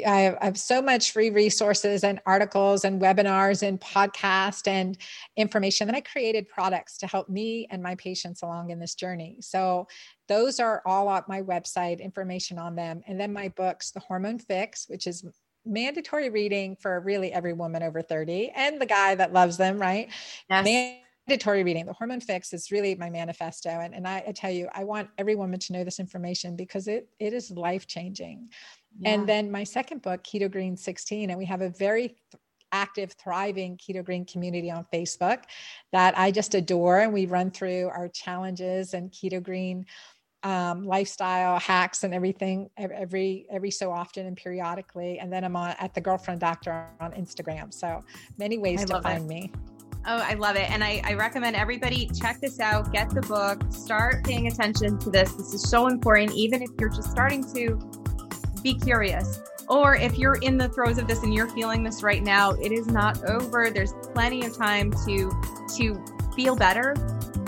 I 0.06 0.20
have, 0.20 0.38
I 0.40 0.44
have, 0.44 0.56
so 0.56 0.80
much 0.80 1.10
free 1.10 1.30
resources 1.30 2.04
and 2.04 2.20
articles 2.26 2.84
and 2.84 3.02
webinars 3.02 3.66
and 3.66 3.80
podcast 3.80 4.68
and 4.68 4.96
information. 5.36 5.88
And 5.88 5.96
I 5.96 6.00
created 6.00 6.48
products 6.48 6.96
to 6.98 7.08
help 7.08 7.28
me 7.28 7.66
and 7.72 7.82
my 7.82 7.96
patients 7.96 8.42
along 8.42 8.70
in 8.70 8.78
this 8.78 8.94
journey. 8.94 9.38
So 9.40 9.88
those 10.28 10.60
are 10.60 10.80
all 10.86 11.08
on 11.08 11.24
my 11.26 11.42
website, 11.42 12.00
information 12.00 12.56
on 12.56 12.76
them. 12.76 13.02
And 13.08 13.18
then 13.18 13.32
my 13.32 13.48
books, 13.48 13.90
The 13.90 14.00
Hormone 14.00 14.38
Fix, 14.38 14.88
which 14.88 15.08
is 15.08 15.24
mandatory 15.66 16.30
reading 16.30 16.76
for 16.76 17.00
really 17.00 17.32
every 17.32 17.52
woman 17.52 17.82
over 17.82 18.02
30 18.02 18.50
and 18.54 18.80
the 18.80 18.86
guy 18.86 19.14
that 19.14 19.32
loves 19.32 19.56
them, 19.56 19.78
right? 19.78 20.08
Yes. 20.48 20.64
Mandatory 21.28 21.64
reading. 21.64 21.86
The 21.86 21.92
hormone 21.92 22.20
fix 22.20 22.52
is 22.52 22.70
really 22.70 22.94
my 22.94 23.10
manifesto. 23.10 23.70
And, 23.70 23.94
and 23.94 24.06
I, 24.06 24.22
I 24.28 24.32
tell 24.32 24.50
you, 24.50 24.68
I 24.72 24.84
want 24.84 25.08
every 25.18 25.34
woman 25.34 25.58
to 25.60 25.72
know 25.72 25.84
this 25.84 25.98
information 25.98 26.56
because 26.56 26.86
it 26.86 27.08
it 27.18 27.32
is 27.32 27.50
life 27.50 27.86
changing. 27.86 28.48
Yeah. 28.98 29.10
And 29.10 29.28
then 29.28 29.50
my 29.50 29.64
second 29.64 30.02
book, 30.02 30.22
Keto 30.22 30.50
Green 30.50 30.76
16, 30.76 31.30
and 31.30 31.38
we 31.38 31.44
have 31.44 31.60
a 31.60 31.68
very 31.68 32.08
th- 32.08 32.18
active, 32.72 33.12
thriving 33.12 33.76
Keto 33.76 34.04
Green 34.04 34.24
community 34.24 34.70
on 34.70 34.86
Facebook 34.92 35.44
that 35.92 36.16
I 36.18 36.30
just 36.30 36.54
adore. 36.54 37.00
And 37.00 37.12
we 37.12 37.26
run 37.26 37.50
through 37.50 37.88
our 37.88 38.08
challenges 38.08 38.94
and 38.94 39.10
Keto 39.10 39.42
Green 39.42 39.86
um, 40.46 40.84
lifestyle 40.84 41.58
hacks 41.58 42.04
and 42.04 42.14
everything 42.14 42.70
every 42.78 43.46
every 43.50 43.72
so 43.72 43.90
often 43.90 44.26
and 44.26 44.36
periodically. 44.36 45.18
And 45.18 45.32
then 45.32 45.42
I'm 45.42 45.56
on 45.56 45.74
at 45.80 45.92
the 45.92 46.00
Girlfriend 46.00 46.40
Doctor 46.40 46.86
on 47.00 47.10
Instagram. 47.12 47.74
So 47.74 48.04
many 48.38 48.56
ways 48.56 48.82
I 48.82 48.84
to 48.84 49.02
find 49.02 49.24
it. 49.24 49.26
me. 49.26 49.52
Oh, 50.08 50.18
I 50.18 50.34
love 50.34 50.54
it. 50.54 50.70
And 50.70 50.84
I, 50.84 51.02
I, 51.02 51.14
recommend 51.14 51.56
everybody 51.56 52.08
check 52.14 52.40
this 52.40 52.60
out, 52.60 52.92
get 52.92 53.10
the 53.10 53.22
book, 53.22 53.60
start 53.70 54.22
paying 54.22 54.46
attention 54.46 55.00
to 55.00 55.10
this. 55.10 55.32
This 55.32 55.52
is 55.52 55.68
so 55.68 55.88
important, 55.88 56.30
even 56.30 56.62
if 56.62 56.70
you're 56.78 56.90
just 56.90 57.10
starting 57.10 57.42
to 57.52 57.76
be 58.62 58.74
curious. 58.74 59.40
Or 59.68 59.96
if 59.96 60.16
you're 60.16 60.36
in 60.42 60.58
the 60.58 60.68
throes 60.68 60.98
of 60.98 61.08
this 61.08 61.24
and 61.24 61.34
you're 61.34 61.48
feeling 61.48 61.82
this 61.82 62.04
right 62.04 62.22
now, 62.22 62.52
it 62.52 62.70
is 62.70 62.86
not 62.86 63.28
over. 63.28 63.68
There's 63.68 63.94
plenty 64.14 64.46
of 64.46 64.56
time 64.56 64.92
to 65.06 65.32
to 65.76 66.04
feel 66.36 66.54
better 66.54 66.94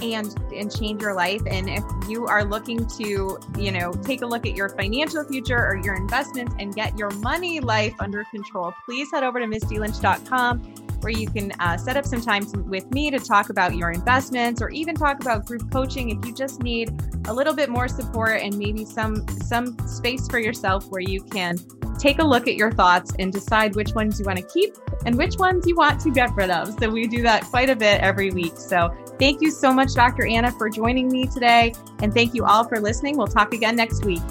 and 0.02 0.34
and 0.54 0.74
change 0.74 1.02
your 1.02 1.14
life. 1.14 1.42
And 1.46 1.68
if 1.68 1.84
you 2.08 2.26
are 2.26 2.44
looking 2.44 2.86
to 2.86 3.38
you 3.56 3.72
know 3.72 3.92
take 3.92 4.22
a 4.22 4.26
look 4.26 4.46
at 4.46 4.56
your 4.56 4.68
financial 4.70 5.24
future 5.24 5.58
or 5.58 5.80
your 5.84 5.94
investments 5.94 6.54
and 6.58 6.74
get 6.74 6.98
your 6.98 7.10
money 7.10 7.60
life 7.60 7.94
under 7.98 8.24
control 8.24 8.72
please 8.84 9.10
head 9.10 9.22
over 9.22 9.38
to 9.40 9.46
mistylynch.com 9.46 10.60
where 11.00 11.12
you 11.12 11.28
can 11.28 11.52
uh, 11.60 11.76
set 11.76 11.96
up 11.96 12.04
some 12.04 12.20
time 12.20 12.44
with 12.68 12.90
me 12.90 13.10
to 13.10 13.18
talk 13.18 13.50
about 13.50 13.76
your 13.76 13.90
investments 13.92 14.60
or 14.60 14.68
even 14.70 14.94
talk 14.94 15.20
about 15.20 15.46
group 15.46 15.70
coaching 15.70 16.10
if 16.10 16.24
you 16.26 16.34
just 16.34 16.60
need 16.62 16.90
a 17.28 17.32
little 17.32 17.54
bit 17.54 17.68
more 17.68 17.88
support 17.88 18.40
and 18.42 18.56
maybe 18.58 18.84
some 18.84 19.26
some 19.28 19.76
space 19.86 20.26
for 20.28 20.38
yourself 20.38 20.86
where 20.88 21.00
you 21.00 21.20
can 21.20 21.56
take 21.98 22.18
a 22.18 22.24
look 22.24 22.48
at 22.48 22.54
your 22.54 22.72
thoughts 22.72 23.12
and 23.18 23.32
decide 23.32 23.74
which 23.74 23.92
ones 23.92 24.18
you 24.18 24.26
want 24.26 24.38
to 24.38 24.44
keep 24.44 24.76
and 25.04 25.16
which 25.16 25.36
ones 25.36 25.66
you 25.66 25.76
want 25.76 26.00
to 26.00 26.10
get 26.10 26.34
rid 26.34 26.50
of. 26.50 26.78
So 26.78 26.90
we 26.90 27.06
do 27.06 27.22
that 27.22 27.44
quite 27.44 27.70
a 27.70 27.76
bit 27.76 28.00
every 28.00 28.30
week. 28.30 28.56
So 28.56 28.94
thank 29.18 29.40
you 29.40 29.50
so 29.50 29.72
much, 29.72 29.94
Dr. 29.94 30.26
Anna, 30.26 30.52
for 30.52 30.68
joining 30.68 31.08
me 31.08 31.26
today. 31.26 31.74
And 32.00 32.12
thank 32.12 32.34
you 32.34 32.44
all 32.44 32.64
for 32.64 32.80
listening. 32.80 33.16
We'll 33.16 33.26
talk 33.26 33.52
again 33.52 33.76
next 33.76 34.04
week. 34.04 34.22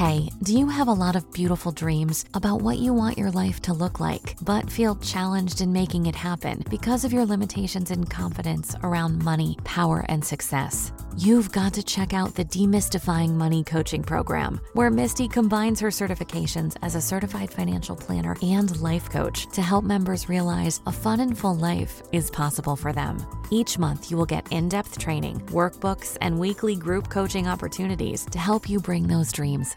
Hey, 0.00 0.30
do 0.42 0.58
you 0.58 0.66
have 0.66 0.88
a 0.88 0.94
lot 0.94 1.14
of 1.14 1.30
beautiful 1.30 1.72
dreams 1.72 2.24
about 2.32 2.62
what 2.62 2.78
you 2.78 2.94
want 2.94 3.18
your 3.18 3.30
life 3.30 3.60
to 3.60 3.74
look 3.74 4.00
like, 4.00 4.34
but 4.40 4.70
feel 4.70 4.96
challenged 4.96 5.60
in 5.60 5.74
making 5.74 6.06
it 6.06 6.14
happen 6.14 6.64
because 6.70 7.04
of 7.04 7.12
your 7.12 7.26
limitations 7.26 7.90
in 7.90 8.04
confidence 8.04 8.74
around 8.82 9.22
money, 9.22 9.58
power, 9.64 10.06
and 10.08 10.24
success? 10.24 10.90
You've 11.18 11.52
got 11.52 11.74
to 11.74 11.82
check 11.82 12.14
out 12.14 12.34
the 12.34 12.46
Demystifying 12.46 13.34
Money 13.34 13.62
Coaching 13.62 14.02
Program, 14.02 14.58
where 14.72 14.90
Misty 14.90 15.28
combines 15.28 15.80
her 15.80 15.88
certifications 15.88 16.76
as 16.80 16.94
a 16.94 17.00
certified 17.02 17.52
financial 17.52 17.94
planner 17.94 18.36
and 18.40 18.80
life 18.80 19.10
coach 19.10 19.48
to 19.48 19.60
help 19.60 19.84
members 19.84 20.30
realize 20.30 20.80
a 20.86 20.92
fun 20.92 21.20
and 21.20 21.36
full 21.36 21.56
life 21.56 22.02
is 22.10 22.30
possible 22.30 22.74
for 22.74 22.94
them. 22.94 23.18
Each 23.50 23.78
month, 23.78 24.10
you 24.10 24.16
will 24.16 24.24
get 24.24 24.50
in 24.50 24.70
depth 24.70 24.98
training, 24.98 25.40
workbooks, 25.48 26.16
and 26.22 26.38
weekly 26.38 26.76
group 26.76 27.10
coaching 27.10 27.48
opportunities 27.48 28.24
to 28.26 28.38
help 28.38 28.70
you 28.70 28.80
bring 28.80 29.06
those 29.06 29.32
dreams 29.32 29.76